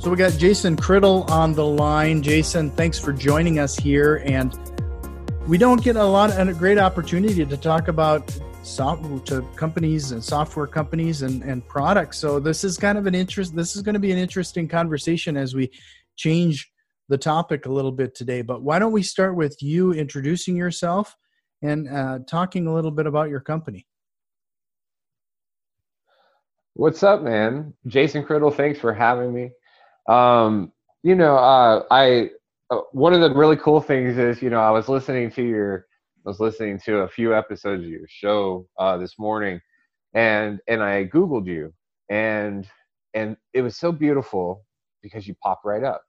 So 0.00 0.08
we 0.08 0.16
got 0.16 0.32
Jason 0.32 0.76
Criddle 0.76 1.28
on 1.28 1.52
the 1.52 1.66
line. 1.66 2.22
Jason, 2.22 2.70
thanks 2.70 2.98
for 2.98 3.12
joining 3.12 3.58
us 3.58 3.76
here. 3.76 4.22
And 4.24 4.58
we 5.46 5.58
don't 5.58 5.84
get 5.84 5.96
a 5.96 6.02
lot 6.02 6.30
and 6.30 6.48
a 6.48 6.54
great 6.54 6.78
opportunity 6.78 7.44
to 7.44 7.56
talk 7.58 7.88
about 7.88 8.34
soft 8.62 9.26
to 9.26 9.42
companies 9.56 10.12
and 10.12 10.24
software 10.24 10.66
companies 10.66 11.20
and, 11.20 11.42
and 11.42 11.68
products. 11.68 12.16
So 12.16 12.40
this 12.40 12.64
is 12.64 12.78
kind 12.78 12.96
of 12.96 13.06
an 13.06 13.14
interest. 13.14 13.54
This 13.54 13.76
is 13.76 13.82
going 13.82 13.92
to 13.92 13.98
be 13.98 14.10
an 14.10 14.16
interesting 14.16 14.66
conversation 14.68 15.36
as 15.36 15.54
we 15.54 15.70
change 16.16 16.72
the 17.10 17.18
topic 17.18 17.66
a 17.66 17.70
little 17.70 17.92
bit 17.92 18.14
today. 18.14 18.40
But 18.40 18.62
why 18.62 18.78
don't 18.78 18.92
we 18.92 19.02
start 19.02 19.36
with 19.36 19.62
you 19.62 19.92
introducing 19.92 20.56
yourself 20.56 21.14
and 21.60 21.86
uh, 21.90 22.20
talking 22.26 22.66
a 22.66 22.72
little 22.72 22.90
bit 22.90 23.06
about 23.06 23.28
your 23.28 23.40
company? 23.40 23.86
What's 26.72 27.02
up, 27.02 27.20
man? 27.20 27.74
Jason 27.86 28.24
Criddle, 28.24 28.56
thanks 28.56 28.78
for 28.78 28.94
having 28.94 29.34
me. 29.34 29.50
Um, 30.10 30.72
you 31.04 31.14
know, 31.14 31.36
uh, 31.36 31.84
I 31.90 32.30
uh, 32.70 32.80
one 32.92 33.14
of 33.14 33.20
the 33.20 33.32
really 33.32 33.56
cool 33.56 33.80
things 33.80 34.18
is, 34.18 34.42
you 34.42 34.50
know, 34.50 34.60
I 34.60 34.70
was 34.70 34.88
listening 34.88 35.30
to 35.32 35.42
your 35.42 35.86
I 36.26 36.28
was 36.28 36.40
listening 36.40 36.80
to 36.86 36.98
a 36.98 37.08
few 37.08 37.34
episodes 37.34 37.84
of 37.84 37.88
your 37.88 38.06
show 38.08 38.66
uh, 38.78 38.98
this 38.98 39.18
morning, 39.18 39.60
and 40.14 40.58
and 40.66 40.82
I 40.82 41.04
googled 41.06 41.46
you, 41.46 41.72
and 42.10 42.68
and 43.14 43.36
it 43.54 43.62
was 43.62 43.76
so 43.76 43.92
beautiful 43.92 44.64
because 45.00 45.28
you 45.28 45.34
pop 45.42 45.60
right 45.64 45.84
up. 45.84 46.02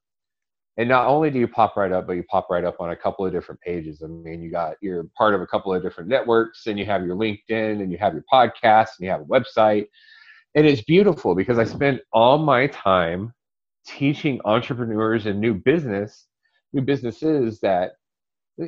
And 0.78 0.90
not 0.90 1.06
only 1.08 1.30
do 1.30 1.38
you 1.38 1.48
pop 1.48 1.78
right 1.78 1.92
up, 1.92 2.08
but 2.08 2.14
you 2.14 2.24
pop 2.24 2.50
right 2.50 2.64
up 2.64 2.78
on 2.80 2.90
a 2.92 2.96
couple 2.96 3.26
of 3.26 3.32
different 3.32 3.62
pages. 3.62 4.02
I 4.04 4.08
mean, 4.08 4.42
you 4.42 4.50
got 4.50 4.78
you're 4.82 5.06
part 5.16 5.36
of 5.36 5.42
a 5.42 5.48
couple 5.48 5.74
of 5.76 5.84
different 5.84 6.10
networks, 6.10 6.66
and 6.66 6.80
you 6.80 6.86
have 6.88 7.06
your 7.06 7.16
LinkedIn, 7.16 7.82
and 7.84 7.92
you 7.92 8.00
have 8.00 8.14
your 8.14 8.26
podcast, 8.34 8.88
and 8.98 9.06
you 9.06 9.10
have 9.12 9.22
a 9.22 9.26
website, 9.26 9.86
and 10.56 10.66
it's 10.66 10.82
beautiful 10.82 11.36
because 11.36 11.60
I 11.60 11.66
spent 11.66 12.02
all 12.12 12.40
my 12.40 12.66
time 12.66 13.32
teaching 13.98 14.40
entrepreneurs 14.46 15.26
and 15.26 15.40
new 15.40 15.54
business, 15.54 16.28
new 16.74 16.82
businesses 16.82 17.60
that 17.62 17.94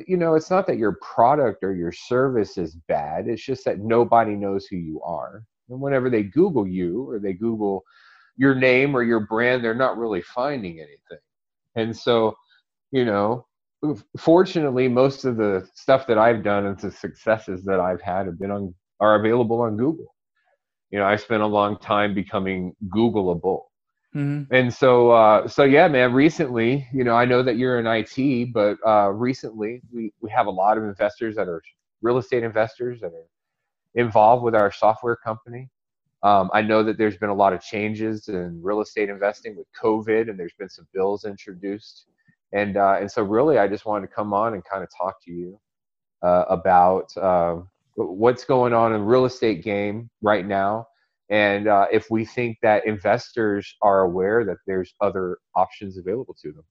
you 0.06 0.16
know 0.16 0.34
it's 0.34 0.50
not 0.50 0.66
that 0.66 0.78
your 0.78 0.98
product 1.00 1.62
or 1.62 1.74
your 1.74 1.92
service 1.92 2.56
is 2.56 2.74
bad 2.88 3.28
it's 3.28 3.44
just 3.44 3.64
that 3.64 3.78
nobody 3.78 4.34
knows 4.34 4.66
who 4.66 4.76
you 4.76 5.00
are. 5.02 5.44
And 5.68 5.80
whenever 5.80 6.10
they 6.10 6.22
google 6.22 6.66
you 6.66 7.08
or 7.08 7.18
they 7.18 7.32
google 7.32 7.84
your 8.36 8.54
name 8.54 8.96
or 8.96 9.02
your 9.02 9.20
brand 9.20 9.62
they're 9.62 9.74
not 9.74 9.98
really 9.98 10.22
finding 10.22 10.80
anything. 10.80 11.22
And 11.76 11.96
so 11.96 12.36
you 12.90 13.04
know 13.04 13.46
fortunately 14.18 14.88
most 14.88 15.24
of 15.26 15.36
the 15.36 15.68
stuff 15.74 16.06
that 16.06 16.16
i've 16.16 16.42
done 16.42 16.64
and 16.64 16.78
the 16.78 16.90
successes 16.90 17.64
that 17.64 17.80
i've 17.80 18.00
had 18.00 18.24
have 18.24 18.38
been 18.38 18.50
on 18.50 18.74
are 19.00 19.16
available 19.16 19.60
on 19.60 19.76
google. 19.76 20.14
You 20.90 20.98
know 20.98 21.06
i 21.06 21.16
spent 21.16 21.42
a 21.42 21.46
long 21.46 21.78
time 21.78 22.14
becoming 22.14 22.74
googleable 22.88 23.64
Mm-hmm. 24.14 24.54
And 24.54 24.72
so, 24.72 25.10
uh, 25.10 25.48
so 25.48 25.64
yeah, 25.64 25.88
man. 25.88 26.12
Recently, 26.12 26.86
you 26.92 27.02
know, 27.02 27.14
I 27.14 27.24
know 27.24 27.42
that 27.42 27.56
you're 27.56 27.80
in 27.80 27.86
IT, 27.86 28.52
but 28.52 28.78
uh, 28.86 29.10
recently 29.10 29.82
we 29.92 30.12
we 30.20 30.30
have 30.30 30.46
a 30.46 30.50
lot 30.50 30.78
of 30.78 30.84
investors 30.84 31.34
that 31.34 31.48
are 31.48 31.60
real 32.00 32.18
estate 32.18 32.44
investors 32.44 33.00
that 33.00 33.08
are 33.08 33.26
involved 33.94 34.44
with 34.44 34.54
our 34.54 34.70
software 34.70 35.16
company. 35.16 35.68
Um, 36.22 36.48
I 36.54 36.62
know 36.62 36.84
that 36.84 36.96
there's 36.96 37.16
been 37.16 37.28
a 37.28 37.34
lot 37.34 37.52
of 37.52 37.60
changes 37.60 38.28
in 38.28 38.60
real 38.62 38.80
estate 38.80 39.08
investing 39.08 39.56
with 39.56 39.66
COVID, 39.82 40.30
and 40.30 40.38
there's 40.38 40.54
been 40.58 40.70
some 40.70 40.86
bills 40.94 41.24
introduced, 41.24 42.06
and 42.52 42.76
uh, 42.76 42.98
and 43.00 43.10
so 43.10 43.24
really, 43.24 43.58
I 43.58 43.66
just 43.66 43.84
wanted 43.84 44.06
to 44.06 44.14
come 44.14 44.32
on 44.32 44.54
and 44.54 44.64
kind 44.64 44.84
of 44.84 44.90
talk 44.96 45.20
to 45.24 45.32
you 45.32 45.58
uh, 46.22 46.44
about 46.48 47.14
uh, 47.16 47.56
what's 47.96 48.44
going 48.44 48.74
on 48.74 48.94
in 48.94 49.04
real 49.04 49.24
estate 49.24 49.64
game 49.64 50.08
right 50.22 50.46
now 50.46 50.86
and 51.30 51.68
uh, 51.68 51.86
if 51.92 52.06
we 52.10 52.24
think 52.24 52.58
that 52.62 52.86
investors 52.86 53.74
are 53.82 54.02
aware 54.02 54.44
that 54.44 54.58
there's 54.66 54.94
other 55.00 55.38
options 55.56 55.96
available 55.96 56.36
to 56.42 56.52
them. 56.52 56.64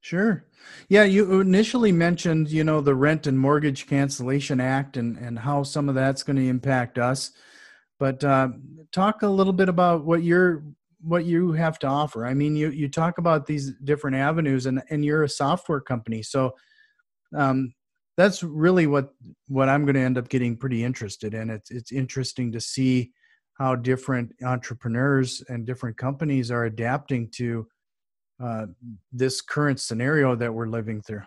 Sure. 0.00 0.46
Yeah 0.88 1.04
you 1.04 1.40
initially 1.40 1.90
mentioned 1.90 2.48
you 2.48 2.62
know 2.62 2.80
the 2.80 2.94
rent 2.94 3.26
and 3.26 3.38
mortgage 3.38 3.86
cancellation 3.86 4.60
act 4.60 4.96
and 4.96 5.16
and 5.18 5.38
how 5.38 5.62
some 5.62 5.88
of 5.88 5.94
that's 5.94 6.22
going 6.22 6.36
to 6.36 6.46
impact 6.46 6.98
us. 6.98 7.32
But 7.98 8.22
uh, 8.22 8.50
talk 8.92 9.22
a 9.22 9.28
little 9.28 9.52
bit 9.52 9.68
about 9.68 10.04
what 10.04 10.22
you're 10.22 10.62
what 11.00 11.24
you 11.24 11.52
have 11.52 11.78
to 11.80 11.86
offer. 11.86 12.24
I 12.24 12.34
mean 12.34 12.56
you 12.56 12.70
you 12.70 12.88
talk 12.88 13.18
about 13.18 13.46
these 13.46 13.72
different 13.84 14.16
avenues 14.16 14.66
and 14.66 14.82
and 14.90 15.04
you're 15.04 15.24
a 15.24 15.28
software 15.28 15.80
company. 15.80 16.22
So 16.22 16.54
um, 17.34 17.74
that's 18.16 18.42
really 18.42 18.86
what 18.86 19.10
what 19.48 19.68
i'm 19.68 19.84
going 19.84 19.94
to 19.94 20.00
end 20.00 20.18
up 20.18 20.28
getting 20.28 20.56
pretty 20.56 20.84
interested 20.84 21.34
in. 21.34 21.50
It's 21.50 21.70
it's 21.70 21.92
interesting 21.92 22.52
to 22.52 22.60
see 22.60 23.12
how 23.58 23.74
different 23.74 24.32
entrepreneurs 24.44 25.42
and 25.48 25.66
different 25.66 25.96
companies 25.96 26.50
are 26.50 26.64
adapting 26.64 27.28
to 27.30 27.66
uh, 28.42 28.66
this 29.12 29.40
current 29.40 29.80
scenario 29.80 30.34
that 30.36 30.52
we're 30.52 30.68
living 30.68 31.00
through. 31.00 31.22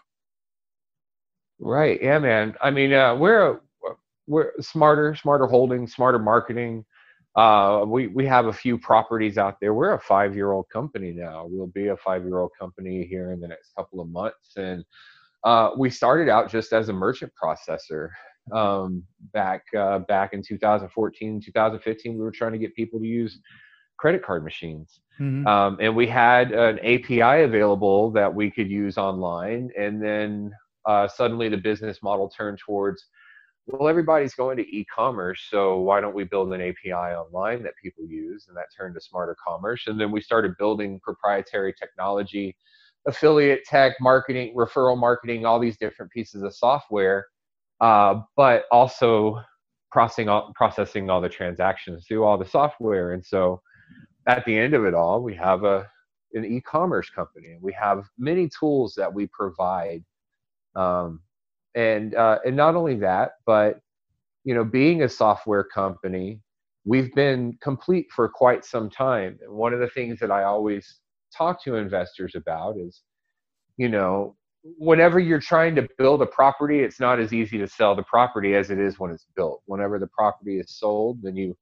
Right. 1.59 1.99
Yeah, 2.01 2.19
man. 2.19 2.55
I 2.61 2.71
mean, 2.71 2.93
uh, 2.93 3.15
we're 3.15 3.59
we're 4.27 4.51
Smartr, 4.61 5.19
Smartr 5.19 5.49
holding, 5.49 5.87
Smartr 5.87 6.23
marketing. 6.23 6.85
Uh, 7.35 7.83
we 7.85 8.07
we 8.07 8.25
have 8.25 8.45
a 8.45 8.53
few 8.53 8.77
properties 8.77 9.37
out 9.37 9.57
there. 9.59 9.73
We're 9.73 9.93
a 9.93 9.99
five 9.99 10.35
year 10.35 10.51
old 10.51 10.69
company 10.71 11.11
now. 11.11 11.47
We'll 11.49 11.67
be 11.67 11.87
a 11.87 11.97
five 11.97 12.23
year 12.23 12.37
old 12.37 12.51
company 12.59 13.05
here 13.05 13.31
in 13.31 13.39
the 13.39 13.47
next 13.47 13.73
couple 13.75 13.99
of 13.99 14.07
months, 14.07 14.55
and 14.55 14.85
uh, 15.43 15.71
we 15.77 15.89
started 15.89 16.29
out 16.29 16.49
just 16.49 16.73
as 16.73 16.89
a 16.89 16.93
merchant 16.93 17.31
processor 17.41 18.09
um, 18.51 19.03
back 19.33 19.65
uh, 19.77 19.99
back 19.99 20.33
in 20.33 20.41
2014 20.41 21.41
2015 21.41 22.13
we 22.13 22.19
were 22.19 22.31
trying 22.31 22.51
to 22.51 22.57
get 22.57 22.75
people 22.75 22.99
to 22.99 23.05
use 23.05 23.39
credit 23.97 24.23
card 24.23 24.43
machines. 24.43 25.01
Mm-hmm. 25.19 25.45
um, 25.47 25.77
and 25.81 25.93
we 25.93 26.07
had 26.07 26.53
an 26.53 26.79
api 26.79 27.43
available 27.43 28.09
that 28.11 28.33
we 28.33 28.49
could 28.49 28.71
use 28.71 28.97
online. 28.97 29.69
And 29.77 30.01
then 30.01 30.53
uh, 30.85 31.09
suddenly 31.09 31.49
the 31.49 31.57
business 31.57 32.01
model 32.01 32.29
turned 32.29 32.57
towards 32.57 33.05
well 33.67 33.89
everybody's 33.89 34.33
going 34.33 34.57
to 34.57 34.63
e-commerce 34.75 35.45
so 35.51 35.79
why 35.81 36.01
don't 36.01 36.15
we 36.15 36.23
build 36.23 36.51
an 36.53 36.61
api 36.61 36.93
online 36.93 37.61
that 37.63 37.73
people 37.83 38.05
use? 38.05 38.45
And 38.47 38.55
that 38.55 38.67
turned 38.75 38.95
to 38.95 39.01
Smartr 39.01 39.35
commerce. 39.45 39.87
And 39.87 39.99
then 39.99 40.11
we 40.11 40.21
started 40.21 40.57
building 40.57 40.99
proprietary 41.03 41.73
technology 41.73 42.55
affiliate 43.07 43.63
tech 43.65 43.93
marketing 43.99 44.53
referral 44.55 44.97
marketing 44.97 45.45
all 45.45 45.59
these 45.59 45.77
different 45.77 46.11
pieces 46.11 46.43
of 46.43 46.55
software 46.55 47.27
uh, 47.81 48.21
but 48.35 48.65
also 48.71 49.41
processing 49.91 50.29
all, 50.29 50.51
processing 50.55 51.09
all 51.09 51.21
the 51.21 51.29
transactions 51.29 52.05
through 52.07 52.23
all 52.23 52.37
the 52.37 52.45
software. 52.45 53.13
And 53.13 53.25
so 53.25 53.61
at 54.27 54.45
the 54.45 54.57
end 54.57 54.73
of 54.73 54.85
it 54.85 54.93
all, 54.93 55.21
we 55.21 55.35
have 55.35 55.63
a 55.63 55.87
an 56.33 56.45
e-commerce 56.45 57.09
company. 57.09 57.53
And 57.53 57.61
we 57.61 57.73
have 57.73 58.05
many 58.17 58.49
tools 58.59 58.93
that 58.97 59.13
we 59.13 59.27
provide, 59.27 60.03
um, 60.75 61.21
and 61.75 62.15
uh, 62.15 62.39
and 62.45 62.55
not 62.55 62.75
only 62.75 62.95
that, 62.95 63.31
but 63.45 63.79
you 64.43 64.53
know, 64.53 64.63
being 64.63 65.03
a 65.03 65.09
software 65.09 65.63
company, 65.63 66.39
we've 66.85 67.13
been 67.13 67.57
complete 67.61 68.07
for 68.15 68.29
quite 68.29 68.65
some 68.65 68.89
time. 68.89 69.37
And 69.41 69.53
one 69.53 69.73
of 69.73 69.79
the 69.79 69.89
things 69.89 70.19
that 70.19 70.31
I 70.31 70.43
always 70.43 70.99
talk 71.35 71.63
to 71.63 71.75
investors 71.75 72.35
about 72.35 72.77
is, 72.77 73.01
you 73.77 73.89
know, 73.89 74.35
whenever 74.63 75.19
you're 75.19 75.39
trying 75.39 75.75
to 75.75 75.87
build 75.97 76.21
a 76.21 76.25
property, 76.25 76.79
it's 76.79 76.99
not 76.99 77.19
as 77.19 77.33
easy 77.33 77.57
to 77.57 77.67
sell 77.67 77.95
the 77.95 78.03
property 78.03 78.55
as 78.55 78.69
it 78.69 78.79
is 78.79 78.99
when 78.99 79.11
it's 79.11 79.27
built. 79.35 79.61
Whenever 79.65 79.99
the 79.99 80.07
property 80.07 80.59
is 80.59 80.71
sold, 80.71 81.21
then 81.21 81.35
you 81.35 81.55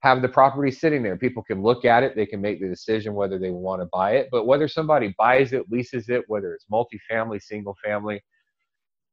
have 0.00 0.20
the 0.20 0.28
property 0.28 0.70
sitting 0.70 1.02
there. 1.02 1.16
People 1.16 1.42
can 1.42 1.62
look 1.62 1.84
at 1.84 2.02
it, 2.02 2.14
they 2.14 2.26
can 2.26 2.40
make 2.40 2.60
the 2.60 2.68
decision 2.68 3.14
whether 3.14 3.38
they 3.38 3.50
want 3.50 3.80
to 3.80 3.86
buy 3.86 4.16
it. 4.16 4.28
But 4.30 4.46
whether 4.46 4.68
somebody 4.68 5.14
buys 5.16 5.52
it, 5.52 5.70
leases 5.70 6.08
it, 6.08 6.24
whether 6.28 6.52
it's 6.54 6.66
multifamily, 6.70 7.42
single 7.42 7.76
family, 7.82 8.22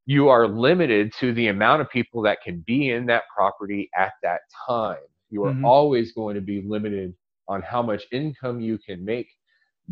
you 0.05 0.29
are 0.29 0.47
limited 0.47 1.13
to 1.19 1.33
the 1.33 1.47
amount 1.47 1.81
of 1.81 1.89
people 1.89 2.21
that 2.23 2.41
can 2.43 2.63
be 2.65 2.89
in 2.89 3.05
that 3.05 3.23
property 3.33 3.89
at 3.95 4.13
that 4.23 4.41
time. 4.67 4.97
You 5.29 5.45
are 5.45 5.53
mm-hmm. 5.53 5.63
always 5.63 6.11
going 6.11 6.35
to 6.35 6.41
be 6.41 6.61
limited 6.61 7.13
on 7.47 7.61
how 7.61 7.81
much 7.81 8.03
income 8.11 8.59
you 8.59 8.77
can 8.77 9.05
make 9.05 9.29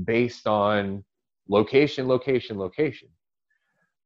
based 0.04 0.48
on 0.48 1.04
location, 1.48 2.08
location, 2.08 2.58
location. 2.58 3.08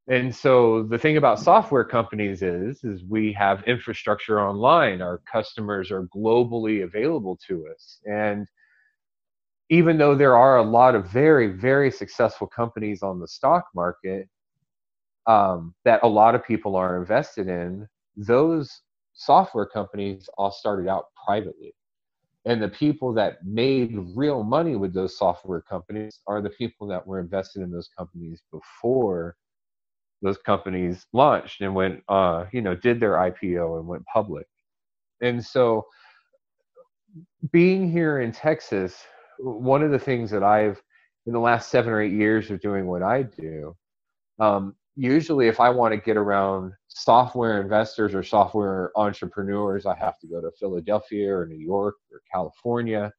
And 0.09 0.35
so 0.35 0.83
the 0.83 0.97
thing 0.97 1.15
about 1.15 1.39
software 1.39 1.85
companies 1.85 2.41
is 2.41 2.83
is 2.83 3.03
we 3.05 3.31
have 3.33 3.63
infrastructure 3.63 4.41
online. 4.41 5.01
Our 5.01 5.21
customers 5.31 5.91
are 5.91 6.07
globally 6.07 6.83
available 6.83 7.39
to 7.47 7.67
us. 7.73 8.00
And 8.05 8.47
even 9.69 9.97
though 9.97 10.13
there 10.13 10.38
are 10.38 10.57
a 10.57 10.63
lot 10.63 10.94
of 10.94 11.09
very, 11.09 11.47
very 11.47 11.89
successful 11.89 12.47
companies 12.47 13.01
on 13.01 13.19
the 13.19 13.27
stock 13.27 13.65
market 13.73 14.27
um, 15.25 15.73
that 15.85 16.01
a 16.03 16.07
lot 16.07 16.35
of 16.35 16.45
people 16.45 16.75
are 16.75 17.00
invested 17.00 17.47
in, 17.47 17.88
those 18.17 18.81
software 19.13 19.65
companies 19.65 20.27
all 20.38 20.51
started 20.51 20.89
out 20.89 21.05
privately. 21.25 21.73
And 22.45 22.61
the 22.61 22.67
people 22.67 23.13
that 23.13 23.38
made 23.45 23.95
real 24.15 24.44
money 24.44 24.75
with 24.75 24.94
those 24.94 25.17
software 25.17 25.61
companies 25.61 26.19
are 26.27 26.41
the 26.41 26.50
people 26.50 26.88
that 26.88 27.07
were 27.07 27.21
invested 27.21 27.61
in 27.61 27.71
those 27.71 27.89
companies 27.97 28.44
before 28.51 29.38
those 30.23 30.37
companies 30.37 31.05
launched 31.13 31.61
and 31.61 31.75
went, 31.75 32.01
uh, 32.07 32.45
you 32.51 32.61
know, 32.61 32.75
did 32.75 32.99
their 32.99 33.13
IPO 33.13 33.77
and 33.77 33.87
went 33.87 34.05
public. 34.05 34.47
And 35.21 35.43
so, 35.45 35.85
being 37.51 37.91
here 37.91 38.21
in 38.21 38.31
Texas, 38.31 38.97
one 39.37 39.83
of 39.83 39.91
the 39.91 39.99
things 39.99 40.31
that 40.31 40.41
I've, 40.41 40.81
in 41.25 41.33
the 41.33 41.39
last 41.39 41.69
seven 41.69 41.91
or 41.91 42.01
eight 42.01 42.13
years 42.13 42.49
of 42.49 42.61
doing 42.61 42.87
what 42.87 43.03
I 43.03 43.23
do, 43.23 43.75
um, 44.39 44.75
usually 44.95 45.47
if 45.47 45.59
I 45.59 45.69
want 45.69 45.93
to 45.93 45.97
get 45.97 46.17
around 46.17 46.73
software 46.87 47.61
investors 47.61 48.15
or 48.15 48.23
software 48.23 48.91
entrepreneurs, 48.95 49.85
I 49.85 49.95
have 49.95 50.17
to 50.19 50.27
go 50.27 50.41
to 50.41 50.51
Philadelphia 50.59 51.35
or 51.35 51.45
New 51.45 51.57
York 51.59 51.95
or 52.11 52.21
California. 52.31 53.11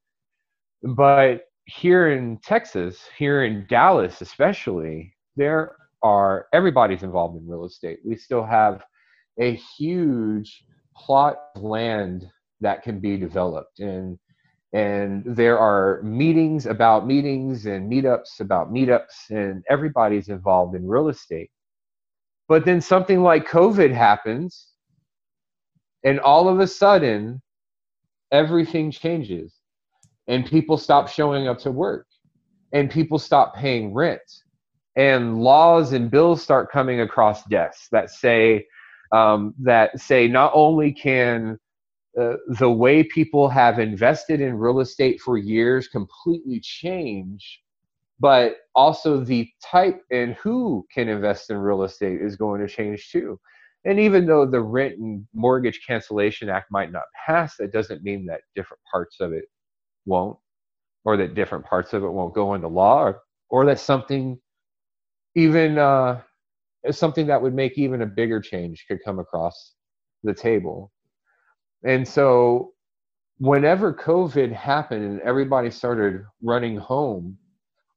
But 0.82 1.44
here 1.66 2.10
in 2.12 2.38
Texas, 2.38 3.00
here 3.16 3.44
in 3.44 3.66
Dallas 3.68 4.20
especially, 4.20 5.14
there 5.36 5.76
are 6.04 6.46
everybody's 6.52 7.02
involved 7.02 7.36
in 7.36 7.48
real 7.48 7.64
estate. 7.64 7.98
We 8.04 8.16
still 8.16 8.44
have 8.44 8.84
a 9.40 9.54
huge 9.78 10.64
plot 10.96 11.38
of 11.56 11.62
land 11.62 12.26
that 12.60 12.82
can 12.82 13.00
be 13.00 13.16
developed 13.16 13.80
and 13.80 14.18
and 14.72 15.24
there 15.24 15.58
are 15.58 16.02
meetings 16.02 16.66
about 16.66 17.06
meetings 17.06 17.66
and 17.66 17.90
meetups 17.90 18.40
about 18.40 18.72
meetups 18.72 19.30
and 19.30 19.64
everybody's 19.70 20.28
involved 20.28 20.76
in 20.76 20.86
real 20.86 21.08
estate 21.08 21.50
but 22.48 22.64
then 22.64 22.80
something 22.80 23.22
like 23.22 23.48
covid 23.48 23.92
happens 23.92 24.68
and 26.04 26.20
all 26.20 26.48
of 26.48 26.60
a 26.60 26.66
sudden 26.66 27.42
everything 28.32 28.90
changes 28.90 29.54
and 30.28 30.46
people 30.46 30.78
stop 30.78 31.08
showing 31.08 31.48
up 31.48 31.58
to 31.58 31.72
work 31.72 32.06
and 32.72 32.90
people 32.90 33.18
stop 33.18 33.54
paying 33.56 33.92
rent 33.92 34.20
and 34.96 35.38
laws 35.38 35.92
and 35.92 36.10
bills 36.10 36.42
start 36.42 36.70
coming 36.70 37.00
across 37.00 37.44
desks 37.46 37.88
that 37.90 38.10
say 38.10 38.66
um, 39.12 39.54
that 39.60 39.98
say 40.00 40.28
not 40.28 40.52
only 40.54 40.92
can 40.92 41.58
uh, 42.20 42.34
the 42.58 42.70
way 42.70 43.02
people 43.02 43.48
have 43.48 43.78
invested 43.78 44.40
in 44.40 44.54
real 44.56 44.80
estate 44.80 45.20
for 45.20 45.36
years 45.36 45.88
completely 45.88 46.60
change 46.60 47.60
but 48.20 48.56
also 48.74 49.20
the 49.20 49.48
type 49.62 50.00
and 50.10 50.34
who 50.34 50.86
can 50.92 51.08
invest 51.08 51.50
in 51.50 51.58
real 51.58 51.82
estate 51.82 52.20
is 52.22 52.36
going 52.36 52.60
to 52.60 52.68
change 52.68 53.10
too. 53.10 53.38
And 53.84 54.00
even 54.00 54.26
though 54.26 54.46
the 54.46 54.62
rent 54.62 54.98
and 54.98 55.26
mortgage 55.34 55.80
cancellation 55.86 56.48
act 56.48 56.70
might 56.70 56.92
not 56.92 57.02
pass 57.26 57.56
that 57.58 57.72
doesn't 57.72 58.02
mean 58.02 58.24
that 58.26 58.40
different 58.54 58.82
parts 58.90 59.18
of 59.20 59.32
it 59.32 59.44
won't 60.06 60.38
or 61.04 61.16
that 61.18 61.34
different 61.34 61.66
parts 61.66 61.92
of 61.92 62.02
it 62.02 62.08
won't 62.08 62.34
go 62.34 62.54
into 62.54 62.68
law 62.68 63.02
or, 63.02 63.20
or 63.50 63.66
that 63.66 63.78
something 63.78 64.38
even 65.34 65.78
uh, 65.78 66.20
something 66.90 67.26
that 67.26 67.40
would 67.40 67.54
make 67.54 67.78
even 67.78 68.02
a 68.02 68.06
bigger 68.06 68.40
change 68.40 68.84
could 68.88 68.98
come 69.04 69.18
across 69.18 69.74
the 70.22 70.34
table. 70.34 70.92
And 71.84 72.06
so, 72.06 72.72
whenever 73.38 73.92
COVID 73.92 74.52
happened 74.52 75.04
and 75.04 75.20
everybody 75.20 75.70
started 75.70 76.24
running 76.42 76.76
home, 76.76 77.36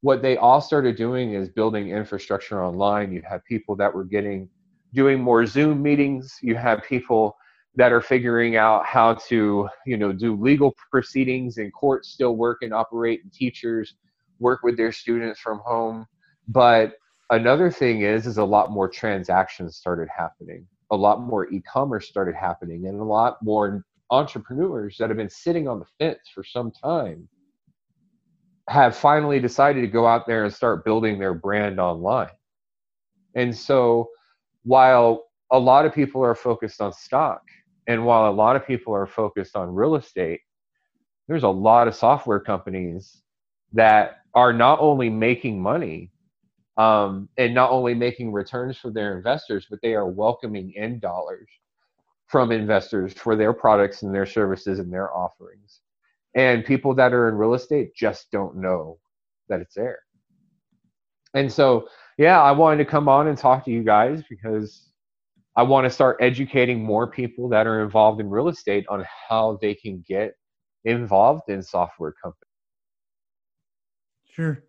what 0.02 0.22
they 0.22 0.38
all 0.38 0.62
started 0.62 0.96
doing 0.96 1.34
is 1.34 1.50
building 1.50 1.90
infrastructure 1.90 2.64
online. 2.64 3.12
You 3.12 3.22
have 3.30 3.44
people 3.46 3.76
that 3.78 3.94
were 3.94 4.04
getting 4.04 4.50
doing 4.94 5.20
more 5.20 5.46
Zoom 5.46 5.82
meetings. 5.82 6.38
You 6.42 6.56
have 6.56 6.84
people 6.84 7.36
that 7.76 7.92
are 7.92 8.02
figuring 8.02 8.56
out 8.56 8.86
how 8.86 9.14
to, 9.14 9.70
you 9.86 9.98
know, 9.98 10.12
do 10.12 10.36
legal 10.36 10.76
proceedings 10.92 11.58
in 11.58 11.70
courts 11.72 12.10
still 12.10 12.36
work 12.36 12.60
and 12.62 12.74
operate, 12.74 13.22
and 13.24 13.32
teachers 13.32 13.96
work 14.40 14.62
with 14.64 14.78
their 14.78 14.92
students 14.92 15.40
from 15.40 15.60
home. 15.64 16.06
But 16.48 16.94
another 17.30 17.72
thing 17.72 18.02
is 18.02 18.28
is 18.28 18.38
a 18.38 18.44
lot 18.44 18.72
more 18.72 18.90
transactions 18.90 19.76
started 19.76 20.08
happening. 20.16 20.66
A 20.92 20.96
lot 20.96 21.22
more 21.22 21.52
e-commerce 21.52 22.08
started 22.08 22.36
happening 22.36 22.88
and 22.88 23.00
a 23.00 23.04
lot 23.04 23.38
more 23.42 23.84
entrepreneurs 24.10 24.98
that 24.98 25.10
have 25.10 25.18
been 25.18 25.30
sitting 25.30 25.68
on 25.68 25.80
the 25.80 25.86
fence 26.00 26.30
for 26.34 26.44
some 26.44 26.72
time 26.72 27.28
have 28.70 28.96
finally 28.96 29.40
decided 29.40 29.82
to 29.82 29.88
go 29.88 30.08
out 30.08 30.28
there 30.28 30.46
and 30.46 30.54
start 30.54 30.86
building 30.86 31.20
their 31.20 31.34
brand 31.34 31.80
online. 31.80 32.30
And 33.36 33.56
so 33.56 34.10
while 34.64 35.26
a 35.52 35.60
lot 35.60 35.86
of 35.86 35.94
people 35.94 36.24
are 36.24 36.36
focused 36.36 36.82
on 36.82 36.92
stock 36.92 37.42
and 37.88 38.06
while 38.06 38.30
a 38.30 38.34
lot 38.34 38.56
of 38.56 38.66
people 38.68 38.94
are 38.94 39.08
focused 39.08 39.56
on 39.56 39.74
real 39.74 39.96
estate 39.96 40.42
there's 41.28 41.44
a 41.44 41.50
lot 41.50 41.88
of 41.88 41.96
software 41.96 42.40
companies 42.40 43.22
that 43.74 44.18
are 44.34 44.54
not 44.54 44.80
only 44.80 45.10
making 45.10 45.62
money 45.62 46.12
um, 46.78 47.30
and 47.38 47.54
not 47.54 47.72
only 47.72 47.94
making 47.94 48.32
returns 48.32 48.78
for 48.78 48.92
their 48.92 49.18
investors, 49.18 49.66
but 49.70 49.80
they 49.82 49.96
are 49.96 50.08
welcoming 50.08 50.74
in 50.76 51.00
dollars 51.00 51.50
from 52.28 52.52
investors 52.52 53.14
for 53.14 53.36
their 53.36 53.54
products 53.54 54.04
and 54.04 54.14
their 54.14 54.26
services 54.26 54.80
and 54.80 54.92
their 54.92 55.16
offerings. 55.16 55.82
And 56.36 56.66
people 56.66 56.94
that 56.96 57.14
are 57.14 57.30
in 57.30 57.36
real 57.36 57.56
estate 57.56 57.96
just 57.96 58.30
don't 58.32 58.58
know 58.58 59.00
that 59.50 59.62
it's 59.62 59.76
there. 59.76 60.00
And 61.34 61.52
so, 61.52 61.88
yeah, 62.18 62.42
I 62.42 62.52
wanted 62.52 62.78
to 62.78 62.86
come 62.90 63.10
on 63.10 63.28
and 63.28 63.38
talk 63.38 63.66
to 63.66 63.72
you 63.72 63.84
guys 63.84 64.24
because 64.30 64.92
I 65.56 65.64
want 65.64 65.86
to 65.86 65.90
start 65.90 66.18
educating 66.22 66.84
more 66.84 67.08
people 67.10 67.50
that 67.50 67.66
are 67.66 67.82
involved 67.84 68.22
in 68.22 68.30
real 68.30 68.50
estate 68.50 68.86
on 68.90 69.04
how 69.30 69.58
they 69.62 69.74
can 69.74 70.04
get 70.08 70.34
involved 70.86 71.50
in 71.50 71.64
software 71.64 72.14
companies. 72.22 72.44
Sure. 74.30 74.64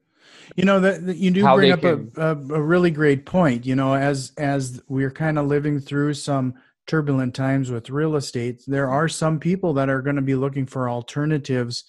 You 0.57 0.65
know 0.65 0.81
that, 0.81 1.07
that 1.07 1.17
you 1.17 1.31
do 1.31 1.43
bring 1.55 1.73
up 1.73 1.81
can... 1.81 2.13
a, 2.17 2.31
a, 2.31 2.63
really 2.63 2.91
great 2.91 3.27
point. 3.27 3.67
You 3.67 3.77
know, 3.77 3.95
as 3.95 4.33
as 4.39 4.81
we're 4.89 5.11
kind 5.11 5.39
of 5.39 5.47
living 5.47 5.81
through 5.81 6.15
some 6.15 6.55
turbulent 6.87 7.35
times 7.35 7.71
with 7.71 7.91
real 7.91 8.17
estate, 8.17 8.63
there 8.67 8.89
are 8.89 9.09
some 9.09 9.39
people 9.39 9.75
that 9.75 9.89
are 9.89 10.03
going 10.03 10.17
to 10.17 10.23
be 10.23 10.35
looking 10.35 10.67
for 10.67 10.89
alternatives 10.89 11.85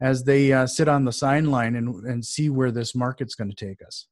as 0.00 0.24
they 0.24 0.52
uh, 0.52 0.66
sit 0.66 0.88
on 0.88 1.04
the 1.04 1.12
sideline 1.12 1.76
and 1.76 2.04
and 2.04 2.24
see 2.24 2.48
where 2.48 2.70
this 2.70 2.94
market's 2.94 3.34
going 3.34 3.50
to 3.50 3.66
take 3.66 3.82
us. 3.86 4.06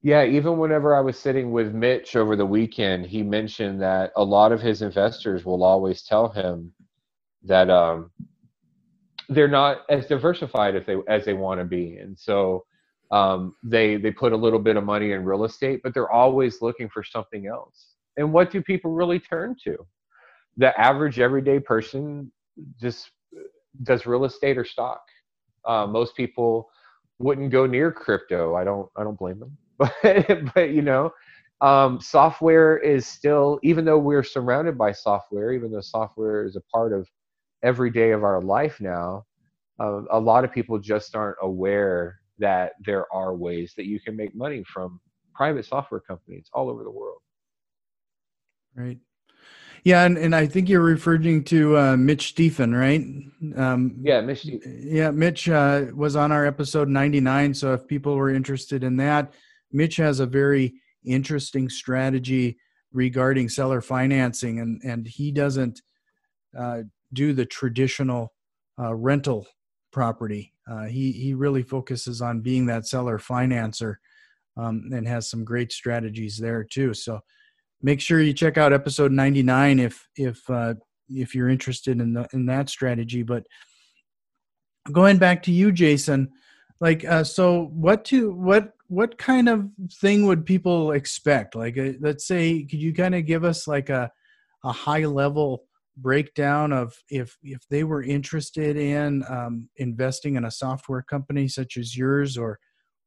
Yeah, 0.00 0.24
even 0.24 0.58
whenever 0.58 0.94
I 0.94 1.00
was 1.00 1.18
sitting 1.18 1.50
with 1.50 1.74
Mitch 1.74 2.14
over 2.14 2.36
the 2.36 2.46
weekend, 2.46 3.06
he 3.06 3.22
mentioned 3.22 3.82
that 3.82 4.12
a 4.14 4.22
lot 4.22 4.52
of 4.52 4.62
his 4.62 4.80
investors 4.80 5.44
will 5.44 5.64
always 5.64 6.02
tell 6.02 6.28
him 6.28 6.72
that 7.42 7.68
um, 7.68 8.10
they're 9.28 9.48
not 9.48 9.82
as 9.90 10.06
diversified 10.06 10.76
as 10.76 10.86
they 10.86 10.96
as 11.08 11.26
they 11.26 11.34
want 11.34 11.60
to 11.60 11.66
be, 11.66 11.98
and 11.98 12.18
so 12.18 12.64
um, 13.12 13.56
they 13.64 13.96
they 13.98 14.12
put 14.12 14.32
a 14.34 14.38
little 14.38 14.60
bit 14.60 14.76
of 14.76 14.84
money 14.84 15.12
in 15.12 15.24
real 15.24 15.44
estate, 15.44 15.80
but 15.84 15.94
they're 15.94 16.12
always 16.12 16.62
looking 16.62 16.90
for 16.90 17.04
something 17.04 17.48
else. 17.48 17.94
And 18.18 18.32
what 18.32 18.50
do 18.52 18.62
people 18.62 18.92
really 18.92 19.20
turn 19.20 19.56
to? 19.64 19.76
The 20.58 20.78
average 20.80 21.20
everyday 21.20 21.60
person 21.60 22.32
just 22.80 23.10
does 23.84 24.06
real 24.06 24.24
estate 24.26 24.58
or 24.58 24.64
stock. 24.66 25.02
Uh, 25.66 25.86
most 25.86 26.16
people 26.16 26.70
wouldn't 27.18 27.50
go 27.52 27.66
near 27.66 27.92
crypto. 27.92 28.56
I 28.56 28.64
don't 28.64 28.90
I 28.96 29.04
don't 29.04 29.18
blame 29.18 29.40
them, 29.40 29.58
but 29.78 29.94
but 30.54 30.70
you 30.70 30.82
know. 30.82 31.12
Um, 31.62 32.00
software 32.00 32.78
is 32.78 33.06
still, 33.06 33.60
even 33.64 33.84
though 33.84 33.98
we're 33.98 34.24
surrounded 34.24 34.78
by 34.78 34.92
software, 34.92 35.52
even 35.52 35.72
though 35.72 35.80
software 35.80 36.44
is 36.46 36.56
a 36.56 36.62
part 36.72 36.92
of 36.92 37.08
every 37.62 37.90
day 37.90 38.12
of 38.12 38.24
our 38.24 38.40
life 38.40 38.80
now, 38.80 39.24
uh, 39.80 40.02
a 40.10 40.18
lot 40.18 40.44
of 40.44 40.52
people 40.52 40.78
just 40.78 41.14
aren't 41.14 41.36
aware 41.42 42.20
that 42.38 42.72
there 42.84 43.12
are 43.12 43.34
ways 43.34 43.74
that 43.76 43.86
you 43.86 44.00
can 44.00 44.16
make 44.16 44.34
money 44.34 44.64
from 44.64 45.00
private 45.34 45.64
software 45.64 46.00
companies 46.00 46.48
all 46.52 46.68
over 46.70 46.84
the 46.84 46.90
world. 46.90 47.20
Right. 48.74 48.98
Yeah, 49.84 50.04
and, 50.04 50.18
and 50.18 50.34
I 50.34 50.46
think 50.46 50.68
you're 50.68 50.80
referring 50.80 51.44
to 51.44 51.78
uh, 51.78 51.96
Mitch 51.96 52.28
Stephen, 52.28 52.74
right? 52.74 53.00
Um, 53.56 53.96
yeah, 54.02 54.20
Mitch. 54.20 54.44
Yeah, 54.44 55.10
Mitch 55.12 55.48
uh, 55.48 55.86
was 55.94 56.16
on 56.16 56.32
our 56.32 56.46
episode 56.46 56.88
99. 56.88 57.54
So 57.54 57.74
if 57.74 57.86
people 57.86 58.16
were 58.16 58.30
interested 58.30 58.82
in 58.82 58.96
that, 58.96 59.32
Mitch 59.72 59.96
has 59.96 60.20
a 60.20 60.26
very 60.26 60.74
interesting 61.04 61.68
strategy 61.68 62.58
regarding 62.92 63.48
seller 63.48 63.80
financing, 63.80 64.60
and 64.60 64.80
and 64.82 65.06
he 65.06 65.30
doesn't 65.30 65.80
uh, 66.58 66.82
do 67.12 67.32
the 67.32 67.46
traditional 67.46 68.32
uh, 68.78 68.94
rental 68.94 69.46
property. 69.92 70.52
Uh, 70.70 70.84
he 70.84 71.12
he 71.12 71.34
really 71.34 71.62
focuses 71.62 72.20
on 72.20 72.40
being 72.40 72.66
that 72.66 72.86
seller 72.86 73.18
financer, 73.18 73.96
um, 74.56 74.90
and 74.92 75.08
has 75.08 75.30
some 75.30 75.44
great 75.44 75.72
strategies 75.72 76.38
there 76.38 76.64
too. 76.64 76.94
So 76.94 77.20
make 77.82 78.00
sure 78.00 78.20
you 78.20 78.32
check 78.32 78.58
out 78.58 78.72
episode 78.72 79.12
99 79.12 79.78
if 79.78 80.08
if 80.16 80.50
uh, 80.50 80.74
if 81.08 81.34
you're 81.34 81.48
interested 81.48 82.00
in 82.00 82.12
the 82.12 82.28
in 82.32 82.46
that 82.46 82.68
strategy. 82.68 83.22
But 83.22 83.44
going 84.92 85.18
back 85.18 85.42
to 85.44 85.52
you, 85.52 85.72
Jason, 85.72 86.30
like 86.80 87.04
uh, 87.04 87.24
so, 87.24 87.70
what 87.72 88.04
to 88.06 88.32
what 88.32 88.72
what 88.88 89.18
kind 89.18 89.48
of 89.48 89.68
thing 90.00 90.26
would 90.26 90.46
people 90.46 90.92
expect? 90.92 91.54
Like, 91.54 91.76
uh, 91.76 91.92
let's 92.00 92.26
say, 92.26 92.62
could 92.64 92.80
you 92.80 92.94
kind 92.94 93.14
of 93.14 93.26
give 93.26 93.44
us 93.44 93.66
like 93.66 93.90
a 93.90 94.10
a 94.64 94.72
high 94.72 95.04
level 95.04 95.64
breakdown 96.00 96.72
of 96.72 96.94
if 97.10 97.36
if 97.42 97.60
they 97.70 97.84
were 97.84 98.02
interested 98.02 98.76
in 98.76 99.24
um, 99.28 99.68
investing 99.76 100.36
in 100.36 100.44
a 100.44 100.50
software 100.50 101.02
company 101.02 101.48
such 101.48 101.76
as 101.76 101.96
yours, 101.96 102.36
or 102.38 102.58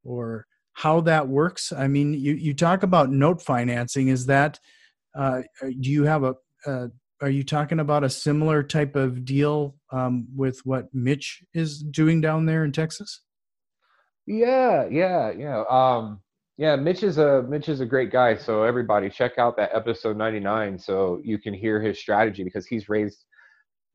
or 0.03 0.45
how 0.73 1.01
that 1.01 1.27
works? 1.27 1.71
I 1.71 1.87
mean, 1.87 2.13
you 2.13 2.33
you 2.33 2.53
talk 2.53 2.83
about 2.83 3.11
note 3.11 3.41
financing. 3.41 4.09
Is 4.09 4.25
that 4.27 4.59
uh, 5.17 5.41
do 5.61 5.89
you 5.89 6.03
have 6.03 6.23
a, 6.23 6.35
a 6.65 6.89
are 7.21 7.29
you 7.29 7.43
talking 7.43 7.79
about 7.79 8.03
a 8.03 8.09
similar 8.09 8.63
type 8.63 8.95
of 8.95 9.23
deal 9.25 9.75
um, 9.91 10.27
with 10.35 10.59
what 10.63 10.93
Mitch 10.93 11.43
is 11.53 11.83
doing 11.83 12.19
down 12.19 12.45
there 12.45 12.65
in 12.65 12.71
Texas? 12.71 13.21
Yeah, 14.25 14.87
yeah, 14.89 15.31
yeah. 15.31 15.63
Um, 15.69 16.21
yeah, 16.61 16.75
Mitch 16.75 17.01
is 17.01 17.17
a 17.17 17.41
Mitch 17.49 17.69
is 17.69 17.81
a 17.81 17.87
great 17.87 18.11
guy. 18.11 18.35
So 18.37 18.61
everybody, 18.61 19.09
check 19.09 19.39
out 19.39 19.57
that 19.57 19.71
episode 19.73 20.15
ninety 20.15 20.39
nine 20.39 20.77
so 20.77 21.19
you 21.23 21.39
can 21.39 21.55
hear 21.55 21.81
his 21.81 21.97
strategy 21.99 22.43
because 22.43 22.67
he's 22.67 22.87
raised, 22.87 23.25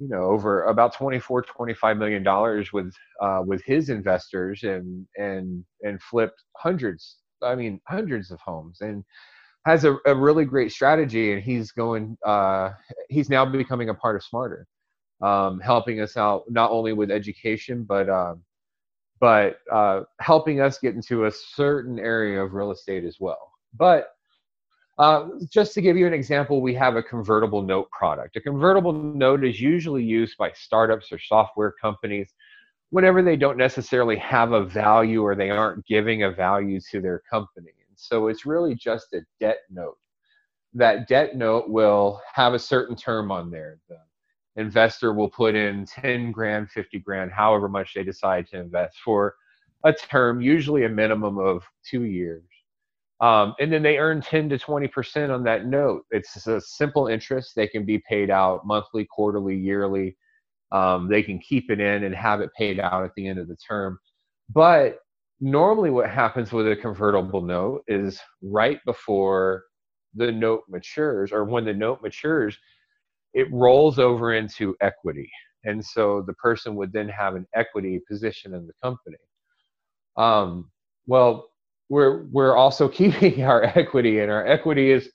you 0.01 0.09
know, 0.09 0.25
over 0.25 0.65
about 0.65 0.93
24, 0.93 1.43
25 1.43 1.97
million 1.97 2.25
dollars 2.25 2.73
with 2.73 2.93
uh, 3.23 3.41
with 3.47 3.63
his 3.65 3.89
investors 3.89 4.65
and 4.65 5.07
and 5.17 5.65
and 5.83 6.03
flipped 6.03 6.43
hundreds. 6.57 7.19
I 7.41 7.55
mean, 7.55 7.81
hundreds 7.87 8.33
of 8.33 8.41
homes 8.41 8.79
and 8.81 9.05
has 9.65 9.85
a, 9.85 9.99
a 10.05 10.15
really 10.17 10.45
great 10.45 10.73
strategy 10.73 11.35
and 11.35 11.43
he's 11.45 11.71
going 11.71 12.19
uh, 12.27 12.71
he's 13.09 13.31
now 13.31 13.45
becoming 13.45 13.91
a 13.91 13.95
part 13.95 14.17
of 14.17 14.25
Smartr 14.25 14.65
um, 15.23 15.61
helping 15.61 16.01
us 16.01 16.17
out 16.17 16.43
not 16.49 16.73
only 16.73 16.93
with 16.93 17.13
education 17.13 17.85
but 17.85 18.11
um, 18.11 18.43
but 19.21 19.59
uh, 19.73 20.03
helping 20.21 20.61
us 20.61 20.79
get 20.79 20.95
into 20.95 21.25
a 21.27 21.33
certain 21.33 21.99
area 21.99 22.43
of 22.43 22.55
real 22.55 22.71
estate 22.71 23.05
as 23.05 23.17
well 23.21 23.53
but 23.77 24.11
uh, 24.99 25.29
just 25.51 25.75
to 25.75 25.83
give 25.83 25.97
you 25.97 26.07
an 26.07 26.15
example 26.15 26.61
we 26.61 26.75
have 26.75 26.97
a 26.97 27.03
convertible 27.03 27.63
note 27.63 27.91
product 27.91 28.37
a 28.37 28.41
convertible 28.41 28.93
note 28.93 29.45
is 29.45 29.61
usually 29.61 30.03
used 30.03 30.37
by 30.39 30.51
startups 30.53 31.13
or 31.13 31.19
software 31.19 31.75
companies 31.81 32.33
whenever 32.91 33.23
they 33.23 33.37
don't 33.37 33.57
necessarily 33.57 34.17
have 34.17 34.53
a 34.53 34.65
value 34.65 35.23
or 35.23 35.35
they 35.35 35.51
aren't 35.51 35.85
giving 35.87 36.23
a 36.23 36.31
value 36.31 36.81
to 36.81 37.01
their 37.01 37.23
company 37.31 37.73
And 37.89 37.97
so 37.97 38.29
it's 38.29 38.47
really 38.47 38.75
just 38.75 39.13
a 39.13 39.21
debt 39.41 39.59
note. 39.71 39.99
That 40.75 41.09
debt 41.09 41.37
note 41.37 41.69
will 41.69 42.21
have 42.33 42.55
a 42.55 42.59
certain 42.59 42.97
term 42.97 43.33
on 43.33 43.51
there. 43.51 43.79
The 43.89 43.99
investor 44.57 45.13
will 45.13 45.29
put 45.29 45.55
in 45.55 45.87
10 45.87 46.33
grand, 46.33 46.71
50 46.71 46.99
grand, 47.01 47.31
however 47.31 47.69
much 47.69 47.95
they 47.95 48.03
decide 48.03 48.47
to 48.49 48.59
invest 48.59 48.99
for 49.05 49.35
a 49.85 49.93
term, 49.93 50.41
usually 50.41 50.85
a 50.85 50.89
minimum 50.89 51.39
of 51.39 51.63
two 51.89 52.05
years. 52.05 52.45
Um, 53.21 53.55
and 53.61 53.73
then 53.73 53.83
they 53.83 53.99
earn 53.99 54.21
10 54.21 54.49
to 54.51 54.59
20% 54.59 55.35
on 55.35 55.43
that 55.45 55.67
note. 55.67 56.05
It's 56.11 56.47
a 56.47 56.61
simple 56.61 57.07
interest. 57.07 57.55
They 57.55 57.67
can 57.67 57.85
be 57.85 57.99
paid 57.99 58.31
out 58.31 58.67
monthly, 58.67 59.07
quarterly, 59.07 59.57
yearly. 59.57 60.17
Um, 60.73 61.09
they 61.09 61.23
can 61.23 61.39
keep 61.39 61.71
it 61.71 61.81
in 61.81 62.05
and 62.05 62.15
have 62.15 62.41
it 62.41 62.51
paid 62.59 62.79
out 62.81 63.05
at 63.05 63.13
the 63.17 63.27
end 63.27 63.39
of 63.39 63.49
the 63.49 63.57
term. 63.57 63.99
But 64.53 64.99
normally 65.41 65.91
what 65.91 66.11
happens 66.11 66.53
with 66.53 66.71
a 66.71 66.77
convertible 66.77 67.43
note 67.43 67.85
is 67.89 68.21
right 68.43 68.81
before 68.85 69.65
the 70.15 70.33
note 70.33 70.65
matures 70.69 71.33
or 71.33 71.45
when 71.45 71.65
the 71.65 71.75
note 71.75 72.03
matures 72.03 72.59
it 73.37 73.53
rolls 73.53 74.01
over 74.01 74.35
into 74.35 74.77
equity. 74.83 75.31
And 75.65 75.85
so 75.85 76.25
the 76.27 76.35
person 76.35 76.77
would 76.77 76.93
then 76.93 77.09
have 77.11 77.37
an 77.37 77.47
equity 77.55 78.01
position 78.09 78.55
in 78.55 78.67
the 78.67 78.75
company. 78.83 79.19
Um, 80.17 80.73
well 81.07 81.51
we're 81.91 82.25
we're 82.33 82.57
also 82.57 82.89
keeping 83.01 83.45
our 83.45 83.65
equity 83.65 84.21
and 84.21 84.33
our 84.33 84.47
equity 84.47 84.91
is 84.93 85.11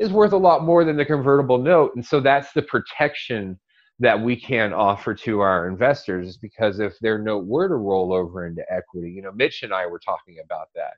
is 0.00 0.12
worth 0.12 0.32
a 0.34 0.38
lot 0.38 0.64
more 0.64 0.84
than 0.84 0.96
the 0.96 1.06
convertible 1.06 1.58
note. 1.58 1.92
And 1.96 2.06
so 2.06 2.20
that's 2.20 2.52
the 2.52 2.62
protection 2.62 3.58
that 4.00 4.20
we 4.20 4.36
can 4.36 4.74
offer 4.74 5.14
to 5.14 5.40
our 5.40 5.68
investors 5.68 6.36
because 6.38 6.80
if 6.80 6.98
their 7.00 7.18
note 7.18 7.46
were 7.46 7.68
to 7.68 7.76
roll 7.76 8.12
over 8.12 8.46
into 8.46 8.62
equity, 8.70 9.12
you 9.12 9.22
know, 9.22 9.32
Mitch 9.32 9.62
and 9.62 9.74
I 9.74 9.86
were 9.86 10.00
talking 10.00 10.38
about 10.44 10.68
that. 10.76 10.94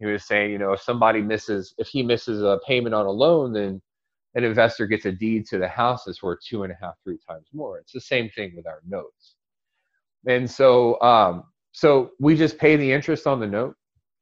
He 0.00 0.06
was 0.06 0.26
saying, 0.26 0.52
you 0.52 0.58
know, 0.58 0.72
if 0.72 0.82
somebody 0.82 1.22
misses, 1.22 1.74
if 1.78 1.88
he 1.88 2.02
misses 2.02 2.42
a 2.42 2.58
payment 2.66 2.94
on 2.94 3.06
a 3.06 3.10
loan, 3.10 3.52
then 3.52 3.82
an 4.34 4.44
investor 4.44 4.86
gets 4.86 5.06
a 5.06 5.12
deed 5.12 5.46
to 5.46 5.58
the 5.58 5.68
house 5.68 6.04
that's 6.04 6.22
worth 6.22 6.38
two 6.44 6.62
and 6.62 6.72
a 6.72 6.76
half, 6.80 6.94
three 7.02 7.18
times 7.28 7.46
more. 7.52 7.78
It's 7.78 7.92
the 7.92 8.00
same 8.00 8.30
thing 8.30 8.54
with 8.54 8.66
our 8.66 8.80
notes. 8.86 9.34
And 10.26 10.48
so, 10.50 11.00
um, 11.00 11.44
so 11.72 12.10
we 12.20 12.36
just 12.36 12.58
pay 12.58 12.76
the 12.76 12.92
interest 12.92 13.26
on 13.26 13.40
the 13.40 13.46
note, 13.46 13.76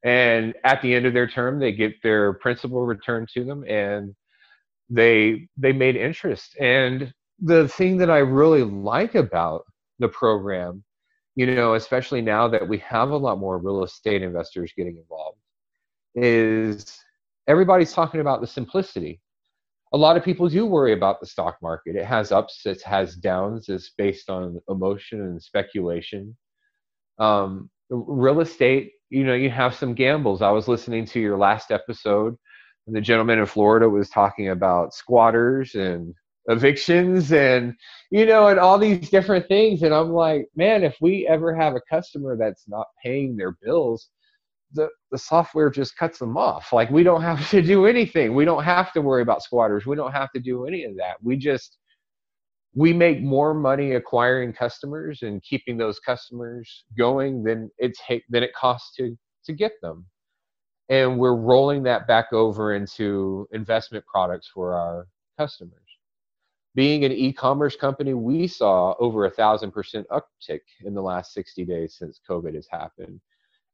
and 0.04 0.54
at 0.64 0.80
the 0.82 0.94
end 0.94 1.06
of 1.06 1.14
their 1.14 1.26
term, 1.26 1.58
they 1.58 1.72
get 1.72 2.00
their 2.02 2.34
principal 2.34 2.82
returned 2.86 3.28
to 3.34 3.44
them, 3.44 3.64
and 3.64 4.14
they 4.90 5.48
they 5.56 5.72
made 5.72 5.96
interest. 5.96 6.56
And 6.60 7.12
the 7.40 7.68
thing 7.68 7.96
that 7.98 8.10
I 8.10 8.18
really 8.18 8.62
like 8.62 9.14
about 9.14 9.64
the 9.98 10.08
program, 10.08 10.84
you 11.34 11.46
know, 11.46 11.74
especially 11.74 12.20
now 12.20 12.48
that 12.48 12.66
we 12.66 12.78
have 12.78 13.10
a 13.10 13.16
lot 13.16 13.38
more 13.38 13.58
real 13.58 13.82
estate 13.82 14.22
investors 14.22 14.72
getting 14.76 14.96
involved, 14.96 15.38
is 16.14 17.00
everybody's 17.46 17.92
talking 17.92 18.20
about 18.20 18.40
the 18.40 18.46
simplicity. 18.46 19.20
A 19.92 19.96
lot 19.96 20.16
of 20.16 20.24
people 20.24 20.48
do 20.48 20.66
worry 20.66 20.92
about 20.92 21.20
the 21.20 21.26
stock 21.26 21.56
market. 21.62 21.96
It 21.96 22.04
has 22.04 22.32
ups, 22.32 22.66
it 22.66 22.82
has 22.82 23.16
downs. 23.16 23.68
It's 23.68 23.90
based 23.96 24.28
on 24.28 24.60
emotion 24.68 25.22
and 25.22 25.42
speculation. 25.42 26.36
Um, 27.18 27.70
real 27.90 28.40
estate, 28.40 28.92
you 29.10 29.24
know, 29.24 29.34
you 29.34 29.50
have 29.50 29.74
some 29.74 29.94
gambles. 29.94 30.42
I 30.42 30.50
was 30.50 30.68
listening 30.68 31.06
to 31.06 31.20
your 31.20 31.38
last 31.38 31.70
episode, 31.70 32.36
and 32.86 32.94
the 32.94 33.00
gentleman 33.00 33.38
in 33.38 33.46
Florida 33.46 33.88
was 33.88 34.10
talking 34.10 34.50
about 34.50 34.94
squatters 34.94 35.74
and 35.74 36.14
evictions 36.48 37.30
and 37.30 37.74
you 38.10 38.24
know 38.24 38.48
and 38.48 38.58
all 38.58 38.78
these 38.78 39.10
different 39.10 39.46
things 39.48 39.82
and 39.82 39.92
i'm 39.92 40.10
like 40.10 40.48
man 40.56 40.82
if 40.82 40.96
we 40.98 41.26
ever 41.26 41.54
have 41.54 41.74
a 41.74 41.80
customer 41.90 42.38
that's 42.38 42.66
not 42.66 42.86
paying 43.04 43.36
their 43.36 43.52
bills 43.62 44.08
the 44.72 44.88
the 45.10 45.18
software 45.18 45.70
just 45.70 45.96
cuts 45.96 46.18
them 46.18 46.36
off. 46.36 46.72
Like 46.72 46.90
we 46.90 47.02
don't 47.02 47.22
have 47.22 47.48
to 47.50 47.62
do 47.62 47.86
anything. 47.86 48.34
We 48.34 48.44
don't 48.44 48.64
have 48.64 48.92
to 48.92 49.02
worry 49.02 49.22
about 49.22 49.42
squatters. 49.42 49.86
We 49.86 49.96
don't 49.96 50.12
have 50.12 50.30
to 50.32 50.40
do 50.40 50.66
any 50.66 50.84
of 50.84 50.96
that. 50.96 51.16
We 51.22 51.36
just 51.36 51.78
we 52.74 52.92
make 52.92 53.20
more 53.22 53.54
money 53.54 53.92
acquiring 53.92 54.52
customers 54.52 55.22
and 55.22 55.42
keeping 55.42 55.76
those 55.76 55.98
customers 55.98 56.84
going 56.96 57.42
than 57.42 57.70
it 57.78 57.96
take 58.06 58.24
than 58.28 58.42
it 58.42 58.54
costs 58.54 58.94
to 58.96 59.16
to 59.44 59.52
get 59.52 59.72
them. 59.82 60.06
And 60.90 61.18
we're 61.18 61.36
rolling 61.36 61.82
that 61.84 62.06
back 62.06 62.32
over 62.32 62.74
into 62.74 63.46
investment 63.52 64.04
products 64.06 64.50
for 64.52 64.74
our 64.74 65.06
customers. 65.38 65.74
Being 66.74 67.04
an 67.04 67.12
e-commerce 67.12 67.76
company, 67.76 68.14
we 68.14 68.46
saw 68.46 68.94
over 69.00 69.24
a 69.26 69.30
thousand 69.30 69.72
percent 69.72 70.06
uptick 70.10 70.60
in 70.84 70.94
the 70.94 71.02
last 71.02 71.32
60 71.34 71.64
days 71.64 71.96
since 71.98 72.20
COVID 72.28 72.54
has 72.54 72.68
happened. 72.70 73.20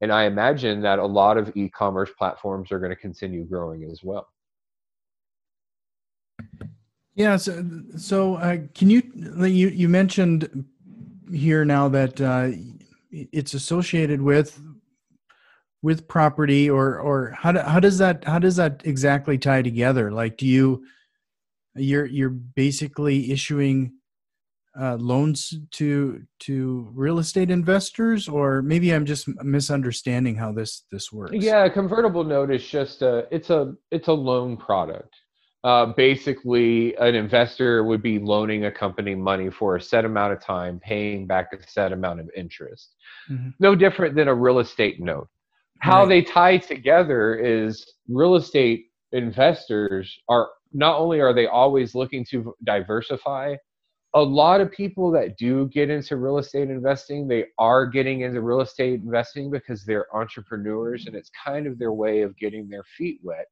And 0.05 0.13
I 0.13 0.25
imagine 0.25 0.83
that 0.83 0.99
a 0.99 1.07
lot 1.07 1.39
of 1.39 1.51
e-commerce 1.57 2.11
platforms 2.19 2.71
are 2.71 2.79
going 2.79 2.91
to 2.91 2.97
continue 2.97 3.43
growing 3.43 3.85
as 3.85 4.05
well. 4.05 4.29
Yeah. 7.15 7.39
So, 7.39 7.65
so 7.97 8.35
uh, 8.35 8.59
can 8.75 8.91
you, 8.91 9.03
you, 9.39 9.69
you 9.69 9.89
mentioned 9.89 10.67
here 11.33 11.65
now 11.65 11.89
that 11.89 12.21
uh, 12.21 12.51
it's 13.11 13.55
associated 13.55 14.21
with 14.21 14.61
with 15.81 16.07
property 16.07 16.69
or 16.69 16.99
or 16.99 17.31
how, 17.31 17.53
do, 17.53 17.61
how 17.61 17.81
does 17.81 17.97
that 17.97 18.25
how 18.25 18.39
does 18.39 18.57
that 18.57 18.83
exactly 18.85 19.37
tie 19.37 19.61
together 19.61 20.11
like 20.11 20.39
do 20.39 20.47
you 20.47 20.83
you're 21.75 22.07
you're 22.07 22.31
basically 22.31 23.31
issuing 23.31 23.93
uh, 24.79 24.97
loans 24.97 25.55
to 25.73 26.23
to 26.41 26.91
real 26.93 27.19
estate 27.19 27.51
investors, 27.51 28.29
or 28.29 28.63
maybe 28.63 28.91
I'm 28.93 29.07
just 29.07 29.29
misunderstanding 29.43 30.37
how 30.37 30.53
this 30.53 30.85
this 30.91 31.13
works. 31.13 31.35
Yeah, 31.35 31.65
a 31.65 31.71
convertible 31.71 32.25
note 32.25 32.51
is 32.51 32.67
just 32.67 33.03
a 33.03 33.27
it's 33.31 33.51
a 33.51 33.75
it's 33.91 34.09
a 34.09 34.13
loan 34.13 34.57
product. 34.57 35.15
Uh, 35.63 35.87
basically, 35.87 36.95
an 36.97 37.15
investor 37.15 37.85
would 37.85 38.03
be 38.03 38.19
loaning 38.19 38.67
a 38.67 38.71
company 38.71 39.15
money 39.15 39.49
for 39.49 39.77
a 39.77 39.81
set 39.81 40.05
amount 40.05 40.33
of 40.33 40.41
time, 40.43 40.79
paying 40.81 41.27
back 41.27 41.49
a 41.55 41.71
set 41.71 41.91
amount 41.93 42.21
of 42.21 42.29
interest. 42.37 42.95
Mm-hmm. 43.31 43.51
No 43.61 43.75
different 43.75 44.15
than 44.15 44.29
a 44.29 44.35
real 44.35 44.59
estate 44.59 45.01
note. 45.01 45.29
How 45.79 46.01
right. 46.01 46.09
they 46.09 46.23
tie 46.23 46.59
together 46.59 47.35
is 47.37 47.95
real 48.09 48.35
estate 48.35 48.87
investors 49.13 50.19
are 50.29 50.49
not 50.73 50.99
only 50.99 51.21
are 51.21 51.33
they 51.33 51.47
always 51.47 51.95
looking 51.95 52.27
to 52.27 52.55
diversify, 52.65 53.55
a 54.15 54.23
lot 54.23 54.61
of 54.61 54.71
people 54.71 55.11
that 55.11 55.37
do 55.37 55.67
get 55.69 55.91
into 55.91 56.17
real 56.17 56.39
estate 56.39 56.71
investing, 56.71 57.27
they 57.27 57.47
are 57.59 57.87
getting 57.87 58.21
into 58.21 58.41
real 58.41 58.61
estate 58.61 59.01
investing 59.01 59.51
because 59.51 59.85
they're 59.85 60.15
entrepreneurs 60.15 61.07
and 61.07 61.17
it's 61.17 61.31
kind 61.45 61.67
of 61.67 61.79
their 61.79 61.93
way 61.93 62.23
of 62.23 62.37
getting 62.37 62.69
their 62.69 62.85
feet 62.97 63.19
wet 63.23 63.47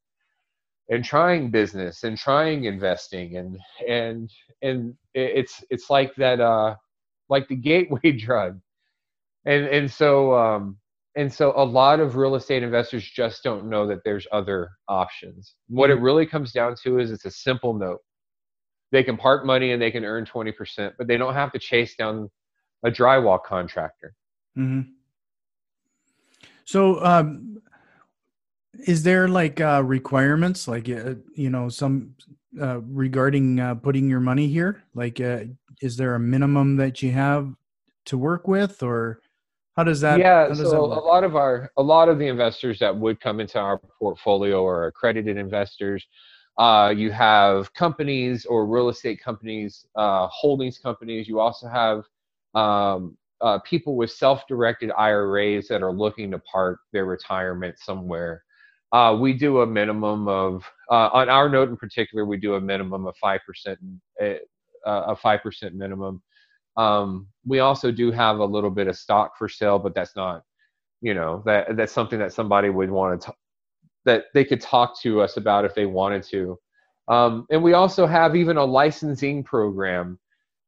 and 0.89 1.05
trying 1.05 1.51
business 1.51 2.05
and 2.05 2.17
trying 2.17 2.65
investing 2.65 3.37
and 3.37 3.59
and 3.89 4.31
and 4.63 4.95
it's 5.15 5.65
it's 5.71 5.91
like 5.91 6.15
that 6.17 6.41
uh 6.41 6.75
like 7.29 7.47
the 7.49 7.57
gateway 7.71 8.13
drug 8.13 8.61
and 9.45 9.67
and 9.67 9.91
so 9.91 10.35
um, 10.35 10.77
and 11.17 11.33
so 11.33 11.53
a 11.57 11.65
lot 11.65 12.01
of 12.01 12.17
real 12.17 12.37
estate 12.37 12.63
investors 12.63 13.05
just 13.05 13.43
don't 13.43 13.69
know 13.69 13.87
that 13.87 14.03
there's 14.05 14.27
other 14.33 14.71
options. 14.89 15.55
What 15.69 15.91
it 15.91 15.97
mm-hmm. 15.97 16.05
really 16.05 16.27
comes 16.27 16.53
down 16.53 16.75
to 16.85 16.99
is 16.99 17.11
it's 17.11 17.27
a 17.27 17.31
simple 17.31 17.75
note. 17.75 18.01
They 18.93 19.03
can 19.03 19.17
park 19.17 19.45
money 19.45 19.73
and 19.73 19.83
they 19.83 19.91
can 19.91 20.05
earn 20.05 20.25
20%, 20.27 20.93
but 20.99 21.09
they 21.09 21.17
don't 21.17 21.35
have 21.35 21.51
to 21.53 21.59
chase 21.59 21.97
down 21.97 22.31
a 22.85 22.91
drywall 22.91 23.43
contractor. 23.43 24.15
Mm-hmm. 24.57 24.91
So, 26.65 27.05
um, 27.05 27.61
is 28.87 29.03
there 29.03 29.29
like 29.29 29.61
uh, 29.61 29.83
requirements, 29.85 30.69
like 30.69 30.89
uh, 30.89 31.15
you 31.35 31.51
know, 31.51 31.69
some 31.69 32.15
uh, 32.61 32.81
regarding 32.81 33.61
uh, 33.61 33.75
putting 33.75 34.09
your 34.09 34.21
money 34.21 34.49
here? 34.49 34.83
Like, 34.95 35.21
uh, 35.21 35.45
is 35.81 35.97
there 35.97 36.15
a 36.15 36.21
minimum 36.21 36.77
that 36.77 37.03
you 37.03 37.13
have 37.13 37.53
to 38.07 38.19
work 38.19 38.49
with, 38.49 38.83
or 38.83 39.21
how 39.77 39.85
does 39.85 40.01
that? 40.01 40.19
Yeah, 40.19 40.49
does 40.49 40.59
so 40.59 40.71
that 40.71 40.79
a 40.79 41.01
lot 41.01 41.25
of 41.25 41.37
our 41.37 41.71
a 41.77 41.83
lot 41.83 42.09
of 42.09 42.19
the 42.19 42.29
investors 42.29 42.79
that 42.79 42.97
would 42.97 43.21
come 43.21 43.41
into 43.41 43.59
our 43.59 43.79
portfolio 43.99 44.65
are 44.67 44.87
accredited 44.87 45.37
investors. 45.37 46.07
Uh, 46.59 46.93
you 46.95 47.11
have 47.11 47.73
companies 47.75 48.45
or 48.45 48.67
real 48.67 48.89
estate 48.89 49.23
companies, 49.23 49.87
uh, 49.97 50.27
holdings 50.29 50.79
companies. 50.79 51.27
You 51.27 51.41
also 51.41 51.67
have 51.67 52.05
um, 52.55 53.17
uh, 53.41 53.59
people 53.61 53.97
with 53.97 54.11
self-directed 54.11 54.91
IRAs 54.97 55.67
that 55.69 55.83
are 55.83 55.93
looking 55.93 56.31
to 56.31 56.39
park 56.41 56.81
their 56.93 57.07
retirement 57.07 57.79
somewhere. 57.79 58.45
Uh, 58.93 59.17
we 59.19 59.33
do 59.33 59.63
a 59.63 59.67
minimum 59.67 60.29
of 60.29 60.63
uh, 60.91 61.09
on 61.15 61.31
our 61.31 61.49
note 61.49 61.71
in 61.71 61.77
particular, 61.77 62.27
we 62.27 62.37
do 62.37 62.55
a 62.57 62.61
minimum 62.61 63.07
of 63.07 63.17
five 63.17 63.41
percent, 63.47 63.79
uh, 64.23 64.35
a 64.85 65.17
five 65.17 65.43
percent 65.43 65.75
minimum. 65.75 66.23
Um, 66.77 67.29
we 67.47 67.61
also 67.61 67.91
do 67.91 68.11
have 68.13 68.39
a 68.39 68.45
little 68.45 68.71
bit 68.71 68.89
of 68.89 68.97
stock 68.97 69.39
for 69.39 69.49
sale, 69.49 69.79
but 69.79 69.95
that's 69.95 70.15
not, 70.15 70.43
you 71.01 71.15
know, 71.15 71.43
that 71.47 71.77
that's 71.77 71.93
something 71.93 72.19
that 72.19 72.35
somebody 72.35 72.69
would 72.69 72.91
want 72.91 73.23
to, 73.23 73.35
that 74.05 74.25
they 74.35 74.45
could 74.45 74.61
talk 74.61 75.01
to 75.01 75.21
us 75.21 75.37
about 75.37 75.65
if 75.65 75.75
they 75.75 75.87
wanted 75.87 76.23
to. 76.25 76.59
Um, 77.09 77.47
and 77.51 77.63
we 77.63 77.73
also 77.73 78.07
have 78.07 78.37
even 78.37 78.57
a 78.57 78.65
licensing 78.65 79.45
program. 79.45 80.19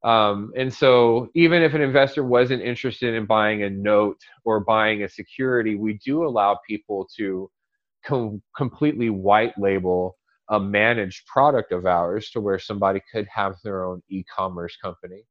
Um, 0.04 0.52
and 0.56 0.72
so 0.72 1.30
even 1.34 1.62
if 1.62 1.74
an 1.74 1.80
investor 1.80 2.24
wasn't 2.24 2.62
interested 2.62 3.14
in 3.14 3.24
buying 3.24 3.62
a 3.62 3.70
note 3.70 4.20
or 4.44 4.60
buying 4.60 5.02
a 5.02 5.08
security, 5.08 5.76
we 5.76 5.98
do 6.04 6.26
allow 6.26 6.58
people 6.68 7.08
to 7.16 7.50
com- 8.04 8.42
completely 8.56 9.10
white 9.10 9.56
label 9.58 10.16
a 10.50 10.60
managed 10.60 11.26
product 11.26 11.72
of 11.72 11.86
ours 11.86 12.30
to 12.30 12.40
where 12.40 12.58
somebody 12.58 13.00
could 13.12 13.26
have 13.34 13.54
their 13.64 13.84
own 13.84 14.02
e-commerce 14.10 14.76
company 14.76 15.24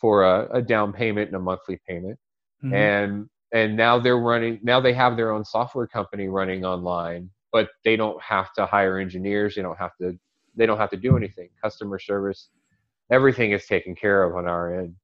for 0.00 0.24
a, 0.24 0.48
a 0.58 0.62
down 0.62 0.92
payment 0.92 1.28
and 1.28 1.36
a 1.36 1.40
monthly 1.40 1.78
payment. 1.86 2.18
Mm-hmm. 2.64 2.74
And 2.74 3.28
and 3.52 3.76
now 3.76 3.98
they're 3.98 4.18
running 4.18 4.60
now 4.62 4.80
they 4.80 4.94
have 4.94 5.16
their 5.16 5.30
own 5.32 5.44
software 5.44 5.86
company 5.86 6.28
running 6.28 6.64
online, 6.64 7.30
but 7.56 7.70
they 7.86 7.96
don't 7.96 8.20
have 8.20 8.52
to 8.52 8.66
hire 8.66 8.98
engineers, 8.98 9.54
they 9.54 9.62
don't 9.62 9.78
have 9.78 9.96
to 9.98 10.18
they 10.58 10.66
don't 10.66 10.76
have 10.76 10.90
to 10.90 10.96
do 10.98 11.16
anything. 11.16 11.48
Customer 11.62 11.98
service, 11.98 12.50
everything 13.10 13.52
is 13.52 13.64
taken 13.64 13.94
care 13.94 14.24
of 14.24 14.36
on 14.36 14.46
our 14.46 14.78
end. 14.78 14.94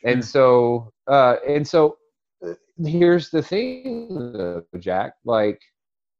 Sure. 0.00 0.10
And 0.10 0.24
so 0.24 0.92
uh 1.06 1.36
and 1.46 1.68
so 1.68 1.98
uh, 2.42 2.54
here's 2.82 3.28
the 3.28 3.42
thing, 3.42 4.62
Jack, 4.78 5.12
like 5.26 5.60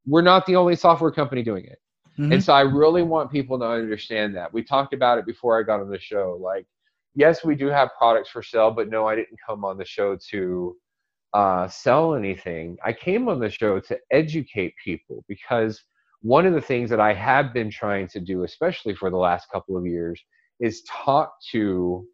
we're 0.06 0.20
not 0.20 0.44
the 0.44 0.56
only 0.56 0.76
software 0.76 1.10
company 1.10 1.42
doing 1.42 1.64
it. 1.64 1.78
Mm-hmm. 2.18 2.32
And 2.32 2.44
so 2.44 2.52
I 2.52 2.60
really 2.60 3.02
want 3.02 3.32
people 3.32 3.58
to 3.60 3.64
understand 3.64 4.36
that. 4.36 4.52
We 4.52 4.62
talked 4.62 4.92
about 4.92 5.16
it 5.16 5.24
before 5.24 5.58
I 5.58 5.62
got 5.62 5.80
on 5.80 5.88
the 5.88 5.98
show. 5.98 6.38
Like 6.38 6.66
yes, 7.14 7.44
we 7.46 7.54
do 7.54 7.68
have 7.68 7.88
products 7.96 8.28
for 8.28 8.42
sale, 8.42 8.70
but 8.70 8.90
no, 8.90 9.08
I 9.08 9.14
didn't 9.16 9.38
come 9.46 9.64
on 9.64 9.78
the 9.78 9.86
show 9.86 10.18
to 10.32 10.76
uh, 11.34 11.66
sell 11.68 12.14
anything. 12.14 12.76
I 12.84 12.92
came 12.92 13.28
on 13.28 13.40
the 13.40 13.50
show 13.50 13.80
to 13.80 13.98
educate 14.10 14.74
people 14.84 15.24
because 15.28 15.82
one 16.20 16.46
of 16.46 16.54
the 16.54 16.60
things 16.60 16.90
that 16.90 17.00
I 17.00 17.14
have 17.14 17.52
been 17.52 17.70
trying 17.70 18.06
to 18.08 18.20
do, 18.20 18.44
especially 18.44 18.94
for 18.94 19.10
the 19.10 19.16
last 19.16 19.50
couple 19.50 19.76
of 19.76 19.86
years, 19.86 20.22
is 20.60 20.82
talk 20.82 21.34
to, 21.50 22.06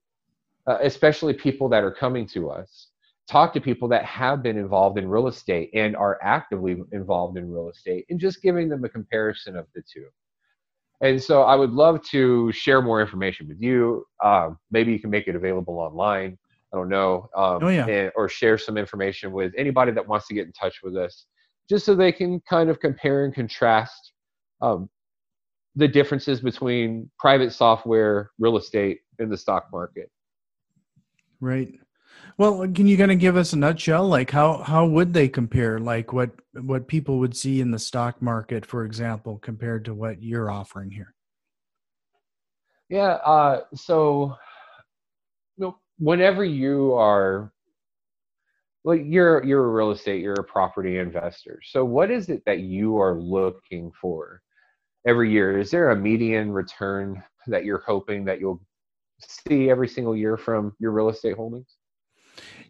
uh, 0.66 0.78
especially 0.80 1.34
people 1.34 1.68
that 1.68 1.84
are 1.84 1.92
coming 1.92 2.26
to 2.28 2.48
us, 2.48 2.88
talk 3.28 3.52
to 3.52 3.60
people 3.60 3.88
that 3.88 4.04
have 4.04 4.42
been 4.42 4.56
involved 4.56 4.98
in 4.98 5.06
real 5.08 5.28
estate 5.28 5.70
and 5.74 5.94
are 5.94 6.18
actively 6.22 6.82
involved 6.92 7.36
in 7.36 7.50
real 7.50 7.68
estate, 7.68 8.06
and 8.08 8.18
just 8.18 8.40
giving 8.40 8.68
them 8.68 8.84
a 8.84 8.88
comparison 8.88 9.56
of 9.56 9.66
the 9.74 9.82
two. 9.82 10.06
And 11.00 11.22
so 11.22 11.42
I 11.42 11.54
would 11.54 11.70
love 11.70 12.02
to 12.10 12.50
share 12.52 12.80
more 12.82 13.00
information 13.00 13.46
with 13.46 13.60
you. 13.60 14.04
Um, 14.24 14.58
maybe 14.70 14.92
you 14.92 14.98
can 14.98 15.10
make 15.10 15.28
it 15.28 15.36
available 15.36 15.78
online. 15.78 16.38
I 16.72 16.76
don't 16.76 16.88
know. 16.88 17.28
Um, 17.36 17.58
oh, 17.62 17.68
yeah. 17.68 17.86
And, 17.86 18.12
or 18.14 18.28
share 18.28 18.58
some 18.58 18.76
information 18.76 19.32
with 19.32 19.52
anybody 19.56 19.92
that 19.92 20.06
wants 20.06 20.26
to 20.28 20.34
get 20.34 20.46
in 20.46 20.52
touch 20.52 20.80
with 20.82 20.96
us, 20.96 21.26
just 21.68 21.86
so 21.86 21.94
they 21.94 22.12
can 22.12 22.40
kind 22.48 22.68
of 22.70 22.80
compare 22.80 23.24
and 23.24 23.34
contrast 23.34 24.12
um, 24.60 24.88
the 25.76 25.88
differences 25.88 26.40
between 26.40 27.10
private 27.18 27.52
software, 27.52 28.30
real 28.38 28.56
estate, 28.56 29.00
and 29.18 29.30
the 29.30 29.36
stock 29.36 29.66
market. 29.72 30.10
Right. 31.40 31.72
Well, 32.36 32.68
can 32.68 32.86
you 32.86 32.96
kind 32.96 33.12
of 33.12 33.18
give 33.18 33.36
us 33.36 33.52
a 33.52 33.56
nutshell? 33.56 34.06
Like 34.06 34.30
how 34.30 34.58
how 34.58 34.86
would 34.86 35.12
they 35.12 35.28
compare? 35.28 35.78
Like 35.78 36.12
what 36.12 36.30
what 36.52 36.88
people 36.88 37.18
would 37.18 37.36
see 37.36 37.60
in 37.60 37.70
the 37.70 37.78
stock 37.78 38.20
market, 38.20 38.66
for 38.66 38.84
example, 38.84 39.38
compared 39.38 39.84
to 39.86 39.94
what 39.94 40.22
you're 40.22 40.50
offering 40.50 40.90
here? 40.90 41.14
Yeah. 42.88 43.18
Uh, 43.24 43.62
so, 43.74 44.34
whenever 45.98 46.44
you 46.44 46.94
are, 46.94 47.52
well, 48.84 48.96
you're 48.96 49.44
you're 49.44 49.64
a 49.64 49.68
real 49.70 49.90
estate, 49.90 50.22
you're 50.22 50.34
a 50.34 50.44
property 50.44 50.98
investor. 50.98 51.60
So, 51.64 51.84
what 51.84 52.10
is 52.10 52.28
it 52.28 52.42
that 52.46 52.60
you 52.60 52.98
are 52.98 53.20
looking 53.20 53.92
for 54.00 54.40
every 55.06 55.30
year? 55.30 55.58
Is 55.58 55.70
there 55.70 55.90
a 55.90 55.96
median 55.96 56.50
return 56.52 57.22
that 57.48 57.64
you're 57.64 57.82
hoping 57.86 58.24
that 58.26 58.40
you'll 58.40 58.62
see 59.20 59.70
every 59.70 59.88
single 59.88 60.16
year 60.16 60.36
from 60.36 60.74
your 60.78 60.92
real 60.92 61.08
estate 61.08 61.36
holdings? 61.36 61.76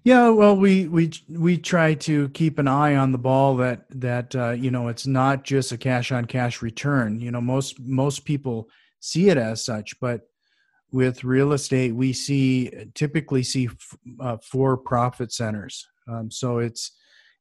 Yeah, 0.02 0.30
well, 0.30 0.56
we 0.56 0.88
we 0.88 1.12
we 1.28 1.58
try 1.58 1.94
to 1.94 2.30
keep 2.30 2.58
an 2.58 2.68
eye 2.68 2.96
on 2.96 3.12
the 3.12 3.18
ball 3.18 3.56
that 3.56 3.84
that 3.90 4.34
uh, 4.34 4.50
you 4.50 4.70
know 4.70 4.88
it's 4.88 5.06
not 5.06 5.44
just 5.44 5.72
a 5.72 5.78
cash 5.78 6.10
on 6.10 6.24
cash 6.24 6.62
return. 6.62 7.20
You 7.20 7.30
know, 7.30 7.40
most 7.40 7.78
most 7.80 8.24
people 8.24 8.70
see 9.00 9.28
it 9.28 9.36
as 9.36 9.64
such, 9.64 10.00
but 10.00 10.27
with 10.90 11.24
real 11.24 11.53
estate, 11.53 11.94
we 11.94 12.12
see 12.12 12.70
typically 12.94 13.42
see 13.42 13.68
uh, 14.20 14.38
four 14.42 14.77
profit 14.77 15.33
centers. 15.33 15.87
Um, 16.07 16.31
so 16.31 16.59
it's 16.59 16.92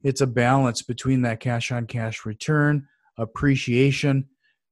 it's 0.03 0.21
a 0.21 0.27
balance 0.27 0.81
between 0.81 1.21
that 1.23 1.39
cash 1.39 1.71
on 1.71 1.87
cash 1.87 2.25
return, 2.25 2.87
appreciation, 3.17 4.25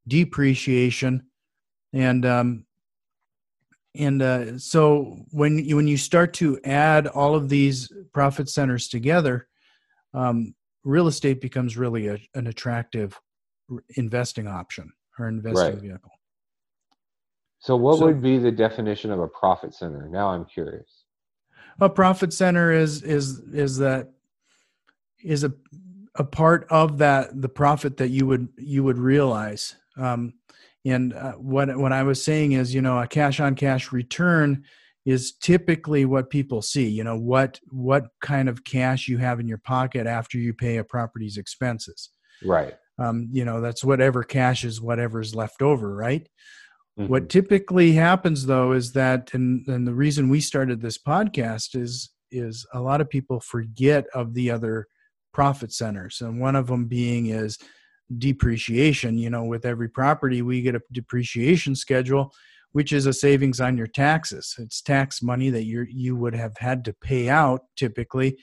depreciation, 0.08 1.24
and 1.94 2.26
um, 2.26 2.66
and 3.98 4.22
uh, 4.22 4.58
so 4.58 5.18
when 5.32 5.58
you 5.58 5.76
when 5.76 5.88
you 5.88 5.98
start 5.98 6.34
to 6.34 6.60
add 6.64 7.08
all 7.08 7.36
of 7.36 7.50
these 7.50 7.92
profit 8.14 8.50
centers 8.50 8.88
together 8.88 9.48
um, 10.14 10.54
real 10.84 11.08
estate 11.08 11.42
becomes 11.42 11.78
really 11.78 12.08
a, 12.08 12.18
an 12.36 12.48
attractive 12.48 13.20
investing 13.96 14.48
option 14.48 14.92
or 15.18 15.28
investing 15.28 15.74
right. 15.74 15.82
vehicle 15.82 16.12
so 17.66 17.76
what 17.76 18.00
so, 18.00 18.06
would 18.06 18.22
be 18.22 18.38
the 18.38 18.52
definition 18.52 19.12
of 19.12 19.20
a 19.20 19.28
profit 19.28 19.74
center 19.74 20.08
now 20.10 20.30
i'm 20.30 20.46
curious 20.46 21.04
a 21.80 21.90
profit 21.90 22.32
center 22.32 22.72
is 22.72 23.04
is 23.04 23.40
is 23.54 23.78
that 23.78 24.12
is 25.24 25.44
a 25.44 25.54
a 26.18 26.24
part 26.24 26.66
of 26.70 26.98
that 27.00 27.42
the 27.42 27.50
profit 27.50 27.98
that 27.98 28.10
you 28.10 28.26
would 28.26 28.48
you 28.58 28.84
would 28.84 28.98
realize 28.98 29.76
um, 29.98 30.34
and 30.86 31.14
uh, 31.14 31.34
what 31.34 31.76
what 31.78 31.92
I 31.92 32.04
was 32.04 32.24
saying 32.24 32.54
is, 32.54 32.74
you 32.74 32.82
know, 32.82 33.00
a 33.00 33.08
cash 33.08 33.40
on 33.40 33.56
cash 33.56 33.92
return 33.92 34.64
is 35.06 35.34
typically 35.34 36.06
what 36.06 36.30
people 36.30 36.62
see. 36.62 36.88
You 36.88 37.04
know, 37.04 37.18
what 37.18 37.60
what 37.70 38.08
kind 38.22 38.48
of 38.48 38.64
cash 38.64 39.08
you 39.08 39.18
have 39.18 39.40
in 39.40 39.48
your 39.48 39.58
pocket 39.58 40.06
after 40.06 40.38
you 40.38 40.54
pay 40.54 40.78
a 40.78 40.84
property's 40.84 41.38
expenses. 41.38 42.10
Right. 42.44 42.76
Um, 43.00 43.28
you 43.32 43.44
know, 43.44 43.62
that's 43.62 43.84
whatever 43.84 44.24
cash 44.24 44.64
is 44.64 44.80
whatever's 44.80 45.36
left 45.36 45.62
over, 45.62 45.94
right? 45.94 46.30
Mm-hmm. 47.00 47.12
What 47.12 47.30
typically 47.30 47.92
happens 47.92 48.46
though 48.46 48.72
is 48.72 48.94
that, 48.94 49.34
and, 49.34 49.68
and 49.68 49.86
the 49.86 49.94
reason 49.94 50.30
we 50.30 50.40
started 50.40 50.82
this 50.82 50.98
podcast 50.98 51.76
is 51.76 52.12
is 52.32 52.66
a 52.74 52.80
lot 52.80 53.02
of 53.02 53.10
people 53.10 53.40
forget 53.40 54.06
of 54.14 54.34
the 54.34 54.52
other 54.52 54.88
profit 55.34 55.72
centers, 55.72 56.22
and 56.22 56.40
one 56.40 56.56
of 56.56 56.68
them 56.68 56.86
being 56.86 57.28
is 57.28 57.58
depreciation. 58.18 59.18
You 59.18 59.30
know, 59.30 59.44
with 59.44 59.66
every 59.66 59.90
property, 59.90 60.42
we 60.42 60.62
get 60.62 60.76
a 60.76 60.82
depreciation 60.92 61.76
schedule, 61.76 62.32
which 62.72 62.94
is 62.94 63.06
a 63.06 63.14
savings 63.14 63.60
on 63.60 63.78
your 63.78 63.88
taxes. 63.88 64.56
It's 64.58 64.82
tax 64.82 65.22
money 65.22 65.50
that 65.50 65.66
you 65.66 65.86
you 65.90 66.16
would 66.16 66.36
have 66.36 66.54
had 66.58 66.86
to 66.86 66.94
pay 66.94 67.28
out 67.30 67.62
typically, 67.76 68.38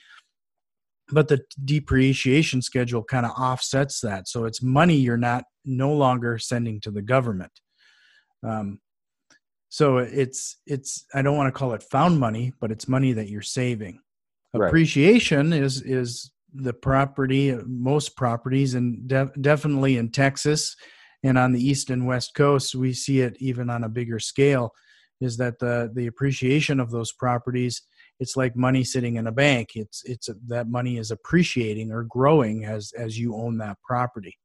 but 1.10 1.28
the 1.28 1.40
depreciation 1.64 2.60
schedule 2.60 3.02
kind 3.02 3.24
of 3.24 3.32
offsets 3.32 4.00
that. 4.00 4.28
So 4.28 4.44
it's 4.44 4.62
money 4.62 4.96
you're 4.96 5.16
not 5.16 5.44
no 5.64 5.92
longer 5.92 6.38
sending 6.38 6.80
to 6.80 6.90
the 6.90 7.02
government. 7.02 7.52
Um, 8.42 8.80
so 9.68 9.98
it's 9.98 10.58
it's 10.66 11.06
I 11.14 11.22
don't 11.22 11.36
want 11.36 11.52
to 11.52 11.58
call 11.58 11.72
it 11.72 11.82
found 11.82 12.20
money, 12.20 12.52
but 12.60 12.70
it's 12.70 12.88
money 12.88 13.12
that 13.12 13.28
you're 13.28 13.42
saving. 13.42 14.00
Right. 14.54 14.68
Appreciation 14.68 15.52
is 15.52 15.80
is 15.82 16.30
the 16.54 16.74
property 16.74 17.56
most 17.66 18.16
properties 18.16 18.74
and 18.74 19.08
de- 19.08 19.32
definitely 19.40 19.96
in 19.96 20.10
Texas 20.10 20.76
and 21.24 21.38
on 21.38 21.52
the 21.52 21.64
east 21.64 21.90
and 21.90 22.06
west 22.06 22.34
coast 22.34 22.74
we 22.74 22.92
see 22.92 23.20
it 23.20 23.36
even 23.38 23.70
on 23.70 23.84
a 23.84 23.88
bigger 23.88 24.18
scale 24.18 24.72
is 25.20 25.36
that 25.36 25.58
the 25.58 25.90
the 25.94 26.06
appreciation 26.06 26.80
of 26.80 26.90
those 26.90 27.12
properties 27.12 27.82
it's 28.20 28.36
like 28.36 28.54
money 28.56 28.84
sitting 28.84 29.16
in 29.16 29.26
a 29.26 29.32
bank 29.32 29.70
it's 29.74 30.02
it's 30.04 30.28
that 30.46 30.68
money 30.68 30.98
is 30.98 31.10
appreciating 31.10 31.90
or 31.90 32.04
growing 32.04 32.64
as 32.64 32.92
as 32.98 33.18
you 33.18 33.34
own 33.34 33.56
that 33.56 33.78
property 33.82 34.36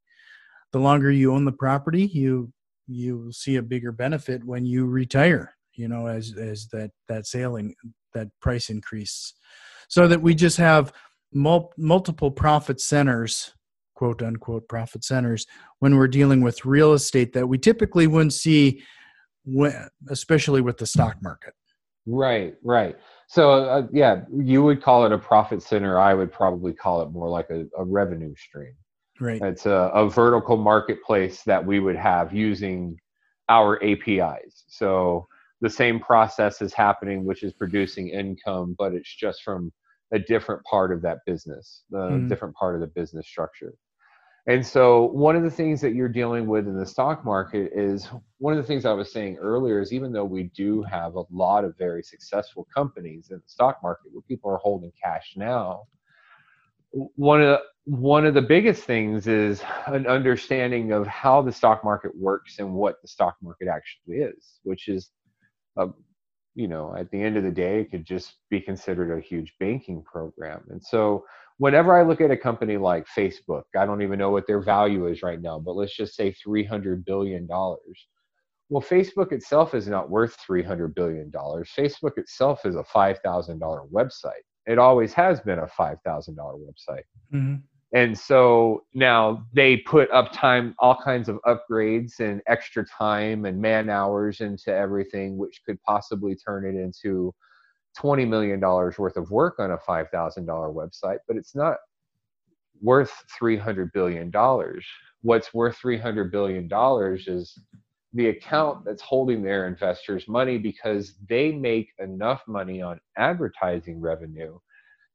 the 0.72 0.80
longer 0.80 1.12
you 1.12 1.34
own 1.34 1.46
the 1.46 1.52
property 1.52 2.06
you 2.06 2.52
you 2.88 3.18
will 3.18 3.32
see 3.32 3.58
a 3.58 3.62
bigger 3.62 3.92
benefit 3.92 4.44
when 4.44 4.66
you 4.66 4.86
retire 4.86 5.56
you 5.74 5.88
know 5.88 6.08
as 6.08 6.34
as 6.38 6.68
that 6.70 6.92
that 7.08 7.26
sailing 7.26 7.76
that 8.14 8.28
price 8.42 8.70
increase 8.70 9.34
so 9.88 10.08
that 10.08 10.22
we 10.22 10.34
just 10.34 10.58
have 10.58 10.92
mul- 11.34 11.74
multiple 11.78 12.32
profit 12.32 12.80
centers 12.80 13.54
quote 13.96 14.22
unquote 14.22 14.68
profit 14.68 15.04
centers 15.04 15.46
when 15.80 15.96
we're 15.96 16.08
dealing 16.08 16.42
with 16.42 16.66
real 16.66 16.94
estate 16.94 17.34
that 17.34 17.48
we 17.48 17.58
typically 17.58 18.08
wouldn't 18.08 18.34
see 18.34 18.82
when, 19.46 19.88
especially 20.10 20.62
with 20.62 20.78
the 20.78 20.86
stock 20.86 21.18
market 21.22 21.54
Right, 22.08 22.56
right. 22.64 22.96
So, 23.28 23.52
uh, 23.52 23.88
yeah, 23.92 24.22
you 24.34 24.64
would 24.64 24.82
call 24.82 25.06
it 25.06 25.12
a 25.12 25.18
profit 25.18 25.62
center. 25.62 26.00
I 26.00 26.14
would 26.14 26.32
probably 26.32 26.72
call 26.72 27.02
it 27.02 27.12
more 27.12 27.28
like 27.28 27.50
a, 27.50 27.66
a 27.78 27.84
revenue 27.84 28.34
stream. 28.38 28.74
Right 29.20 29.42
It's 29.42 29.66
a, 29.66 29.92
a 29.94 30.10
vertical 30.10 30.58
marketplace 30.58 31.44
that 31.44 31.64
we 31.66 31.80
would 31.80 31.96
have 31.96 32.34
using 32.34 33.00
our 33.50 33.82
APIs. 33.84 34.66
So, 34.68 35.28
the 35.62 35.70
same 35.70 36.00
process 36.00 36.62
is 36.62 36.74
happening, 36.74 37.26
which 37.26 37.44
is 37.44 37.54
producing 37.54 38.10
income, 38.10 38.76
but 38.78 38.94
it's 38.94 39.16
just 39.16 39.44
from 39.44 39.72
a 40.14 40.20
different 40.20 40.64
part 40.66 40.92
of 40.92 41.02
that 41.02 41.20
business, 41.26 41.84
the 41.90 42.00
Mhm. 42.12 42.30
different 42.30 42.56
part 42.56 42.76
of 42.76 42.82
the 42.82 42.88
business 42.88 43.28
structure. 43.28 43.74
And 44.48 44.66
so, 44.66 45.06
one 45.08 45.36
of 45.36 45.44
the 45.44 45.52
things 45.52 45.82
that 45.82 45.94
you're 45.94 46.08
dealing 46.10 46.48
with 46.48 46.68
in 46.68 46.78
the 46.78 46.86
stock 46.86 47.26
market 47.26 47.72
is 47.76 48.08
one 48.38 48.54
of 48.54 48.58
the 48.58 48.68
things 48.68 48.86
I 48.86 48.94
was 48.94 49.12
saying 49.12 49.38
earlier 49.38 49.82
is 49.82 49.92
even 49.94 50.14
though 50.14 50.26
we 50.26 50.44
do 50.56 50.84
have 50.84 51.16
a 51.16 51.24
lot 51.32 51.66
of 51.66 51.78
very 51.78 52.04
successful 52.04 52.68
companies 52.74 53.30
in 53.32 53.38
the 53.38 53.50
stock 53.50 53.80
market 53.84 54.12
where 54.14 54.22
people 54.24 54.50
are 54.52 54.58
holding 54.58 54.92
cash 55.02 55.34
now, 55.36 55.84
one 56.92 57.42
of 57.42 57.48
the, 57.48 57.62
one 57.88 58.26
of 58.26 58.34
the 58.34 58.42
biggest 58.42 58.84
things 58.84 59.28
is 59.28 59.64
an 59.86 60.08
understanding 60.08 60.92
of 60.92 61.08
how 61.08 61.42
the 61.42 61.54
stock 61.54 61.86
market 61.86 62.12
works 62.14 62.60
and 62.60 62.74
what 62.74 63.02
the 63.02 63.08
stock 63.08 63.38
market 63.42 63.70
actually 63.70 64.18
is, 64.18 64.60
which 64.64 64.90
is, 64.90 65.10
a, 65.78 65.88
you 66.54 66.68
know, 66.68 66.94
at 66.98 67.10
the 67.12 67.22
end 67.22 67.38
of 67.38 67.44
the 67.44 67.52
day, 67.52 67.80
it 67.80 67.90
could 67.90 68.04
just 68.04 68.36
be 68.50 68.60
considered 68.60 69.18
a 69.18 69.22
huge 69.22 69.54
banking 69.62 70.04
program. 70.04 70.66
And 70.70 70.84
so, 70.84 71.24
whenever 71.60 71.98
I 71.98 72.04
look 72.04 72.20
at 72.20 72.30
a 72.30 72.36
company 72.36 72.76
like 72.76 73.08
Facebook, 73.18 73.64
I 73.78 73.86
don't 73.86 74.02
even 74.02 74.20
know 74.20 74.32
what 74.32 74.48
their 74.48 74.60
value 74.60 75.08
is 75.08 75.24
right 75.24 75.42
now, 75.42 75.58
but 75.58 75.78
let's 75.78 75.96
just 75.96 76.14
say 76.14 76.36
$300 76.46 77.06
billion. 77.06 77.48
Well, 77.48 78.82
Facebook 78.82 79.32
itself 79.32 79.74
is 79.74 79.88
not 79.88 80.10
worth 80.10 80.36
$300 80.46 80.94
billion. 80.94 81.32
Facebook 81.32 82.18
itself 82.18 82.66
is 82.66 82.76
a 82.76 82.84
$5,000 82.84 83.92
website. 83.92 84.44
It 84.66 84.78
always 84.78 85.14
has 85.14 85.40
been 85.40 85.60
a 85.60 85.68
$5,000 85.68 85.98
website. 86.36 87.04
Mhm. 87.34 87.62
And 87.94 88.18
so 88.18 88.84
now 88.94 89.46
they 89.54 89.78
put 89.78 90.12
up 90.12 90.34
time, 90.34 90.76
all 90.80 90.98
kinds 91.02 91.30
of 91.30 91.40
upgrades 91.46 92.20
and 92.20 92.42
extra 92.48 92.86
time 92.86 93.46
and 93.46 93.62
man 93.62 93.90
hours 93.90 94.42
into 94.42 94.74
everything, 94.74 95.38
which 95.38 95.62
could 95.66 95.82
possibly 95.84 96.36
turn 96.36 96.66
it 96.66 96.78
into 96.78 97.34
$20 97.98 98.28
million 98.28 98.60
worth 98.60 99.16
of 99.16 99.32
work 99.32 99.60
on 99.60 99.72
a 99.72 99.78
$5,000 99.78 100.46
website, 100.46 101.20
but 101.28 101.38
it's 101.38 101.56
not 101.56 101.78
worth 102.82 103.12
$300 103.42 103.92
billion. 103.94 104.32
What's 105.22 105.54
worth 105.54 105.80
$300 105.82 106.32
billion 106.32 106.70
is 107.26 107.58
the 108.14 108.30
account 108.30 108.86
that's 108.86 109.02
holding 109.02 109.42
their 109.42 109.68
investors 109.68 110.28
money 110.28 110.58
because 110.58 111.16
they 111.28 111.52
make 111.52 111.94
enough 112.00 112.44
money 112.48 112.82
on 112.82 113.00
advertising 113.18 114.00
revenue 114.02 114.58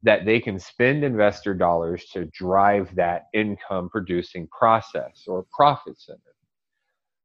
that 0.02 0.24
they 0.24 0.40
can 0.40 0.58
spend 0.58 1.04
investor 1.04 1.54
dollars 1.54 2.06
to 2.12 2.26
drive 2.26 2.94
that 2.96 3.26
income 3.32 3.88
producing 3.88 4.48
process 4.48 5.24
or 5.26 5.46
profit 5.52 6.00
center. 6.00 6.18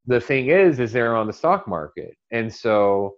The 0.05 0.21
thing 0.21 0.47
is, 0.47 0.79
is 0.79 0.91
they're 0.91 1.15
on 1.15 1.27
the 1.27 1.33
stock 1.33 1.67
market. 1.67 2.15
And 2.31 2.53
so 2.53 3.15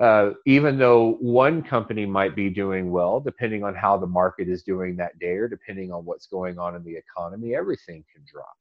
uh, 0.00 0.30
even 0.46 0.78
though 0.78 1.16
one 1.20 1.62
company 1.62 2.06
might 2.06 2.36
be 2.36 2.50
doing 2.50 2.90
well, 2.90 3.18
depending 3.18 3.64
on 3.64 3.74
how 3.74 3.96
the 3.96 4.06
market 4.06 4.48
is 4.48 4.62
doing 4.62 4.96
that 4.96 5.18
day 5.18 5.34
or 5.36 5.48
depending 5.48 5.90
on 5.90 6.04
what's 6.04 6.26
going 6.26 6.58
on 6.58 6.76
in 6.76 6.84
the 6.84 6.96
economy, 6.96 7.56
everything 7.56 8.04
can 8.14 8.24
drop. 8.30 8.56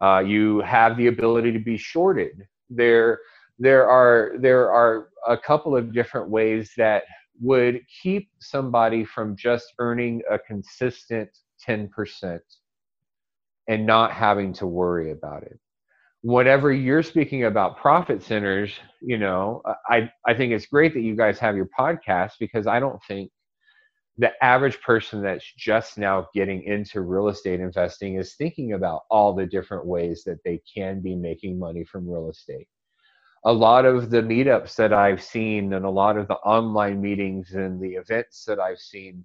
Uh, 0.00 0.20
you 0.20 0.60
have 0.60 0.96
the 0.96 1.08
ability 1.08 1.50
to 1.50 1.58
be 1.58 1.76
shorted. 1.76 2.46
There, 2.70 3.18
there 3.58 3.88
are 3.88 4.32
there 4.38 4.70
are 4.70 5.08
a 5.26 5.36
couple 5.36 5.76
of 5.76 5.92
different 5.92 6.28
ways 6.28 6.72
that 6.76 7.04
would 7.40 7.80
keep 8.02 8.30
somebody 8.40 9.04
from 9.04 9.36
just 9.36 9.74
earning 9.78 10.22
a 10.30 10.38
consistent 10.38 11.30
10% 11.66 12.40
and 13.68 13.86
not 13.86 14.12
having 14.12 14.52
to 14.54 14.66
worry 14.66 15.10
about 15.12 15.42
it. 15.42 15.58
whatever 16.22 16.72
you're 16.72 17.02
speaking 17.02 17.44
about 17.44 17.76
profit 17.76 18.22
centers, 18.22 18.72
you 19.02 19.18
know, 19.18 19.62
I, 19.90 20.10
I 20.26 20.34
think 20.34 20.52
it's 20.52 20.66
great 20.66 20.94
that 20.94 21.02
you 21.02 21.16
guys 21.16 21.38
have 21.38 21.54
your 21.56 21.68
podcast 21.78 22.32
because 22.40 22.66
I 22.66 22.80
don't 22.80 23.00
think 23.06 23.30
the 24.16 24.32
average 24.42 24.80
person 24.80 25.22
that's 25.22 25.44
just 25.58 25.98
now 25.98 26.28
getting 26.34 26.62
into 26.62 27.02
real 27.02 27.28
estate 27.28 27.60
investing 27.60 28.16
is 28.16 28.36
thinking 28.36 28.72
about 28.72 29.02
all 29.10 29.34
the 29.34 29.46
different 29.46 29.86
ways 29.86 30.24
that 30.24 30.38
they 30.44 30.62
can 30.72 31.00
be 31.02 31.14
making 31.14 31.58
money 31.58 31.84
from 31.84 32.08
real 32.08 32.30
estate 32.30 32.68
a 33.44 33.52
lot 33.52 33.84
of 33.84 34.10
the 34.10 34.22
meetups 34.22 34.74
that 34.76 34.92
I've 34.92 35.22
seen 35.22 35.74
and 35.74 35.84
a 35.84 35.90
lot 35.90 36.16
of 36.16 36.28
the 36.28 36.36
online 36.36 37.00
meetings 37.00 37.52
and 37.52 37.80
the 37.80 37.94
events 37.94 38.44
that 38.46 38.58
I've 38.58 38.78
seen 38.78 39.24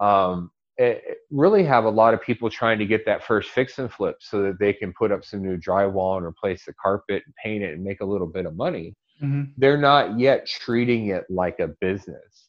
um, 0.00 0.50
it, 0.76 1.02
it 1.06 1.18
really 1.30 1.64
have 1.64 1.84
a 1.84 1.90
lot 1.90 2.14
of 2.14 2.22
people 2.22 2.48
trying 2.48 2.78
to 2.78 2.86
get 2.86 3.04
that 3.04 3.24
first 3.24 3.50
fix 3.50 3.78
and 3.78 3.92
flip 3.92 4.16
so 4.20 4.42
that 4.42 4.58
they 4.58 4.72
can 4.72 4.92
put 4.92 5.10
up 5.10 5.24
some 5.24 5.42
new 5.42 5.56
drywall 5.56 6.16
and 6.16 6.24
replace 6.26 6.64
the 6.64 6.72
carpet 6.74 7.22
and 7.26 7.34
paint 7.42 7.64
it 7.64 7.74
and 7.74 7.82
make 7.82 8.00
a 8.00 8.04
little 8.04 8.28
bit 8.28 8.46
of 8.46 8.56
money. 8.56 8.94
Mhm. 9.22 9.52
They're 9.56 9.76
not 9.76 10.18
yet 10.18 10.46
treating 10.46 11.08
it 11.08 11.24
like 11.28 11.58
a 11.58 11.68
business. 11.80 12.48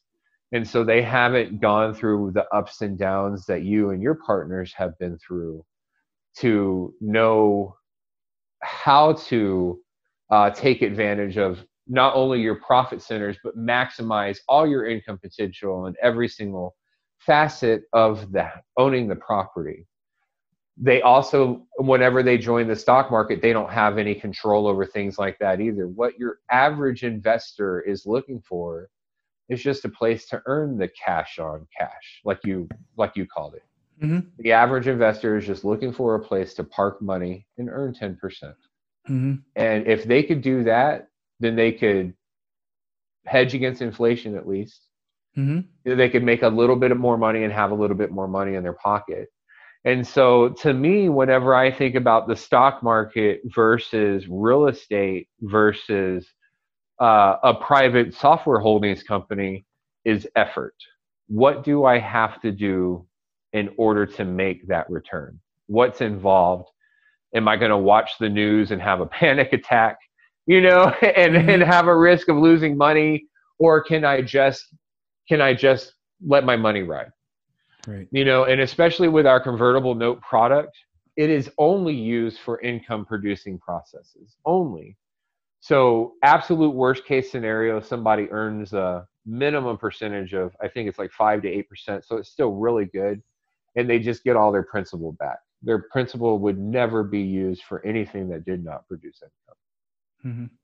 And 0.52 0.66
so 0.66 0.84
they 0.84 1.02
haven't 1.02 1.60
gone 1.60 1.92
through 1.94 2.32
the 2.32 2.46
ups 2.54 2.82
and 2.82 2.96
downs 2.98 3.46
that 3.46 3.62
you 3.62 3.90
and 3.90 4.02
your 4.02 4.14
partners 4.14 4.72
have 4.74 4.96
been 4.98 5.18
through 5.18 5.64
to 6.38 6.94
know 7.00 7.76
how 8.62 9.14
to 9.14 9.80
uh, 10.30 10.50
take 10.50 10.82
advantage 10.82 11.36
of 11.38 11.64
not 11.86 12.14
only 12.14 12.40
your 12.40 12.54
profit 12.56 13.02
centers, 13.02 13.36
but 13.42 13.56
maximize 13.58 14.38
all 14.48 14.66
your 14.66 14.86
income 14.86 15.18
potential 15.18 15.86
in 15.86 15.94
every 16.02 16.28
single 16.28 16.76
facet 17.18 17.82
of 17.92 18.30
that 18.32 18.62
owning 18.76 19.08
the 19.08 19.16
property. 19.16 19.86
They 20.76 21.02
also, 21.02 21.66
whenever 21.76 22.22
they 22.22 22.38
join 22.38 22.68
the 22.68 22.76
stock 22.76 23.10
market, 23.10 23.42
they 23.42 23.52
don't 23.52 23.70
have 23.70 23.98
any 23.98 24.14
control 24.14 24.66
over 24.66 24.86
things 24.86 25.18
like 25.18 25.38
that 25.40 25.60
either. 25.60 25.88
What 25.88 26.18
your 26.18 26.38
average 26.50 27.02
investor 27.02 27.80
is 27.82 28.06
looking 28.06 28.40
for 28.40 28.88
is 29.50 29.62
just 29.62 29.84
a 29.84 29.88
place 29.88 30.26
to 30.26 30.40
earn 30.46 30.78
the 30.78 30.88
cash 30.88 31.38
on 31.38 31.66
cash, 31.76 32.20
like 32.24 32.38
you 32.44 32.68
like 32.96 33.16
you 33.16 33.26
called 33.26 33.56
it. 33.56 33.64
Mhm. 34.02 34.30
The 34.38 34.52
average 34.52 34.88
investor 34.88 35.36
is 35.36 35.46
just 35.46 35.64
looking 35.64 35.92
for 35.92 36.14
a 36.14 36.20
place 36.20 36.54
to 36.54 36.64
park 36.64 37.02
money 37.02 37.46
and 37.58 37.68
earn 37.68 37.92
10%. 37.92 38.54
Mhm. 39.10 39.42
And 39.56 39.86
if 39.86 40.04
they 40.04 40.22
could 40.22 40.40
do 40.40 40.64
that, 40.64 41.08
then 41.40 41.56
they 41.56 41.72
could 41.72 42.14
hedge 43.26 43.54
against 43.54 43.82
inflation 43.82 44.36
at 44.36 44.48
least. 44.48 44.86
Mhm. 45.36 45.66
They 45.84 46.08
could 46.08 46.22
make 46.24 46.42
a 46.42 46.48
little 46.48 46.76
bit 46.76 46.96
more 46.96 47.18
money 47.18 47.44
and 47.44 47.52
have 47.52 47.70
a 47.70 47.74
little 47.74 47.96
bit 47.96 48.10
more 48.10 48.28
money 48.28 48.54
in 48.54 48.62
their 48.62 48.74
pocket. 48.74 49.28
And 49.84 50.06
so 50.06 50.50
to 50.50 50.72
me, 50.74 51.08
whenever 51.08 51.54
I 51.54 51.70
think 51.70 51.94
about 51.94 52.28
the 52.28 52.36
stock 52.36 52.82
market 52.82 53.40
versus 53.54 54.28
real 54.28 54.66
estate 54.66 55.28
versus 55.40 56.28
uh, 57.00 57.36
a 57.42 57.54
private 57.54 58.12
software 58.14 58.58
holdings 58.60 59.02
company, 59.02 59.64
is 60.04 60.28
effort. 60.36 60.74
What 61.28 61.64
do 61.64 61.84
I 61.84 61.98
have 61.98 62.40
to 62.42 62.52
do 62.52 63.06
in 63.52 63.70
order 63.76 64.06
to 64.06 64.24
make 64.24 64.66
that 64.68 64.88
return? 64.90 65.40
What's 65.66 66.00
involved? 66.00 66.68
Am 67.34 67.48
I 67.48 67.56
going 67.56 67.70
to 67.70 67.78
watch 67.78 68.12
the 68.18 68.28
news 68.28 68.70
and 68.70 68.80
have 68.82 69.00
a 69.00 69.06
panic 69.06 69.52
attack, 69.52 69.98
you 70.46 70.60
know, 70.60 70.86
and, 71.02 71.34
mm-hmm. 71.34 71.48
and 71.48 71.62
have 71.62 71.86
a 71.86 71.96
risk 71.96 72.28
of 72.28 72.36
losing 72.36 72.76
money, 72.76 73.26
or 73.58 73.82
can 73.82 74.04
I 74.04 74.22
just 74.22 74.66
can 75.28 75.40
I 75.40 75.54
just 75.54 75.94
let 76.26 76.44
my 76.44 76.56
money 76.56 76.82
ride? 76.82 77.10
Right. 77.86 78.08
You 78.10 78.24
know, 78.24 78.44
and 78.44 78.60
especially 78.60 79.08
with 79.08 79.26
our 79.26 79.40
convertible 79.40 79.94
note 79.94 80.20
product, 80.22 80.76
it 81.16 81.30
is 81.30 81.50
only 81.58 81.94
used 81.94 82.40
for 82.40 82.60
income 82.60 83.04
producing 83.04 83.58
processes 83.58 84.36
only. 84.44 84.96
So, 85.60 86.14
absolute 86.24 86.70
worst 86.70 87.04
case 87.04 87.30
scenario, 87.30 87.80
somebody 87.80 88.28
earns 88.30 88.72
a 88.72 89.06
minimum 89.26 89.76
percentage 89.76 90.32
of 90.32 90.54
I 90.62 90.68
think 90.68 90.88
it's 90.88 90.98
like 90.98 91.12
five 91.12 91.42
to 91.42 91.48
eight 91.48 91.68
percent. 91.68 92.04
So 92.04 92.16
it's 92.16 92.30
still 92.30 92.52
really 92.52 92.86
good, 92.86 93.22
and 93.76 93.88
they 93.88 93.98
just 93.98 94.24
get 94.24 94.36
all 94.36 94.52
their 94.52 94.62
principal 94.62 95.12
back. 95.12 95.38
Their 95.62 95.86
principal 95.90 96.38
would 96.38 96.58
never 96.58 97.04
be 97.04 97.20
used 97.20 97.62
for 97.62 97.84
anything 97.84 98.28
that 98.30 98.44
did 98.44 98.64
not 98.64 98.86
produce 98.88 99.22
income. 99.22 100.32
Mm-hmm. 100.32 100.54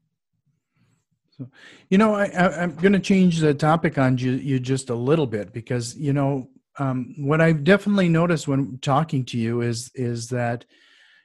So, 1.37 1.51
you 1.91 1.99
know, 1.99 2.15
I, 2.15 2.63
am 2.63 2.75
going 2.77 2.95
to 2.95 2.99
change 2.99 3.41
the 3.41 3.53
topic 3.53 3.99
on 3.99 4.17
you, 4.17 4.33
you, 4.33 4.59
just 4.59 4.89
a 4.89 4.95
little 4.95 5.27
bit 5.27 5.53
because 5.53 5.95
you 5.97 6.13
know 6.15 6.49
um, 6.79 7.15
what 7.19 7.41
I've 7.41 7.65
definitely 7.65 8.09
noticed 8.09 8.49
when 8.49 8.79
talking 8.81 9.25
to 9.27 9.39
you 9.39 9.61
is 9.61 9.91
is 9.95 10.29
that 10.31 10.65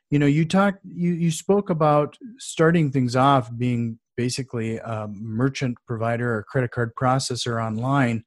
you 0.09 0.19
know 0.19 0.25
you 0.25 0.45
talked 0.45 0.79
you 0.83 1.11
you 1.11 1.31
spoke 1.31 1.69
about 1.69 2.17
starting 2.37 2.91
things 2.91 3.15
off 3.15 3.49
being 3.57 3.99
basically 4.17 4.77
a 4.77 5.07
merchant 5.09 5.77
provider 5.87 6.35
or 6.35 6.43
credit 6.43 6.71
card 6.71 6.91
processor 6.95 7.63
online 7.63 8.23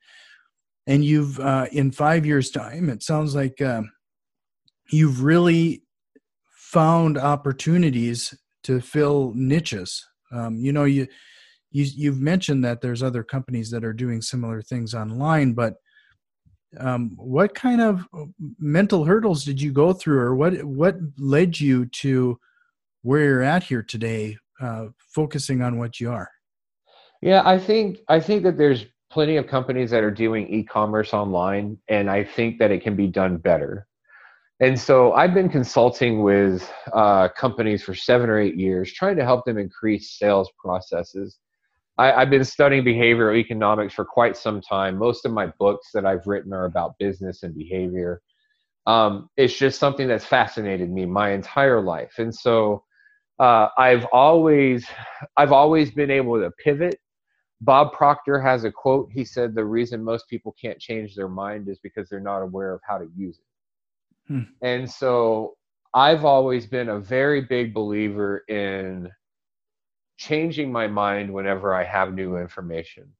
and 0.87 1.05
you've 1.05 1.39
uh, 1.41 1.67
in 1.73 1.91
five 1.91 2.25
years 2.27 2.51
time 2.51 2.89
it 2.89 3.03
sounds 3.03 3.35
like 3.35 3.61
uh, 3.61 3.83
you've 4.91 5.23
really 5.23 5.83
found 6.57 7.19
opportunities 7.19 8.35
to 8.65 8.81
fill 8.81 9.33
niches. 9.35 10.05
Um, 10.33 10.57
you 10.57 10.73
know 10.73 10.85
you, 10.85 11.07
you 11.71 11.87
you've 11.95 12.21
mentioned 12.21 12.65
that 12.65 12.81
there's 12.81 13.03
other 13.03 13.23
companies 13.23 13.71
that 13.71 13.85
are 13.85 13.93
doing 13.93 14.23
similar 14.23 14.63
things 14.63 14.95
online 14.95 15.53
but 15.53 15.75
um, 16.81 17.13
what 17.17 17.55
kind 17.55 17.81
of 17.81 18.07
mental 18.59 19.05
hurdles 19.05 19.45
did 19.45 19.61
you 19.61 19.73
go 19.73 19.93
through 19.93 20.19
or 20.19 20.35
what 20.35 20.65
what 20.65 20.97
led 21.19 21.61
you 21.61 21.87
to 21.87 22.39
where 23.03 23.23
you're 23.23 23.43
at 23.43 23.63
here 23.63 23.83
today 23.83 24.37
uh, 24.61 24.87
focusing 24.99 25.63
on 25.63 25.79
what 25.79 26.01
you 26.01 26.11
are? 26.11 26.31
Yeah 27.23 27.43
i 27.45 27.59
think 27.59 27.99
i 28.09 28.19
think 28.21 28.43
that 28.43 28.59
there's 28.59 28.87
plenty 29.11 29.37
of 29.37 29.47
companies 29.47 29.91
that 29.91 30.03
are 30.03 30.11
doing 30.11 30.49
e-commerce 30.49 31.15
online 31.15 31.79
and 31.89 32.11
i 32.11 32.25
think 32.25 32.59
that 32.59 32.71
it 32.71 32.83
can 32.83 32.97
be 32.97 33.07
done 33.07 33.37
better 33.37 33.87
and 34.61 34.79
so 34.79 35.13
i've 35.15 35.35
been 35.35 35.49
consulting 35.49 36.23
with 36.23 36.71
uh, 36.93 37.29
companies 37.29 37.83
for 37.83 37.95
seven 37.95 38.31
or 38.31 38.39
eight 38.39 38.57
years 38.57 38.93
trying 38.93 39.17
to 39.17 39.25
help 39.25 39.45
them 39.45 39.59
increase 39.59 40.19
sales 40.19 40.51
processes 40.59 41.39
I, 41.97 42.21
have 42.21 42.31
been 42.31 42.45
studying 42.45 42.85
behavioral 42.85 43.37
economics 43.37 43.95
for 43.95 44.05
quite 44.05 44.37
some 44.37 44.61
time. 44.61 44.99
Most 44.99 45.25
of 45.25 45.33
my 45.33 45.47
books 45.59 45.91
that 45.95 46.05
I've 46.05 46.27
written 46.27 46.53
are 46.53 46.65
about 46.65 46.99
business 46.99 47.43
and 47.45 47.55
behavior. 47.55 48.21
Um, 48.87 49.29
it's 49.37 49.57
just 49.57 49.79
something 49.79 50.09
that's 50.09 50.25
fascinated 50.25 50.91
me 50.91 51.07
my 51.07 51.31
entire 51.31 51.81
life, 51.81 52.15
and 52.19 52.35
so 52.35 52.85
uh, 53.39 53.69
I've 53.79 54.07
always 54.13 54.87
I've 55.37 55.53
always 55.53 55.91
been 55.91 56.11
able 56.11 56.39
to 56.41 56.51
pivot. 56.63 56.99
Bob 57.61 57.93
Proctor 57.95 58.41
has 58.41 58.65
a 58.65 58.73
quote. 58.73 59.09
He 59.11 59.25
said, 59.25 59.55
"The 59.55 59.65
reason 59.65 60.05
most 60.05 60.29
people 60.29 60.55
can't 60.61 60.79
change 60.79 61.15
their 61.15 61.29
mind 61.29 61.69
is 61.69 61.79
because 61.79 62.11
they're 62.11 62.21
not 62.21 62.43
aware 62.43 62.75
of 62.75 62.81
how 62.87 62.99
to 62.99 63.09
use 63.17 63.39
it." 63.39 63.54
Hmm. 64.29 64.43
And 64.63 64.91
so 64.91 65.57
I've 65.93 66.25
always 66.25 66.67
been 66.67 66.89
a 66.89 66.99
very 66.99 67.43
big 67.43 67.75
believer 67.75 68.45
in 68.49 69.11
changing 70.17 70.73
my 70.73 70.87
mind 70.87 71.33
whenever 71.33 71.75
I 71.75 71.85
have 71.85 72.15
new 72.15 72.37
information. 72.37 73.13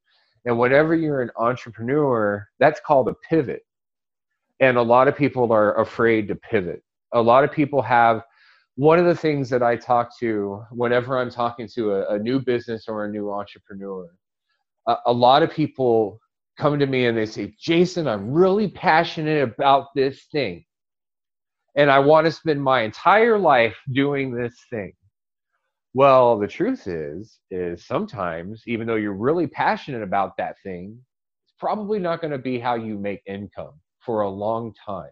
And 0.45 0.59
whenever 0.59 0.95
you're 0.95 1.23
an 1.23 1.31
entrepreneur, 1.37 2.47
that's 2.59 2.81
called 2.81 3.09
a 3.09 3.15
pivot. 3.29 3.63
And 4.61 4.77
a 4.77 4.83
lot 4.83 5.09
of 5.09 5.17
people 5.17 5.53
are 5.53 5.81
afraid 5.81 6.29
to 6.29 6.37
pivot. 6.37 6.83
A 7.13 7.21
lot 7.21 7.45
of 7.45 7.53
people 7.53 7.83
have 7.83 8.23
one 8.77 8.99
of 8.99 9.05
the 9.05 9.15
things 9.15 9.49
that 9.51 9.63
I 9.63 9.77
talk 9.77 10.19
to 10.19 10.65
whenever 10.71 11.19
I'm 11.19 11.31
talking 11.31 11.69
to 11.75 11.93
a, 11.93 12.15
a 12.15 12.19
new 12.19 12.41
business 12.41 12.89
or 12.89 13.05
a 13.05 13.11
new 13.11 13.33
entrepreneur, 13.33 14.09
a, 14.89 14.97
a 15.07 15.13
lot 15.13 15.43
of 15.43 15.51
people 15.51 16.21
come 16.59 16.79
to 16.79 16.87
me 16.87 17.07
and 17.07 17.17
they 17.17 17.27
say, 17.27 17.55
Jason, 17.59 18.07
I'm 18.07 18.33
really 18.33 18.69
passionate 18.69 19.43
about 19.43 19.89
this 19.95 20.25
thing. 20.33 20.65
And 21.77 21.91
I 21.91 21.99
want 21.99 22.27
to 22.27 22.33
spend 22.33 22.63
my 22.63 22.83
entire 22.83 23.39
life 23.39 23.77
doing 23.93 24.35
this 24.35 24.55
thing. 24.71 24.93
Well, 25.93 26.39
the 26.39 26.47
truth 26.47 26.87
is, 26.87 27.39
is 27.51 27.85
sometimes, 27.85 28.63
even 28.67 28.87
though 28.87 28.97
you're 28.97 29.13
really 29.13 29.47
passionate 29.47 30.03
about 30.03 30.37
that 30.37 30.57
thing, 30.63 30.99
it's 31.47 31.55
probably 31.59 31.99
not 31.99 32.21
going 32.21 32.33
to 32.33 32.39
be 32.39 32.59
how 32.59 32.75
you 32.75 32.99
make 32.99 33.23
income 33.27 33.75
for 34.01 34.23
a 34.23 34.29
long 34.29 34.75
time. 34.85 35.11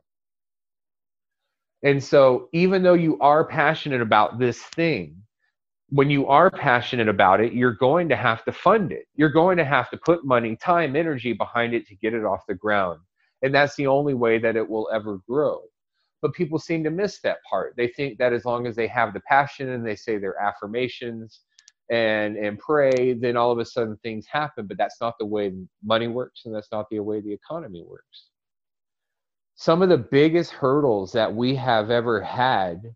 And 1.84 2.02
so, 2.02 2.48
even 2.52 2.82
though 2.82 2.94
you 2.94 3.18
are 3.20 3.44
passionate 3.44 4.00
about 4.00 4.38
this 4.38 4.60
thing, 4.60 5.16
when 5.88 6.10
you 6.10 6.26
are 6.28 6.50
passionate 6.50 7.08
about 7.08 7.40
it, 7.40 7.52
you're 7.52 7.74
going 7.74 8.08
to 8.08 8.16
have 8.16 8.44
to 8.44 8.52
fund 8.52 8.92
it. 8.92 9.06
You're 9.14 9.30
going 9.30 9.56
to 9.58 9.64
have 9.64 9.90
to 9.90 9.96
put 9.96 10.24
money, 10.24 10.56
time, 10.56 10.94
energy 10.94 11.32
behind 11.32 11.74
it 11.74 11.86
to 11.88 11.96
get 11.96 12.14
it 12.14 12.24
off 12.24 12.46
the 12.46 12.54
ground. 12.54 13.00
And 13.42 13.54
that's 13.54 13.74
the 13.74 13.88
only 13.88 14.14
way 14.14 14.38
that 14.38 14.56
it 14.56 14.68
will 14.68 14.88
ever 14.92 15.18
grow 15.28 15.62
but 16.22 16.32
people 16.32 16.58
seem 16.58 16.84
to 16.84 16.90
miss 16.90 17.20
that 17.20 17.38
part. 17.50 17.74
They 17.76 17.88
think 17.88 18.16
that 18.18 18.32
as 18.32 18.44
long 18.44 18.66
as 18.66 18.76
they 18.76 18.86
have 18.86 19.12
the 19.12 19.20
passion 19.20 19.70
and 19.70 19.84
they 19.84 19.96
say 19.96 20.16
their 20.18 20.40
affirmations 20.40 21.40
and 21.90 22.36
and 22.36 22.58
pray, 22.60 23.12
then 23.14 23.36
all 23.36 23.50
of 23.50 23.58
a 23.58 23.64
sudden 23.64 23.98
things 23.98 24.26
happen. 24.30 24.66
But 24.68 24.78
that's 24.78 25.00
not 25.00 25.18
the 25.18 25.26
way 25.26 25.52
money 25.84 26.06
works, 26.06 26.42
and 26.46 26.54
that's 26.54 26.70
not 26.70 26.86
the 26.90 27.00
way 27.00 27.20
the 27.20 27.32
economy 27.32 27.82
works. 27.84 28.28
Some 29.56 29.82
of 29.82 29.88
the 29.88 29.98
biggest 29.98 30.52
hurdles 30.52 31.12
that 31.12 31.34
we 31.34 31.56
have 31.56 31.90
ever 31.90 32.22
had 32.22 32.94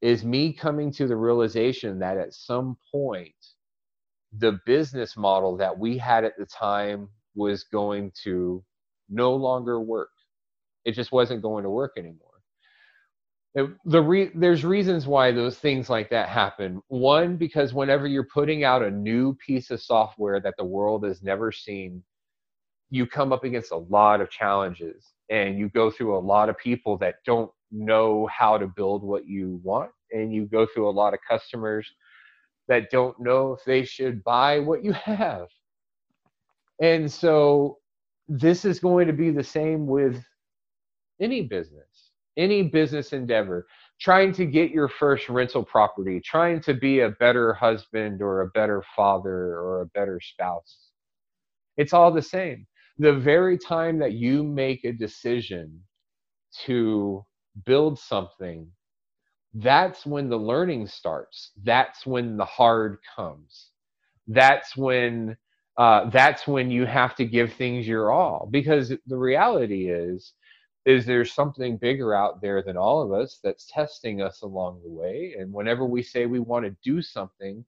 is 0.00 0.24
me 0.24 0.52
coming 0.52 0.90
to 0.92 1.06
the 1.06 1.16
realization 1.16 1.98
that 1.98 2.16
at 2.16 2.34
some 2.34 2.76
point 2.90 3.34
the 4.38 4.58
business 4.66 5.16
model 5.16 5.56
that 5.56 5.78
we 5.78 5.96
had 5.96 6.24
at 6.24 6.36
the 6.36 6.46
time 6.46 7.08
was 7.34 7.64
going 7.64 8.10
to 8.24 8.64
no 9.08 9.34
longer 9.34 9.80
work. 9.80 10.10
It 10.84 10.92
just 10.92 11.12
wasn't 11.12 11.42
going 11.42 11.62
to 11.64 11.70
work 11.70 11.92
anymore 11.96 12.33
the 13.84 14.02
re- 14.02 14.32
there's 14.34 14.64
reasons 14.64 15.06
why 15.06 15.30
those 15.32 15.58
things 15.58 15.88
like 15.88 16.10
that 16.10 16.28
happen. 16.28 16.82
One 16.88 17.36
because 17.36 17.72
whenever 17.72 18.06
you're 18.06 18.28
putting 18.32 18.64
out 18.64 18.82
a 18.82 18.90
new 18.90 19.34
piece 19.36 19.70
of 19.70 19.82
software 19.82 20.40
that 20.40 20.54
the 20.58 20.64
world 20.64 21.04
has 21.04 21.22
never 21.22 21.52
seen 21.52 22.02
you 22.90 23.06
come 23.06 23.32
up 23.32 23.44
against 23.44 23.72
a 23.72 23.76
lot 23.76 24.20
of 24.20 24.30
challenges. 24.30 25.12
And 25.30 25.58
you 25.58 25.68
go 25.68 25.90
through 25.90 26.16
a 26.16 26.20
lot 26.20 26.48
of 26.48 26.56
people 26.58 26.96
that 26.98 27.16
don't 27.26 27.50
know 27.72 28.28
how 28.28 28.56
to 28.58 28.68
build 28.68 29.02
what 29.02 29.26
you 29.26 29.60
want. 29.64 29.90
And 30.12 30.32
you 30.32 30.46
go 30.46 30.66
through 30.66 30.88
a 30.88 30.92
lot 30.92 31.12
of 31.12 31.20
customers 31.28 31.90
that 32.68 32.90
don't 32.90 33.18
know 33.20 33.54
if 33.54 33.64
they 33.64 33.84
should 33.84 34.22
buy 34.22 34.60
what 34.60 34.84
you 34.84 34.92
have. 34.92 35.48
And 36.80 37.10
so 37.10 37.78
this 38.28 38.64
is 38.64 38.78
going 38.78 39.06
to 39.08 39.12
be 39.12 39.30
the 39.30 39.44
same 39.44 39.86
with 39.86 40.24
any 41.20 41.42
business 41.42 41.93
any 42.36 42.62
business 42.64 43.12
endeavor, 43.12 43.66
trying 44.00 44.32
to 44.34 44.46
get 44.46 44.70
your 44.70 44.88
first 44.88 45.28
rental 45.28 45.64
property, 45.64 46.20
trying 46.24 46.60
to 46.62 46.74
be 46.74 47.00
a 47.00 47.10
better 47.10 47.54
husband 47.54 48.22
or 48.22 48.42
a 48.42 48.48
better 48.48 48.82
father 48.96 49.58
or 49.58 49.82
a 49.82 49.86
better 49.86 50.20
spouse. 50.22 50.78
It's 51.76 51.92
all 51.92 52.12
the 52.12 52.22
same. 52.22 52.66
The 52.98 53.14
very 53.14 53.58
time 53.58 53.98
that 54.00 54.12
you 54.12 54.44
make 54.44 54.84
a 54.84 54.92
decision 54.92 55.80
to 56.66 57.24
build 57.66 57.98
something, 57.98 58.68
that's 59.54 60.06
when 60.06 60.28
the 60.28 60.38
learning 60.38 60.86
starts. 60.88 61.52
That's 61.62 62.06
when 62.06 62.36
the 62.36 62.44
hard 62.44 62.98
comes. 63.16 63.70
That's 64.28 64.76
when 64.76 65.36
uh, 65.78 66.10
that's 66.10 66.46
when 66.46 66.70
you 66.70 66.86
have 66.86 67.16
to 67.16 67.24
give 67.24 67.52
things 67.54 67.86
your 67.88 68.12
all 68.12 68.48
because 68.50 68.90
the 69.06 69.16
reality 69.16 69.90
is 69.90 70.32
is 70.84 71.06
there 71.06 71.24
something 71.24 71.78
bigger 71.78 72.14
out 72.14 72.42
there 72.42 72.62
than 72.62 72.76
all 72.76 73.02
of 73.02 73.12
us 73.12 73.40
that's 73.42 73.66
testing 73.66 74.20
us 74.20 74.42
along 74.42 74.80
the 74.84 74.90
way? 74.90 75.34
And 75.38 75.52
whenever 75.52 75.86
we 75.86 76.02
say 76.02 76.26
we 76.26 76.40
want 76.40 76.66
to 76.66 76.76
do 76.82 77.00
something 77.00 77.64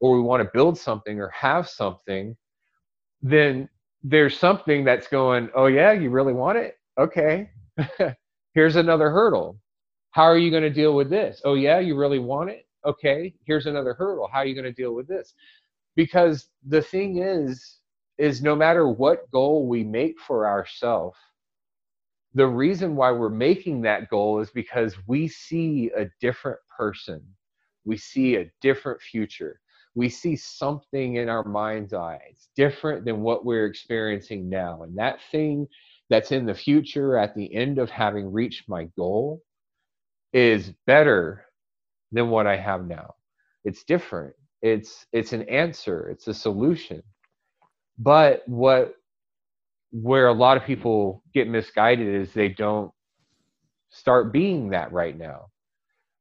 or 0.00 0.16
we 0.16 0.22
want 0.22 0.42
to 0.42 0.50
build 0.52 0.76
something 0.76 1.20
or 1.20 1.28
have 1.30 1.68
something 1.68 2.36
then 3.22 3.68
there's 4.02 4.38
something 4.38 4.84
that's 4.84 5.08
going 5.08 5.48
oh 5.54 5.66
yeah 5.66 5.92
you 5.92 6.10
really 6.10 6.32
want 6.32 6.58
it? 6.58 6.78
Okay. 6.98 7.50
Here's 8.54 8.76
another 8.76 9.10
hurdle. 9.10 9.58
How 10.10 10.24
are 10.24 10.38
you 10.38 10.50
going 10.50 10.62
to 10.62 10.70
deal 10.70 10.94
with 10.94 11.10
this? 11.10 11.42
Oh 11.44 11.54
yeah 11.54 11.78
you 11.78 11.96
really 11.96 12.18
want 12.18 12.50
it? 12.50 12.66
Okay 12.84 13.34
here's 13.44 13.66
another 13.66 13.94
hurdle. 13.94 14.28
How 14.32 14.38
are 14.40 14.46
you 14.46 14.54
going 14.54 14.64
to 14.64 14.72
deal 14.72 14.94
with 14.94 15.08
this? 15.08 15.34
Because 15.94 16.48
the 16.66 16.82
thing 16.82 17.18
is 17.22 17.78
is 18.18 18.42
no 18.42 18.56
matter 18.56 18.88
what 18.88 19.30
goal 19.30 19.68
we 19.68 19.84
make 19.84 20.18
for 20.20 20.46
ourselves 20.46 21.16
the 22.36 22.48
reason 22.48 22.96
why 22.96 23.12
we're 23.12 23.30
making 23.30 23.82
that 23.82 24.10
goal 24.10 24.40
is 24.40 24.50
because 24.52 24.96
we 25.08 25.28
see 25.28 25.92
a 25.98 26.06
different 26.22 26.60
person. 26.78 27.22
We 27.86 27.98
see 27.98 28.36
a 28.36 28.52
different 28.62 29.02
future. 29.02 29.60
We 29.96 30.10
see 30.10 30.36
something 30.36 31.16
in 31.16 31.30
our 31.30 31.44
mind's 31.44 31.94
eye. 31.94 32.20
eyes 32.26 32.48
different 32.56 33.06
than 33.06 33.22
what 33.22 33.46
we're 33.46 33.66
experiencing 33.66 34.50
now. 34.50 34.84
And 34.84 34.98
that 34.98 35.20
thing 35.32 35.68
that's 36.10 36.32
in 36.32 36.46
the 36.46 36.54
future 36.54 37.18
at 37.18 37.36
the 37.36 37.54
end 37.54 37.80
of 37.80 37.90
having 37.90 38.32
reached 38.32 38.70
my 38.70 38.86
goal 38.98 39.42
is 40.34 40.72
better 40.86 41.46
than 42.12 42.30
what 42.30 42.46
I 42.48 42.56
have 42.56 42.86
now. 42.88 43.16
It's 43.64 43.84
different. 43.84 44.34
It's 44.62 45.06
it's 45.12 45.34
an 45.34 45.44
answer, 45.50 46.10
it's 46.10 46.28
a 46.28 46.34
solution. 46.34 47.02
but 47.98 48.42
what 48.48 48.94
where 50.02 50.28
a 50.28 50.32
lot 50.32 50.56
of 50.56 50.64
people 50.64 51.22
get 51.32 51.48
misguided 51.48 52.14
is 52.14 52.32
they 52.32 52.48
don't 52.48 52.90
start 53.88 54.32
being 54.32 54.70
that 54.70 54.92
right 54.92 55.16
now. 55.16 55.46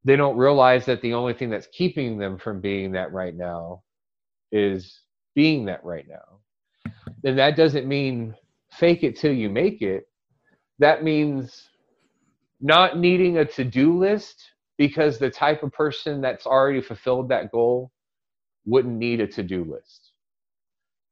They 0.06 0.16
don't 0.16 0.38
realize 0.38 0.86
that 0.86 1.02
the 1.02 1.14
only 1.14 1.34
thing 1.34 1.50
that's 1.50 1.68
keeping 1.74 2.18
them 2.18 2.38
from 2.38 2.62
being 2.62 2.94
that 2.94 3.12
right 3.12 3.36
now 3.36 3.82
is 4.52 5.02
being 5.34 5.66
that 5.66 5.84
right 5.84 6.06
now. 6.08 6.94
And 7.24 7.38
that 7.38 7.58
doesn't 7.58 7.88
mean 7.88 8.36
fake 8.72 9.04
it 9.04 9.18
till 9.18 9.34
you 9.34 9.50
make 9.50 9.82
it. 9.82 10.08
That 10.80 11.04
means 11.04 11.68
not 12.62 12.98
needing 12.98 13.40
a 13.40 13.46
to-do 13.46 13.98
list 13.98 14.52
because 14.78 15.18
the 15.18 15.30
type 15.30 15.64
of 15.64 15.74
person 15.74 16.22
that's 16.22 16.46
already 16.46 16.82
fulfilled 16.82 17.30
that 17.30 17.52
goal 17.52 17.92
wouldn't 18.66 18.96
need 18.98 19.20
a 19.20 19.28
to-do 19.28 19.66
list 19.66 20.14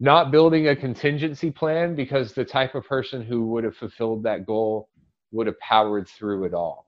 not 0.03 0.31
building 0.31 0.67
a 0.67 0.75
contingency 0.75 1.49
plan 1.49 1.95
because 1.95 2.33
the 2.33 2.43
type 2.43 2.75
of 2.75 2.83
person 2.85 3.23
who 3.23 3.45
would 3.47 3.63
have 3.63 3.75
fulfilled 3.75 4.21
that 4.21 4.45
goal 4.45 4.89
would 5.31 5.47
have 5.47 5.57
powered 5.59 6.07
through 6.07 6.43
it 6.43 6.53
all 6.53 6.87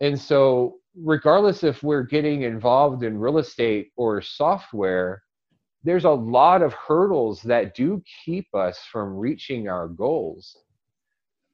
and 0.00 0.20
so 0.20 0.76
regardless 0.94 1.64
if 1.64 1.82
we're 1.82 2.02
getting 2.02 2.42
involved 2.42 3.02
in 3.02 3.18
real 3.18 3.38
estate 3.38 3.90
or 3.96 4.20
software 4.20 5.22
there's 5.84 6.04
a 6.04 6.10
lot 6.10 6.60
of 6.60 6.72
hurdles 6.74 7.40
that 7.42 7.74
do 7.74 8.02
keep 8.24 8.46
us 8.54 8.78
from 8.92 9.16
reaching 9.16 9.66
our 9.66 9.88
goals 9.88 10.58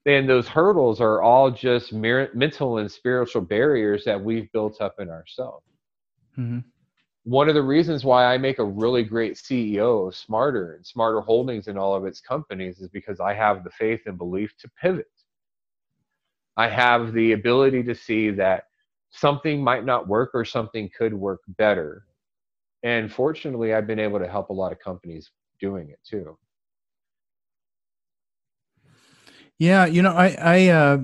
and 0.07 0.29
those 0.29 0.49
hurdles 0.49 1.01
are 1.01 1.23
all 1.23 1.51
just 1.51 1.93
mental 1.93 2.79
and 2.79 2.91
spiritual 2.91 3.43
barriers 3.43 4.05
that 4.05 4.21
we've 4.21 4.51
built 4.53 4.81
up 4.81 4.95
in 4.99 5.11
ourselves. 5.11 5.65
Mm-hmm. 6.39 6.61
One 7.31 7.49
of 7.49 7.55
the 7.55 7.63
reasons 7.63 8.05
why 8.05 8.25
I 8.25 8.39
make 8.39 8.59
a 8.59 8.65
really 8.65 9.05
great 9.05 9.35
CEO 9.35 10.09
of 10.09 10.15
Smartr 10.15 10.75
and 10.75 10.85
Smartr 10.85 11.25
Holdings 11.25 11.69
and 11.69 11.79
all 11.79 11.95
of 11.95 12.05
its 12.05 12.21
companies 12.21 12.81
is 12.81 12.89
because 12.89 13.21
I 13.21 13.35
have 13.35 13.63
the 13.63 13.71
faith 13.71 14.01
and 14.07 14.19
belief 14.19 14.53
to 14.59 14.71
pivot. 14.83 15.07
I 16.57 16.67
have 16.67 17.13
the 17.13 17.31
ability 17.31 17.85
to 17.85 17.95
see 17.95 18.31
that 18.31 18.65
something 19.11 19.63
might 19.63 19.85
not 19.85 20.09
work 20.09 20.33
or 20.35 20.45
something 20.45 20.91
could 20.99 21.15
work 21.15 21.43
better. 21.57 22.05
And 22.83 23.13
fortunately, 23.13 23.75
I've 23.75 23.87
been 23.87 24.01
able 24.01 24.19
to 24.19 24.29
help 24.29 24.51
a 24.51 24.53
lot 24.53 24.73
of 24.73 24.81
companies 24.81 25.31
doing 25.61 25.89
it 25.91 26.01
too. 26.05 26.37
Yeah, 29.57 29.87
you 29.87 30.03
know, 30.03 30.15
I, 30.15 30.37
I, 30.37 30.67
uh, 30.67 30.99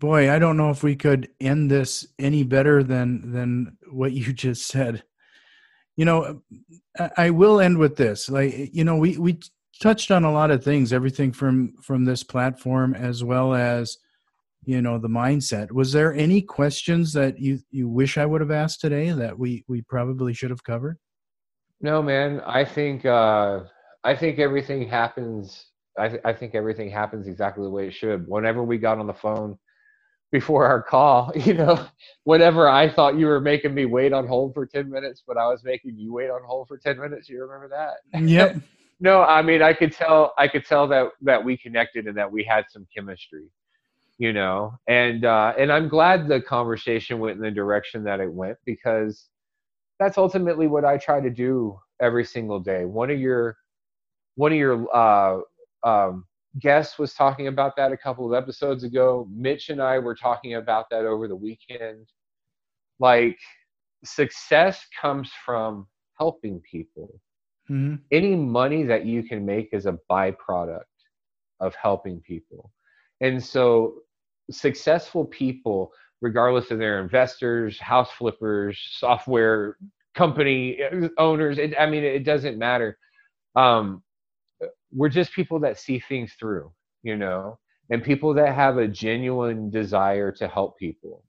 boy, 0.00 0.32
I 0.32 0.38
don't 0.38 0.56
know 0.56 0.70
if 0.70 0.82
we 0.82 0.96
could 0.96 1.28
end 1.42 1.70
this 1.70 2.06
any 2.18 2.42
better 2.42 2.82
than 2.82 3.32
than 3.32 3.76
what 3.90 4.12
you 4.12 4.32
just 4.32 4.66
said. 4.66 5.02
You 5.96 6.04
know, 6.04 6.42
I, 7.18 7.30
will 7.30 7.60
end 7.60 7.78
with 7.78 7.96
this. 7.96 8.30
Like, 8.30 8.70
you 8.72 8.84
know, 8.84 8.96
we 8.96 9.18
we 9.18 9.40
touched 9.80 10.10
on 10.10 10.24
a 10.24 10.32
lot 10.32 10.50
of 10.50 10.64
things, 10.64 10.92
everything 10.92 11.32
from 11.32 11.74
from 11.82 12.04
this 12.04 12.22
platform 12.22 12.94
as 12.94 13.22
well 13.22 13.54
as 13.54 13.98
you 14.64 14.80
know 14.80 14.96
the 14.96 15.08
mindset 15.08 15.72
was 15.72 15.92
there 15.92 16.14
any 16.14 16.40
questions 16.40 17.12
that 17.12 17.36
you 17.36 17.58
you 17.72 17.88
wish 17.88 18.16
i 18.16 18.24
would 18.24 18.40
have 18.40 18.52
asked 18.52 18.80
today 18.80 19.10
that 19.10 19.36
we 19.36 19.64
we 19.66 19.82
probably 19.82 20.32
should 20.32 20.50
have 20.50 20.62
covered 20.62 20.96
no 21.80 22.00
man 22.00 22.40
i 22.46 22.64
think 22.64 23.04
uh 23.04 23.58
i 24.04 24.14
think 24.14 24.38
everything 24.38 24.86
happens 24.88 25.72
I, 25.98 26.08
th- 26.08 26.22
I 26.24 26.32
think 26.32 26.54
everything 26.54 26.90
happens 26.90 27.28
exactly 27.28 27.64
the 27.64 27.70
way 27.70 27.88
it 27.88 27.94
should. 27.94 28.26
Whenever 28.26 28.62
we 28.62 28.78
got 28.78 28.98
on 28.98 29.06
the 29.06 29.14
phone 29.14 29.58
before 30.32 30.66
our 30.66 30.82
call, 30.82 31.30
you 31.36 31.54
know, 31.54 31.86
whenever 32.24 32.68
I 32.68 32.92
thought 32.92 33.16
you 33.16 33.26
were 33.26 33.40
making 33.40 33.74
me 33.74 33.84
wait 33.84 34.12
on 34.12 34.26
hold 34.26 34.54
for 34.54 34.66
10 34.66 34.90
minutes, 34.90 35.22
but 35.24 35.36
I 35.36 35.46
was 35.46 35.62
making 35.62 35.96
you 35.96 36.12
wait 36.12 36.30
on 36.30 36.40
hold 36.44 36.66
for 36.66 36.78
10 36.78 36.98
minutes. 36.98 37.28
You 37.28 37.42
remember 37.42 37.68
that? 37.68 38.20
Yep. 38.20 38.56
no, 39.00 39.22
I 39.22 39.42
mean, 39.42 39.62
I 39.62 39.74
could 39.74 39.92
tell, 39.92 40.32
I 40.38 40.48
could 40.48 40.64
tell 40.64 40.88
that, 40.88 41.10
that 41.20 41.44
we 41.44 41.56
connected 41.56 42.08
and 42.08 42.16
that 42.16 42.32
we 42.32 42.42
had 42.42 42.64
some 42.70 42.86
chemistry, 42.94 43.44
you 44.18 44.32
know, 44.32 44.74
and, 44.88 45.24
uh, 45.24 45.52
and 45.58 45.70
I'm 45.70 45.88
glad 45.88 46.26
the 46.26 46.40
conversation 46.40 47.20
went 47.20 47.36
in 47.36 47.42
the 47.42 47.50
direction 47.50 48.02
that 48.04 48.18
it 48.18 48.32
went 48.32 48.56
because 48.64 49.28
that's 50.00 50.18
ultimately 50.18 50.66
what 50.66 50.84
I 50.84 50.96
try 50.96 51.20
to 51.20 51.30
do 51.30 51.78
every 52.00 52.24
single 52.24 52.58
day. 52.58 52.86
One 52.86 53.10
of 53.10 53.20
your, 53.20 53.56
one 54.36 54.50
of 54.50 54.58
your, 54.58 54.96
uh, 54.96 55.40
um, 55.84 56.24
guest 56.58 56.98
was 56.98 57.14
talking 57.14 57.46
about 57.46 57.76
that 57.76 57.92
a 57.92 57.96
couple 57.96 58.26
of 58.26 58.40
episodes 58.40 58.84
ago. 58.84 59.28
Mitch 59.30 59.70
and 59.70 59.80
I 59.80 59.98
were 59.98 60.14
talking 60.14 60.54
about 60.54 60.90
that 60.90 61.04
over 61.04 61.28
the 61.28 61.36
weekend. 61.36 62.08
Like, 62.98 63.38
success 64.04 64.84
comes 65.00 65.30
from 65.44 65.86
helping 66.18 66.60
people. 66.60 67.20
Mm-hmm. 67.70 67.96
Any 68.10 68.36
money 68.36 68.82
that 68.84 69.06
you 69.06 69.22
can 69.22 69.46
make 69.46 69.70
is 69.72 69.86
a 69.86 69.98
byproduct 70.10 70.82
of 71.60 71.74
helping 71.74 72.20
people. 72.20 72.70
And 73.20 73.42
so, 73.42 73.94
successful 74.50 75.24
people, 75.24 75.92
regardless 76.20 76.70
of 76.70 76.78
their 76.78 77.00
investors, 77.00 77.78
house 77.78 78.10
flippers, 78.10 78.78
software 78.98 79.76
company 80.14 80.80
owners, 81.18 81.58
it, 81.58 81.74
I 81.78 81.86
mean, 81.86 82.04
it 82.04 82.24
doesn't 82.24 82.58
matter. 82.58 82.98
Um, 83.56 84.02
we're 84.92 85.08
just 85.08 85.32
people 85.32 85.58
that 85.60 85.78
see 85.78 85.98
things 85.98 86.34
through, 86.38 86.72
you 87.02 87.16
know, 87.16 87.58
and 87.90 88.02
people 88.02 88.34
that 88.34 88.54
have 88.54 88.78
a 88.78 88.88
genuine 88.88 89.70
desire 89.70 90.32
to 90.32 90.48
help 90.48 90.78
people. 90.78 91.24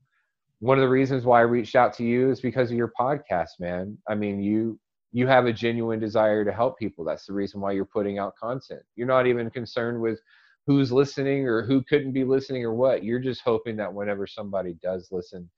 One 0.60 0.78
of 0.78 0.82
the 0.82 0.90
reasons 0.90 1.26
why 1.26 1.40
I 1.40 1.44
reached 1.44 1.76
out 1.76 1.94
to 1.96 2.04
you 2.04 2.30
is 2.32 2.40
because 2.40 2.72
of 2.72 2.78
your 2.78 2.92
podcast, 3.00 3.60
man. 3.60 3.98
I 4.08 4.16
mean, 4.16 4.42
you 4.42 4.80
you 5.12 5.28
have 5.28 5.46
a 5.46 5.54
genuine 5.54 6.00
desire 6.00 6.44
to 6.44 6.52
help 6.52 6.80
people. 6.80 7.06
That's 7.06 7.28
the 7.28 7.34
reason 7.34 7.62
why 7.62 7.74
you're 7.74 7.86
putting 7.86 8.18
out 8.18 8.36
content. 8.36 8.82
You're 8.96 9.08
not 9.08 9.28
even 9.28 9.50
concerned 9.52 10.02
with 10.02 10.20
who's 10.66 10.92
listening 10.92 11.48
or 11.48 11.64
who 11.64 11.84
couldn't 11.84 12.14
be 12.14 12.24
listening 12.24 12.66
or 12.66 12.74
what. 12.74 13.04
You're 13.04 13.20
just 13.20 13.42
hoping 13.42 13.76
that 13.78 13.94
whenever 13.94 14.26
somebody 14.26 14.76
does 14.82 15.10
listen, 15.12 15.50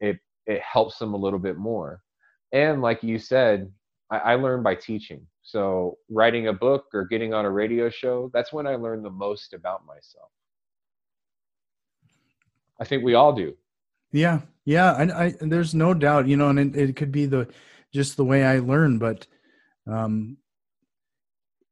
it 0.00 0.18
it 0.46 0.60
helps 0.62 0.98
them 0.98 1.14
a 1.14 1.18
little 1.18 1.38
bit 1.38 1.56
more. 1.56 2.02
And 2.52 2.82
like 2.82 3.02
you 3.02 3.18
said, 3.18 3.72
I, 4.10 4.18
I 4.18 4.34
learn 4.34 4.62
by 4.62 4.74
teaching. 4.74 5.26
So 5.42 5.98
writing 6.08 6.48
a 6.48 6.52
book 6.52 6.86
or 6.92 7.04
getting 7.04 7.32
on 7.32 7.44
a 7.44 7.50
radio 7.50 7.88
show, 7.88 8.30
that's 8.32 8.52
when 8.52 8.66
I 8.66 8.76
learn 8.76 9.02
the 9.02 9.10
most 9.10 9.54
about 9.54 9.86
myself. 9.86 10.30
I 12.80 12.84
think 12.84 13.04
we 13.04 13.14
all 13.14 13.32
do. 13.32 13.54
Yeah, 14.12 14.40
yeah. 14.64 14.92
I, 14.92 15.24
I 15.24 15.34
there's 15.40 15.74
no 15.74 15.94
doubt, 15.94 16.26
you 16.26 16.36
know, 16.36 16.48
and 16.48 16.58
it, 16.58 16.76
it 16.76 16.96
could 16.96 17.12
be 17.12 17.26
the 17.26 17.48
just 17.92 18.16
the 18.16 18.24
way 18.24 18.44
I 18.44 18.58
learn, 18.58 18.98
but 18.98 19.26
um, 19.86 20.38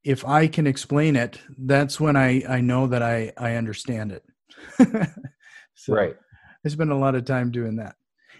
if 0.03 0.25
I 0.25 0.47
can 0.47 0.67
explain 0.67 1.15
it, 1.15 1.39
that's 1.57 1.99
when 1.99 2.15
I 2.15 2.43
I 2.47 2.61
know 2.61 2.87
that 2.87 3.01
I 3.01 3.33
I 3.37 3.55
understand 3.55 4.11
it. 4.11 4.23
so 5.75 5.93
right. 5.93 6.15
I 6.65 6.69
spend 6.69 6.91
a 6.91 6.95
lot 6.95 7.15
of 7.15 7.25
time 7.25 7.51
doing 7.51 7.77
that 7.77 7.95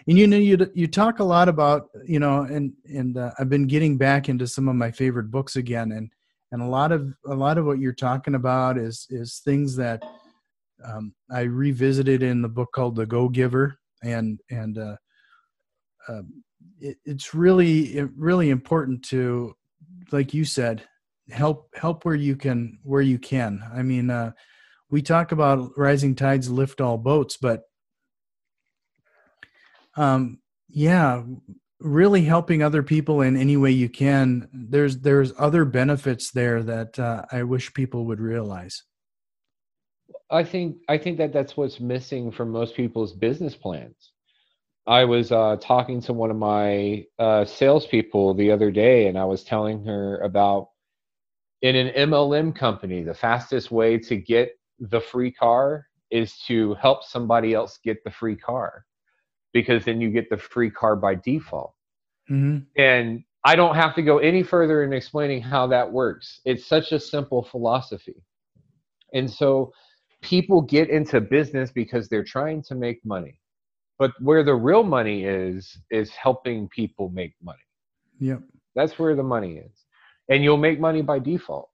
and 0.08 0.18
you 0.18 0.28
know 0.28 0.38
you 0.38 0.58
you 0.74 0.88
talk 0.88 1.20
a 1.20 1.24
lot 1.24 1.50
about 1.50 1.90
you 2.06 2.20
know 2.20 2.42
and 2.42 2.74
and 2.86 3.18
uh, 3.18 3.32
I've 3.40 3.50
been 3.50 3.68
getting 3.68 3.98
back 3.98 4.30
into 4.30 4.48
some 4.48 4.68
of 4.68 4.76
my 4.76 4.92
favorite 4.92 5.32
books 5.32 5.56
again 5.56 5.92
and 5.92 6.12
and 6.52 6.62
a 6.62 6.66
lot 6.66 6.92
of 6.92 7.14
a 7.28 7.36
lot 7.36 7.58
of 7.58 7.66
what 7.66 7.80
you're 7.80 7.94
talking 7.94 8.36
about 8.36 8.78
is 8.78 9.08
is 9.10 9.42
things 9.44 9.76
that 9.76 10.04
um, 10.84 11.14
I 11.30 11.42
revisited 11.42 12.24
in 12.24 12.42
the 12.42 12.50
book 12.50 12.70
called 12.74 12.96
The 12.96 13.06
Go 13.06 13.30
Giver 13.30 13.78
and 14.04 14.40
and 14.50 14.78
uh, 14.78 14.96
uh, 16.08 16.22
it, 16.80 16.98
it's 17.06 17.34
really 17.34 18.02
really 18.16 18.50
important 18.50 19.04
to 19.06 19.56
like 20.12 20.34
you 20.34 20.46
said 20.46 20.84
help 21.30 21.70
help 21.76 22.06
where 22.06 22.16
you 22.16 22.36
can 22.36 22.80
where 22.84 23.02
you 23.02 23.20
can. 23.20 23.64
I 23.74 23.84
mean 23.84 24.10
uh, 24.10 24.32
we 24.90 25.02
talk 25.02 25.32
about 25.32 25.72
rising 25.78 26.16
tides 26.16 26.50
lift 26.50 26.82
all 26.82 26.98
boats 26.98 27.38
but 27.38 27.64
um, 30.00 30.40
yeah 30.68 31.24
really 31.80 32.24
helping 32.24 32.62
other 32.62 32.84
people 32.84 33.22
in 33.22 33.38
any 33.38 33.56
way 33.56 33.72
you 33.72 33.90
can. 33.90 34.48
There's 34.52 35.00
there's 35.00 35.34
other 35.38 35.66
benefits 35.66 36.32
there 36.32 36.62
that 36.64 37.00
uh, 37.00 37.26
i 37.32 37.44
wish 37.44 37.74
people 37.74 38.06
would 38.06 38.20
realize. 38.20 38.84
I 40.30 40.44
think 40.44 40.78
i 40.88 40.98
think 40.98 41.18
that 41.18 41.34
that's 41.34 41.56
what's 41.58 41.80
missing 41.80 42.32
from 42.32 42.52
most 42.52 42.76
people's 42.76 43.14
business 43.14 43.56
plans. 43.56 44.12
I 44.88 45.06
was 45.06 45.32
uh, 45.32 45.58
talking 45.62 46.02
to 46.02 46.14
one 46.14 46.32
of 46.32 46.38
my 46.38 47.06
uh, 47.20 47.46
salespeople 47.46 48.34
the 48.34 48.52
other 48.52 48.72
day 48.72 49.08
and 49.08 49.18
i 49.18 49.26
was 49.26 49.44
telling 49.44 49.86
her 49.86 50.20
about 50.20 50.70
in 51.62 51.76
an 51.76 52.10
mlm 52.10 52.56
company 52.56 53.04
the 53.04 53.14
fastest 53.14 53.70
way 53.72 53.98
to 53.98 54.16
get 54.16 54.52
the 54.80 55.00
free 55.00 55.32
car 55.32 55.86
is 56.10 56.38
to 56.48 56.74
help 56.76 57.04
somebody 57.04 57.54
else 57.54 57.80
get 57.84 58.04
the 58.04 58.12
free 58.12 58.36
car 58.36 58.86
because 59.54 59.86
then 59.86 60.00
you 60.02 60.10
get 60.10 60.30
the 60.30 60.38
free 60.38 60.70
car 60.70 60.96
by 60.96 61.16
default. 61.16 61.74
Mm-hmm. 62.30 62.60
And 62.82 63.24
I 63.44 63.56
don't 63.56 63.76
have 63.76 63.96
to 63.96 64.02
go 64.02 64.18
any 64.20 64.44
further 64.44 64.84
in 64.84 64.94
explaining 64.94 65.42
how 65.42 65.66
that 65.68 65.92
works. 65.92 66.42
It's 66.46 66.66
such 66.66 66.92
a 66.92 67.00
simple 67.00 67.44
philosophy. 67.44 68.22
And 69.14 69.30
so 69.30 69.72
people 70.22 70.62
get 70.62 70.90
into 70.90 71.22
business 71.22 71.72
because 71.72 72.10
they're 72.10 72.24
trying 72.24 72.62
to 72.64 72.76
make 72.76 73.04
money. 73.06 73.40
But 73.98 74.12
where 74.22 74.44
the 74.44 74.56
real 74.56 74.84
money 74.84 75.26
is, 75.26 75.78
is 75.90 76.12
helping 76.12 76.68
people 76.70 77.10
make 77.10 77.34
money. 77.42 77.58
Yep. 78.20 78.42
That's 78.76 79.00
where 79.00 79.16
the 79.16 79.24
money 79.24 79.58
is. 79.58 79.86
and 80.30 80.44
you'll 80.44 80.58
make 80.58 80.80
money 80.80 81.02
by 81.02 81.20
default. 81.20 81.70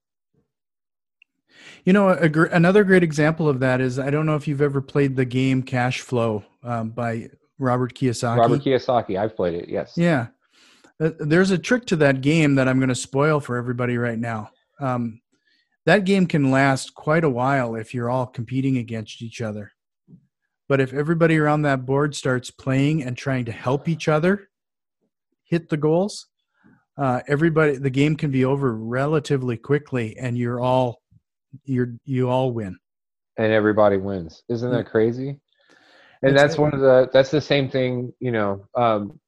You 1.84 1.92
know, 1.92 2.08
a, 2.08 2.28
gr- 2.28 2.46
another 2.46 2.84
great 2.84 3.02
example 3.02 3.48
of 3.48 3.60
that 3.60 3.80
is 3.80 3.98
I 3.98 4.10
don't 4.10 4.26
know 4.26 4.34
if 4.34 4.48
you've 4.48 4.60
ever 4.62 4.80
played 4.80 5.16
the 5.16 5.24
game 5.24 5.62
Cash 5.62 6.00
Flow 6.00 6.44
um, 6.62 6.90
by 6.90 7.30
Robert 7.58 7.94
Kiyosaki. 7.94 8.38
Robert 8.38 8.62
Kiyosaki, 8.62 9.18
I've 9.18 9.36
played 9.36 9.54
it. 9.54 9.68
Yes. 9.68 9.94
Yeah, 9.96 10.28
uh, 11.00 11.10
there's 11.18 11.50
a 11.50 11.58
trick 11.58 11.86
to 11.86 11.96
that 11.96 12.20
game 12.20 12.54
that 12.56 12.68
I'm 12.68 12.78
going 12.78 12.88
to 12.88 12.94
spoil 12.94 13.40
for 13.40 13.56
everybody 13.56 13.98
right 13.98 14.18
now. 14.18 14.50
Um, 14.80 15.20
that 15.84 16.04
game 16.04 16.26
can 16.26 16.50
last 16.50 16.94
quite 16.94 17.24
a 17.24 17.30
while 17.30 17.76
if 17.76 17.94
you're 17.94 18.10
all 18.10 18.26
competing 18.26 18.78
against 18.78 19.22
each 19.22 19.40
other. 19.40 19.72
But 20.68 20.80
if 20.80 20.92
everybody 20.92 21.38
around 21.38 21.62
that 21.62 21.86
board 21.86 22.14
starts 22.14 22.50
playing 22.50 23.04
and 23.04 23.16
trying 23.16 23.44
to 23.44 23.52
help 23.52 23.88
each 23.88 24.08
other 24.08 24.48
hit 25.44 25.68
the 25.68 25.76
goals, 25.76 26.26
uh, 26.98 27.20
everybody 27.28 27.76
the 27.76 27.90
game 27.90 28.16
can 28.16 28.30
be 28.30 28.44
over 28.44 28.74
relatively 28.74 29.56
quickly, 29.56 30.16
and 30.18 30.36
you're 30.36 30.60
all 30.60 31.02
you're 31.64 31.94
you 32.04 32.28
all 32.28 32.50
win. 32.52 32.76
And 33.36 33.52
everybody 33.52 33.98
wins. 33.98 34.42
Isn't 34.48 34.70
that 34.72 34.86
crazy? 34.86 35.38
And 36.28 36.36
that's 36.36 36.58
one 36.58 36.74
of 36.74 36.80
the 36.80 37.08
that's 37.12 37.30
the 37.30 37.40
same 37.40 37.68
thing. 37.68 38.12
You 38.20 38.32
know, 38.32 38.66
um, 38.74 39.18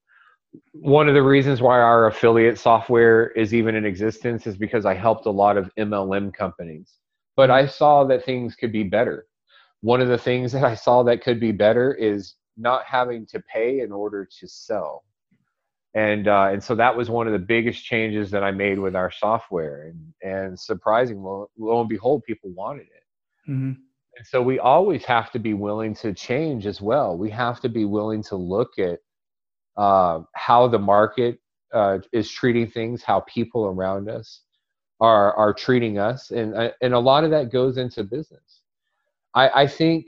one 0.72 1.09
of 1.09 1.14
the 1.14 1.22
reasons 1.22 1.61
why 1.61 1.78
our 1.80 2.07
affiliate 2.07 2.59
software 2.59 3.28
is 3.30 3.55
even 3.55 3.74
in 3.74 3.84
existence 3.84 4.46
is 4.46 4.57
because 4.57 4.86
I 4.86 4.94
helped 4.94 5.26
a 5.26 5.30
lot 5.30 5.57
of 5.57 5.70
MLM 5.78 6.32
companies. 6.34 6.94
But 7.36 7.51
I 7.51 7.66
saw 7.66 8.05
that 8.05 8.24
things 8.24 8.57
could 8.57 8.72
be 8.72 8.82
better. 8.82 9.26
One 9.80 10.01
of 10.01 10.09
the 10.09 10.18
things 10.18 10.53
that 10.53 10.64
I 10.64 10.74
saw 10.74 11.03
that 11.05 11.22
could 11.22 11.38
be 11.38 11.53
better 11.53 11.94
is 11.94 12.34
not 12.57 12.84
having 12.84 13.26
to 13.26 13.40
pay 13.40 13.80
in 13.80 13.92
order 13.92 14.28
to 14.40 14.49
sell 14.49 15.05
and 15.94 16.28
uh, 16.28 16.49
and 16.53 16.62
so 16.62 16.74
that 16.74 16.96
was 16.96 17.09
one 17.09 17.26
of 17.26 17.32
the 17.32 17.38
biggest 17.38 17.84
changes 17.84 18.30
that 18.30 18.44
I 18.44 18.51
made 18.51 18.78
with 18.78 18.94
our 18.94 19.11
software, 19.11 19.88
and 19.88 20.12
and 20.22 20.59
surprising, 20.59 21.22
lo, 21.22 21.51
lo 21.59 21.80
and 21.80 21.88
behold, 21.88 22.22
people 22.24 22.51
wanted 22.51 22.86
it. 22.86 23.51
Mm-hmm. 23.51 23.72
And 24.18 24.26
so 24.26 24.42
we 24.42 24.58
always 24.58 25.04
have 25.04 25.30
to 25.32 25.38
be 25.38 25.54
willing 25.54 25.94
to 25.96 26.12
change 26.12 26.66
as 26.66 26.80
well. 26.80 27.16
We 27.16 27.30
have 27.30 27.60
to 27.60 27.68
be 27.68 27.84
willing 27.84 28.22
to 28.24 28.36
look 28.36 28.76
at 28.78 28.98
uh, 29.76 30.22
how 30.34 30.66
the 30.66 30.78
market 30.78 31.38
uh, 31.72 31.98
is 32.12 32.28
treating 32.28 32.68
things, 32.68 33.04
how 33.04 33.20
people 33.20 33.66
around 33.66 34.10
us 34.10 34.42
are 35.00 35.32
are 35.34 35.54
treating 35.54 35.98
us, 35.98 36.32
and 36.32 36.54
uh, 36.56 36.70
and 36.82 36.94
a 36.94 36.98
lot 36.98 37.22
of 37.22 37.30
that 37.30 37.52
goes 37.52 37.78
into 37.78 38.02
business. 38.02 38.62
I, 39.34 39.62
I 39.62 39.66
think 39.68 40.06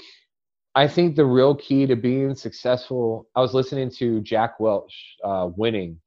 I 0.75 0.89
think 0.89 1.15
the 1.15 1.25
real 1.25 1.55
key 1.55 1.87
to 1.87 1.95
being 1.95 2.35
successful. 2.35 3.29
I 3.37 3.41
was 3.41 3.55
listening 3.55 3.91
to 3.93 4.21
Jack 4.23 4.59
Welch 4.59 5.17
uh, 5.23 5.51
winning 5.57 6.01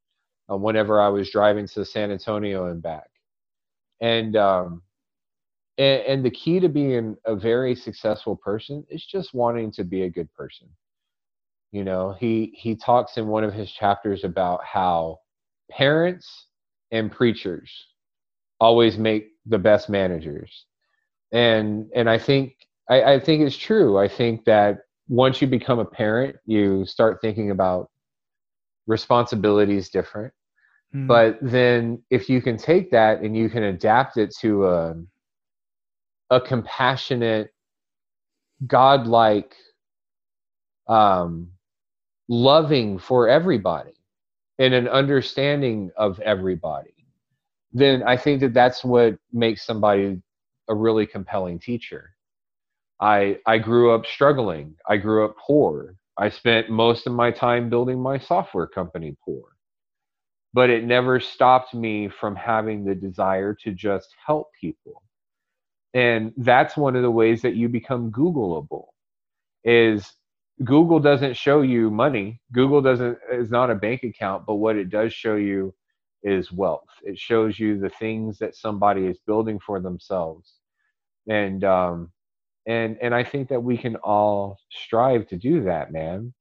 uh, 0.51 0.57
whenever 0.57 0.99
I 0.99 1.07
was 1.07 1.29
driving 1.29 1.67
to 1.69 1.85
San 1.85 2.11
Antonio 2.11 2.65
and 2.65 2.81
back, 2.81 3.09
and 4.01 4.35
um, 4.35 4.81
and, 5.77 6.01
and 6.01 6.25
the 6.25 6.31
key 6.31 6.59
to 6.59 6.69
being 6.69 7.15
a 7.25 7.35
very 7.35 7.75
successful 7.75 8.35
person 8.35 8.85
is 8.89 9.05
just 9.05 9.33
wanting 9.33 9.71
to 9.71 9.83
be 9.83 10.03
a 10.03 10.09
good 10.09 10.31
person. 10.33 10.67
You 11.71 11.83
know, 11.83 12.15
he 12.19 12.53
he 12.55 12.75
talks 12.75 13.17
in 13.17 13.27
one 13.27 13.43
of 13.43 13.53
his 13.53 13.71
chapters 13.71 14.23
about 14.23 14.63
how 14.63 15.19
parents 15.71 16.47
and 16.91 17.11
preachers 17.11 17.71
always 18.59 18.97
make 18.97 19.29
the 19.47 19.57
best 19.57 19.89
managers, 19.89 20.65
and 21.31 21.89
and 21.95 22.07
I 22.09 22.19
think 22.19 22.55
I, 22.89 23.13
I 23.13 23.19
think 23.19 23.41
it's 23.41 23.57
true. 23.57 23.97
I 23.97 24.07
think 24.07 24.45
that 24.45 24.79
once 25.07 25.41
you 25.41 25.47
become 25.47 25.79
a 25.79 25.85
parent, 25.85 26.35
you 26.45 26.85
start 26.85 27.19
thinking 27.21 27.49
about 27.49 27.89
responsibilities 28.87 29.89
different. 29.89 30.33
Mm-hmm. 30.93 31.07
But 31.07 31.39
then 31.41 32.03
if 32.09 32.29
you 32.29 32.41
can 32.41 32.57
take 32.57 32.91
that 32.91 33.21
and 33.21 33.35
you 33.35 33.49
can 33.49 33.63
adapt 33.63 34.17
it 34.17 34.33
to 34.41 34.67
a, 34.67 34.95
a 36.33 36.41
compassionate, 36.41 37.53
godlike, 38.65 39.55
um, 40.87 41.51
loving 42.27 42.97
for 42.97 43.27
everybody 43.27 43.93
and 44.59 44.73
an 44.73 44.87
understanding 44.87 45.91
of 45.97 46.19
everybody, 46.21 46.95
then 47.71 48.03
I 48.03 48.17
think 48.17 48.41
that 48.41 48.53
that's 48.53 48.83
what 48.83 49.17
makes 49.31 49.65
somebody 49.65 50.21
a 50.69 50.75
really 50.75 51.05
compelling 51.05 51.59
teacher. 51.59 52.11
I 52.99 53.37
I 53.45 53.57
grew 53.57 53.93
up 53.93 54.05
struggling. 54.05 54.75
I 54.87 54.97
grew 54.97 55.25
up 55.25 55.35
poor. 55.37 55.95
I 56.17 56.29
spent 56.29 56.69
most 56.69 57.07
of 57.07 57.13
my 57.13 57.31
time 57.31 57.69
building 57.69 57.99
my 57.99 58.17
software 58.17 58.67
company 58.67 59.17
poor. 59.25 59.43
But 60.53 60.69
it 60.69 60.83
never 60.83 61.19
stopped 61.19 61.73
me 61.73 62.09
from 62.09 62.35
having 62.35 62.85
the 62.85 62.95
desire 62.95 63.55
to 63.63 63.71
just 63.71 64.09
help 64.25 64.49
people. 64.59 65.01
And 65.93 66.33
that's 66.37 66.75
one 66.77 66.95
of 66.95 67.03
the 67.03 67.11
ways 67.11 67.41
that 67.43 67.55
you 67.55 67.69
become 67.69 68.11
Googleable 68.11 68.87
is 69.63 70.13
Google 70.63 70.99
doesn't 70.99 71.35
show 71.37 71.61
you 71.61 71.91
money. 71.91 72.41
Google 72.51 72.81
doesn't 72.81 73.17
is 73.31 73.51
not 73.51 73.69
a 73.71 73.75
bank 73.75 74.03
account, 74.03 74.45
but 74.47 74.55
what 74.55 74.75
it 74.75 74.89
does 74.89 75.13
show 75.13 75.35
you 75.35 75.73
is 76.23 76.51
wealth. 76.51 76.89
It 77.03 77.17
shows 77.19 77.59
you 77.59 77.79
the 77.79 77.89
things 77.89 78.39
that 78.39 78.55
somebody 78.55 79.05
is 79.05 79.19
building 79.27 79.59
for 79.59 79.79
themselves. 79.79 80.53
And 81.29 81.63
um, 81.63 82.11
and 82.65 82.97
and 83.01 83.13
i 83.13 83.23
think 83.23 83.49
that 83.49 83.61
we 83.61 83.77
can 83.77 83.95
all 83.97 84.57
strive 84.71 85.27
to 85.27 85.35
do 85.37 85.63
that 85.63 85.91
man 85.91 86.33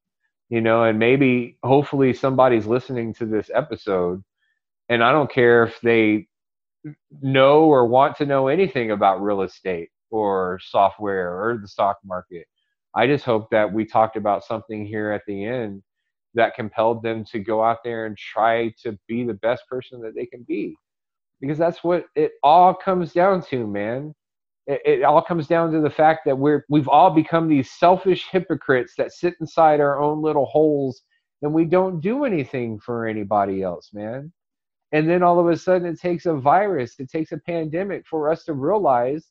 you 0.48 0.60
know 0.60 0.84
and 0.84 0.98
maybe 0.98 1.58
hopefully 1.64 2.12
somebody's 2.12 2.66
listening 2.66 3.12
to 3.12 3.26
this 3.26 3.50
episode 3.54 4.22
and 4.88 5.02
i 5.02 5.10
don't 5.12 5.32
care 5.32 5.64
if 5.64 5.80
they 5.80 6.26
know 7.20 7.64
or 7.64 7.86
want 7.86 8.16
to 8.16 8.26
know 8.26 8.48
anything 8.48 8.90
about 8.90 9.22
real 9.22 9.42
estate 9.42 9.90
or 10.10 10.58
software 10.62 11.30
or 11.32 11.58
the 11.58 11.68
stock 11.68 11.98
market. 12.04 12.46
I 12.94 13.06
just 13.06 13.24
hope 13.24 13.50
that 13.50 13.72
we 13.72 13.84
talked 13.84 14.16
about 14.16 14.44
something 14.44 14.84
here 14.84 15.10
at 15.12 15.22
the 15.26 15.44
end 15.44 15.82
that 16.34 16.54
compelled 16.54 17.02
them 17.02 17.24
to 17.26 17.38
go 17.38 17.62
out 17.62 17.78
there 17.84 18.06
and 18.06 18.16
try 18.16 18.74
to 18.82 18.98
be 19.08 19.24
the 19.24 19.34
best 19.34 19.62
person 19.68 20.00
that 20.02 20.14
they 20.14 20.26
can 20.26 20.42
be. 20.42 20.74
Because 21.40 21.58
that's 21.58 21.82
what 21.82 22.06
it 22.14 22.32
all 22.42 22.74
comes 22.74 23.12
down 23.12 23.42
to 23.46 23.66
man. 23.66 24.14
It, 24.66 24.80
it 24.84 25.02
all 25.02 25.22
comes 25.22 25.46
down 25.46 25.72
to 25.72 25.80
the 25.80 25.90
fact 25.90 26.20
that 26.26 26.38
we're 26.38 26.64
we've 26.68 26.88
all 26.88 27.10
become 27.10 27.48
these 27.48 27.70
selfish 27.72 28.28
hypocrites 28.30 28.94
that 28.96 29.12
sit 29.12 29.34
inside 29.40 29.80
our 29.80 30.00
own 30.00 30.22
little 30.22 30.46
holes 30.46 31.02
and 31.42 31.52
we 31.52 31.64
don't 31.64 32.00
do 32.00 32.24
anything 32.24 32.78
for 32.78 33.06
anybody 33.06 33.62
else, 33.62 33.90
man. 33.92 34.32
And 34.92 35.08
then 35.08 35.22
all 35.22 35.40
of 35.40 35.48
a 35.48 35.56
sudden 35.56 35.86
it 35.86 36.00
takes 36.00 36.26
a 36.26 36.34
virus, 36.34 36.94
it 36.98 37.10
takes 37.10 37.32
a 37.32 37.38
pandemic 37.38 38.06
for 38.06 38.30
us 38.30 38.44
to 38.44 38.52
realize 38.52 39.26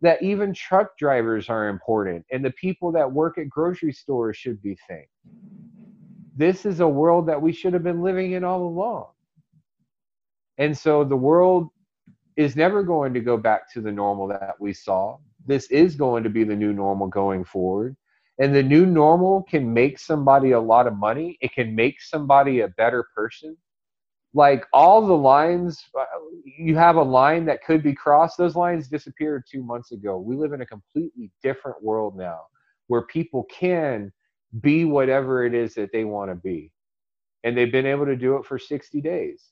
that 0.00 0.22
even 0.22 0.54
truck 0.54 0.96
drivers 0.96 1.50
are 1.50 1.68
important 1.68 2.24
and 2.30 2.44
the 2.44 2.52
people 2.52 2.90
that 2.92 3.10
work 3.10 3.36
at 3.36 3.50
grocery 3.50 3.92
stores 3.92 4.36
should 4.36 4.62
be 4.62 4.78
thanked. 4.88 5.10
This 6.36 6.64
is 6.64 6.80
a 6.80 6.88
world 6.88 7.26
that 7.26 7.42
we 7.42 7.52
should 7.52 7.74
have 7.74 7.82
been 7.82 8.02
living 8.02 8.32
in 8.32 8.44
all 8.44 8.62
along. 8.62 9.08
And 10.58 10.76
so 10.76 11.04
the 11.04 11.16
world 11.16 11.68
is 12.36 12.56
never 12.56 12.82
going 12.82 13.12
to 13.12 13.20
go 13.20 13.36
back 13.36 13.70
to 13.72 13.80
the 13.80 13.92
normal 13.92 14.28
that 14.28 14.54
we 14.58 14.72
saw. 14.72 15.18
This 15.46 15.70
is 15.70 15.96
going 15.96 16.22
to 16.22 16.30
be 16.30 16.44
the 16.44 16.56
new 16.56 16.72
normal 16.72 17.08
going 17.08 17.44
forward. 17.44 17.96
And 18.38 18.54
the 18.54 18.62
new 18.62 18.86
normal 18.86 19.42
can 19.42 19.70
make 19.70 19.98
somebody 19.98 20.52
a 20.52 20.60
lot 20.60 20.86
of 20.86 20.96
money. 20.96 21.36
It 21.42 21.52
can 21.52 21.74
make 21.74 22.00
somebody 22.00 22.60
a 22.60 22.68
better 22.68 23.06
person. 23.14 23.56
Like 24.32 24.64
all 24.72 25.04
the 25.04 25.16
lines, 25.16 25.82
uh, 25.98 26.04
you 26.44 26.76
have 26.76 26.96
a 26.96 27.02
line 27.02 27.44
that 27.46 27.64
could 27.64 27.82
be 27.82 27.94
crossed. 27.94 28.38
Those 28.38 28.54
lines 28.54 28.88
disappeared 28.88 29.44
two 29.50 29.62
months 29.62 29.90
ago. 29.90 30.18
We 30.18 30.36
live 30.36 30.52
in 30.52 30.60
a 30.60 30.66
completely 30.66 31.32
different 31.42 31.82
world 31.82 32.16
now 32.16 32.42
where 32.86 33.02
people 33.02 33.44
can 33.50 34.12
be 34.60 34.84
whatever 34.84 35.44
it 35.44 35.54
is 35.54 35.74
that 35.74 35.90
they 35.92 36.04
want 36.04 36.30
to 36.30 36.36
be. 36.36 36.70
And 37.42 37.56
they've 37.56 37.72
been 37.72 37.86
able 37.86 38.06
to 38.06 38.16
do 38.16 38.36
it 38.36 38.44
for 38.44 38.58
60 38.58 39.00
days 39.00 39.50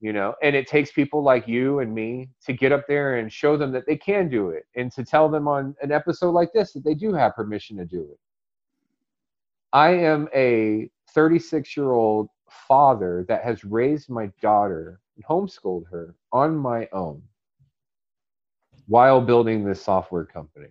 you 0.00 0.12
know 0.12 0.34
and 0.42 0.54
it 0.54 0.66
takes 0.66 0.92
people 0.92 1.22
like 1.22 1.48
you 1.48 1.80
and 1.80 1.92
me 1.92 2.28
to 2.44 2.52
get 2.52 2.72
up 2.72 2.86
there 2.86 3.16
and 3.16 3.32
show 3.32 3.56
them 3.56 3.72
that 3.72 3.86
they 3.86 3.96
can 3.96 4.28
do 4.28 4.50
it 4.50 4.64
and 4.76 4.92
to 4.92 5.04
tell 5.04 5.28
them 5.28 5.48
on 5.48 5.74
an 5.82 5.92
episode 5.92 6.30
like 6.30 6.52
this 6.52 6.72
that 6.72 6.84
they 6.84 6.94
do 6.94 7.12
have 7.12 7.34
permission 7.34 7.76
to 7.76 7.84
do 7.84 8.02
it 8.02 8.18
i 9.72 9.90
am 9.90 10.28
a 10.34 10.88
36 11.14 11.76
year 11.76 11.92
old 11.92 12.28
father 12.50 13.24
that 13.28 13.44
has 13.44 13.64
raised 13.64 14.10
my 14.10 14.30
daughter 14.40 15.00
and 15.16 15.24
homeschooled 15.24 15.84
her 15.90 16.14
on 16.32 16.56
my 16.56 16.88
own 16.92 17.22
while 18.86 19.20
building 19.20 19.64
this 19.64 19.82
software 19.82 20.24
company. 20.24 20.68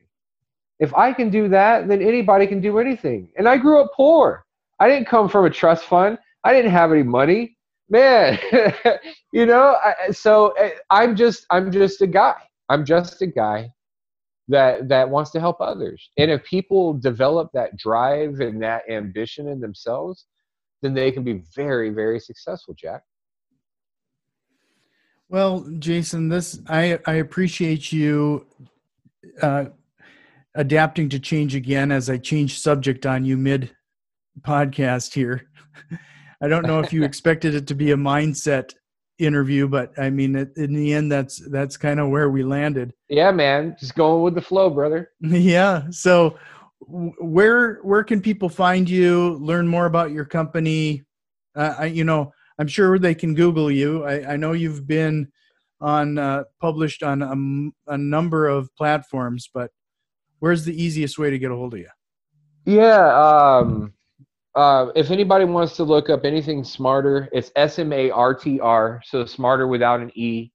If 0.80 0.93
i 0.93 1.13
can 1.13 1.30
do 1.30 1.47
that 1.49 1.88
then 1.88 2.01
anybody 2.01 2.47
can 2.47 2.61
do 2.61 2.80
anything. 2.80 3.30
And 3.38 3.47
i 3.47 3.57
grew 3.57 3.82
up 3.82 3.91
poor. 3.95 4.45
I 4.80 4.88
didn't 4.88 5.07
come 5.07 5.28
from 5.30 5.45
a 5.45 5.49
trust 5.49 5.86
fund. 5.86 6.17
I 6.43 6.53
didn't 6.53 6.71
have 6.71 6.91
any 6.91 7.03
money. 7.03 7.57
Man 7.89 8.39
you 9.32 9.45
know 9.45 9.78
I, 9.84 10.11
so 10.11 10.49
eh, 10.51 10.71
i'm 10.89 11.15
just 11.15 11.45
i'm 11.49 11.71
just 11.71 12.01
a 12.01 12.07
guy. 12.07 12.36
I'm 12.69 12.86
just 12.86 13.21
a 13.21 13.28
guy 13.28 13.71
that 14.47 14.88
that 14.88 15.09
wants 15.09 15.32
to 15.32 15.39
help 15.39 15.59
others. 15.59 16.09
And 16.17 16.32
if 16.32 16.43
people 16.43 16.93
develop 16.93 17.51
that 17.53 17.78
drive 17.78 18.39
and 18.39 18.61
that 18.61 18.89
ambition 18.89 19.47
in 19.47 19.59
themselves 19.59 20.25
then 20.82 20.93
they 20.93 21.11
can 21.11 21.23
be 21.23 21.43
very 21.55 21.89
very 21.89 22.19
successful 22.19 22.73
jack 22.73 23.03
Well, 25.30 25.65
Jason, 25.80 26.30
this 26.30 26.59
I 26.67 26.99
I 27.05 27.15
appreciate 27.15 27.91
you 27.91 28.45
uh, 29.41 29.65
adapting 30.55 31.09
to 31.09 31.19
change 31.19 31.55
again 31.55 31.91
as 31.91 32.09
I 32.09 32.17
change 32.17 32.59
subject 32.59 33.05
on 33.05 33.25
you 33.25 33.38
mid 33.38 33.71
podcast 34.41 35.13
here. 35.13 35.49
I 36.41 36.47
don't 36.47 36.65
know 36.65 36.80
if 36.80 36.93
you 36.93 37.03
expected 37.09 37.55
it 37.55 37.67
to 37.67 37.75
be 37.75 37.91
a 37.91 37.97
mindset 37.97 38.73
interview, 39.19 39.67
but 39.67 39.97
I 39.97 40.09
mean, 40.09 40.36
in 40.55 40.73
the 40.73 40.93
end, 40.93 41.11
that's 41.11 41.38
that's 41.49 41.78
kind 41.78 41.99
of 41.99 42.09
where 42.09 42.30
we 42.30 42.43
landed. 42.43 42.93
Yeah, 43.09 43.32
man, 43.32 43.75
just 43.80 43.95
going 43.95 44.23
with 44.23 44.36
the 44.36 44.41
flow, 44.41 44.69
brother. 44.69 45.11
yeah. 45.21 45.84
So, 45.91 46.38
where 46.80 47.80
where 47.84 48.03
can 48.03 48.21
people 48.21 48.49
find 48.49 48.89
you? 48.89 49.38
Learn 49.41 49.67
more 49.67 49.86
about 49.86 50.11
your 50.11 50.25
company. 50.25 51.03
Uh, 51.55 51.75
I, 51.80 51.86
you 51.86 52.03
know, 52.03 52.32
I'm 52.59 52.67
sure 52.67 52.99
they 52.99 53.15
can 53.15 53.34
Google 53.34 53.71
you. 53.71 54.03
I, 54.03 54.34
I 54.34 54.38
know 54.38 54.53
you've 54.53 54.88
been 54.88 55.28
on 55.82 56.17
uh, 56.17 56.43
published 56.59 57.03
on 57.03 57.21
a, 57.21 57.93
a, 57.93 57.97
number 57.97 58.47
of 58.47 58.73
platforms, 58.75 59.47
but 59.53 59.69
where's 60.39 60.65
the 60.65 60.82
easiest 60.82 61.19
way 61.19 61.30
to 61.30 61.38
get 61.38 61.51
a 61.51 61.55
hold 61.55 61.75
of 61.75 61.80
you? 61.80 61.89
Yeah, 62.65 63.15
um, 63.15 63.93
uh, 64.55 64.88
if 64.95 65.11
anybody 65.11 65.45
wants 65.45 65.75
to 65.75 65.84
look 65.84 66.09
up 66.09 66.25
anything 66.25 66.63
Smartr, 66.63 67.28
it's 67.32 67.51
S 67.55 67.80
M 67.80 67.93
A 67.93 68.09
R 68.09 68.34
T 68.34 68.59
R, 68.59 69.01
so 69.05 69.23
Smartr 69.23 69.69
without 69.69 69.99
an 69.99 70.11
E. 70.15 70.51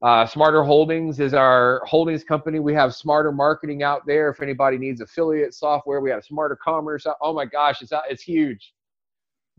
Uh, 0.00 0.24
Smartr 0.24 0.64
Holdings 0.64 1.18
is 1.18 1.34
our 1.34 1.82
holdings 1.84 2.22
company. 2.22 2.60
We 2.60 2.72
have 2.74 2.90
Smartr 2.90 3.34
marketing 3.34 3.82
out 3.82 4.06
there. 4.06 4.30
If 4.30 4.40
anybody 4.40 4.78
needs 4.78 5.00
affiliate 5.00 5.54
software, 5.54 6.00
we 6.00 6.10
have 6.10 6.22
Smartr 6.24 6.56
commerce. 6.62 7.04
Oh 7.20 7.32
my 7.32 7.44
gosh, 7.44 7.82
it's 7.82 7.92
it's 8.08 8.22
huge 8.22 8.72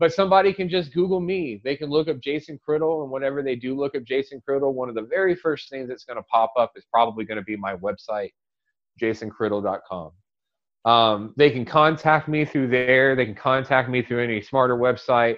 but 0.00 0.14
somebody 0.14 0.54
can 0.54 0.68
just 0.68 0.94
Google 0.94 1.20
me. 1.20 1.60
They 1.62 1.76
can 1.76 1.90
look 1.90 2.08
up 2.08 2.20
Jason 2.20 2.58
Criddle, 2.66 3.02
and 3.02 3.12
whenever 3.12 3.42
they 3.42 3.54
do 3.54 3.76
look 3.76 3.94
up 3.94 4.02
Jason 4.04 4.42
Criddle, 4.48 4.72
one 4.72 4.88
of 4.88 4.94
the 4.94 5.02
very 5.02 5.34
first 5.36 5.68
things 5.68 5.88
that's 5.88 6.04
going 6.04 6.16
to 6.16 6.22
pop 6.22 6.54
up 6.58 6.72
is 6.74 6.86
probably 6.90 7.26
going 7.26 7.36
to 7.36 7.44
be 7.44 7.54
my 7.54 7.76
website, 7.76 8.30
jasoncriddle.com. 9.00 10.12
Um, 10.86 11.34
they 11.36 11.50
can 11.50 11.66
contact 11.66 12.28
me 12.28 12.46
through 12.46 12.68
there. 12.68 13.14
They 13.14 13.26
can 13.26 13.34
contact 13.34 13.90
me 13.90 14.02
through 14.02 14.24
any 14.24 14.40
Smartr 14.40 14.78
website. 14.78 15.36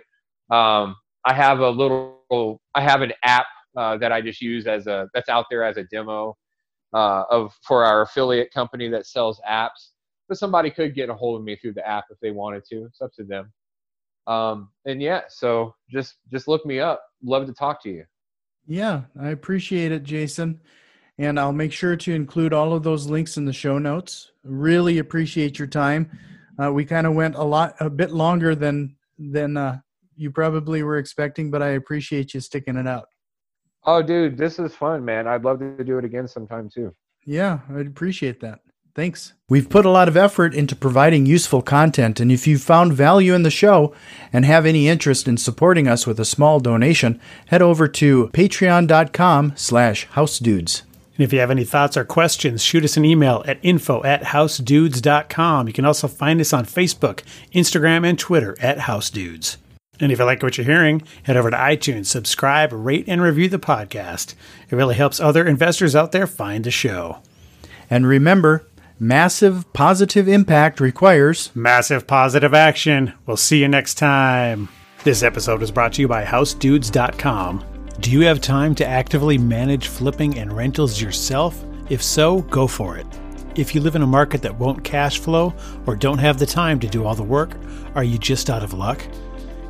Um, 0.55 0.95
I 1.25 1.35
have 1.35 1.59
a 1.59 1.69
little, 1.69 2.61
I 2.77 2.83
have 2.83 3.03
an 3.03 3.13
app 3.25 3.47
uh, 3.77 3.97
that 3.99 4.13
I 4.13 4.21
just 4.21 4.41
use 4.41 4.67
as 4.67 4.87
a 4.87 5.09
that's 5.15 5.29
out 5.29 5.47
there 5.51 5.65
as 5.65 5.77
a 5.77 5.85
demo 5.85 6.37
uh, 6.95 7.25
of 7.31 7.55
for 7.63 7.85
our 7.85 8.03
affiliate 8.03 8.53
company 8.53 8.89
that 8.91 9.07
sells 9.07 9.41
apps. 9.49 9.91
But 10.29 10.39
somebody 10.39 10.71
could 10.71 10.95
get 10.95 11.11
a 11.11 11.15
hold 11.15 11.41
of 11.41 11.45
me 11.45 11.57
through 11.57 11.75
the 11.75 11.87
app 11.87 12.05
if 12.11 12.19
they 12.21 12.31
wanted 12.31 12.65
to. 12.71 12.85
It's 12.85 13.01
up 13.01 13.13
to 13.15 13.25
them. 13.25 13.53
Um, 14.29 14.71
and 14.85 15.03
yeah 15.03 15.23
so 15.29 15.75
just 15.91 16.17
just 16.31 16.47
look 16.49 16.65
me 16.65 16.79
up. 16.79 17.03
Love 17.25 17.47
to 17.47 17.53
talk 17.53 17.83
to 17.83 17.91
you. 17.91 18.05
Yeah 18.67 19.03
i 19.21 19.31
appreciate 19.31 19.91
it 19.93 20.05
jason. 20.05 20.61
And 21.19 21.39
i'll 21.39 21.53
make 21.53 21.73
sure 21.73 21.97
to 21.97 22.15
include 22.15 22.53
all 22.53 22.73
of 22.73 22.85
those 22.85 23.07
links 23.07 23.37
in 23.37 23.47
the 23.47 23.53
show 23.53 23.79
notes. 23.79 24.31
Really 24.45 24.99
appreciate 24.99 25.59
your 25.59 25.69
time. 25.69 26.11
Uh, 26.63 26.73
we 26.73 26.85
kind 26.85 27.07
of 27.07 27.15
went 27.15 27.35
a 27.35 27.43
lot 27.43 27.75
a 27.81 27.91
bit 27.91 28.13
longer 28.13 28.55
than 28.55 28.97
than 29.19 29.57
uh, 29.57 29.81
you 30.17 30.31
probably 30.31 30.83
were 30.83 30.99
expecting 30.99 31.51
but 31.51 31.63
i 31.63 31.71
appreciate 31.71 32.35
you 32.35 32.41
sticking 32.41 32.77
it 32.77 32.87
out 32.87 33.09
oh 33.85 34.03
dude 34.03 34.37
this 34.37 34.59
is 34.59 34.75
fun 34.75 35.05
man 35.05 35.27
i'd 35.27 35.45
love 35.45 35.59
to 35.59 35.85
do 35.85 35.99
it 35.99 36.05
again 36.05 36.27
sometime 36.29 36.69
too 36.69 36.95
yeah 37.25 37.61
i'd 37.77 37.87
appreciate 37.87 38.41
that 38.41 38.61
Thanks. 38.95 39.33
We've 39.49 39.71
put 39.71 39.87
a 39.87 39.91
lot 39.91 40.09
of 40.09 40.19
effort 40.19 40.55
into 40.55 40.77
providing 40.77 41.25
useful 41.25 41.63
content, 41.63 42.21
and 42.21 42.31
if 42.31 42.47
you 42.47 42.59
found 42.59 42.93
value 42.93 43.33
in 43.33 43.43
the 43.43 43.51
show 43.51 43.95
and 44.33 44.45
have 44.45 44.67
any 44.67 44.87
interest 44.87 45.27
in 45.27 45.39
supporting 45.39 45.89
us 45.89 46.07
with 46.07 46.21
a 46.21 46.27
small 46.27 46.61
donation, 46.61 47.19
head 47.47 47.63
over 47.63 47.89
to 47.89 48.29
patreon.com 48.35 49.55
slash 49.57 50.07
housedudes. 50.09 50.83
And 51.17 51.25
if 51.25 51.33
you 51.33 51.41
have 51.41 51.51
any 51.51 51.65
thoughts 51.65 51.97
or 51.97 52.05
questions, 52.05 52.63
shoot 52.63 52.85
us 52.85 52.99
an 52.99 53.07
email 53.07 53.43
at 53.47 53.59
info 53.63 54.03
at 54.05 54.25
housedudes.com. 54.25 55.69
You 55.69 55.73
can 55.73 55.87
also 55.87 56.07
find 56.07 56.39
us 56.41 56.53
on 56.53 56.67
Facebook, 56.67 57.23
Instagram, 57.53 58.07
and 58.07 58.19
Twitter 58.19 58.57
at 58.61 58.77
housedudes. 58.79 59.57
And 60.03 60.13
if 60.13 60.19
you 60.19 60.27
like 60.27 60.43
what 60.43 60.59
you're 60.59 60.67
hearing, 60.67 61.03
head 61.23 61.39
over 61.39 61.51
to 61.51 61.57
iTunes, 61.57 62.07
subscribe, 62.07 62.73
rate, 62.75 63.07
and 63.09 63.23
review 63.23 63.49
the 63.49 63.59
podcast. 63.59 64.35
It 64.69 64.77
really 64.77 64.97
helps 64.97 65.19
other 65.19 65.47
investors 65.47 65.97
out 65.97 66.13
there 66.13 66.27
find 66.27 66.65
the 66.65 66.71
show. 66.71 67.23
And 67.89 68.07
remember, 68.07 68.67
Massive 69.03 69.73
positive 69.73 70.29
impact 70.29 70.79
requires 70.79 71.51
massive 71.57 72.07
positive 72.07 72.55
action. 72.55 73.13
We'll 73.27 73.37
see 73.37 73.59
you 73.59 73.67
next 73.67 73.95
time. 73.95 74.69
This 75.03 75.25
episode 75.25 75.61
is 75.61 75.73
brought 75.73 75.95
to 75.95 76.03
you 76.03 76.07
by 76.07 76.25
HouseDudes.com. 76.25 77.65
Do 77.99 78.13
you 78.13 78.21
have 78.21 78.41
time 78.41 78.77
to 78.77 78.87
actively 78.87 79.39
manage 79.39 79.89
flipping 79.89 80.39
and 80.39 80.53
rentals 80.53 81.01
yourself? 81.01 81.65
If 81.89 82.01
so, 82.01 82.43
go 82.43 82.69
for 82.69 82.97
it. 82.97 83.07
If 83.57 83.75
you 83.75 83.81
live 83.81 83.97
in 83.97 84.03
a 84.03 84.07
market 84.07 84.41
that 84.43 84.57
won't 84.57 84.85
cash 84.85 85.19
flow 85.19 85.53
or 85.87 85.97
don't 85.97 86.19
have 86.19 86.39
the 86.39 86.47
time 86.47 86.79
to 86.79 86.87
do 86.87 87.05
all 87.05 87.17
the 87.17 87.25
work, 87.25 87.57
are 87.97 88.05
you 88.05 88.19
just 88.19 88.51
out 88.51 88.63
of 88.63 88.73
luck? 88.73 89.05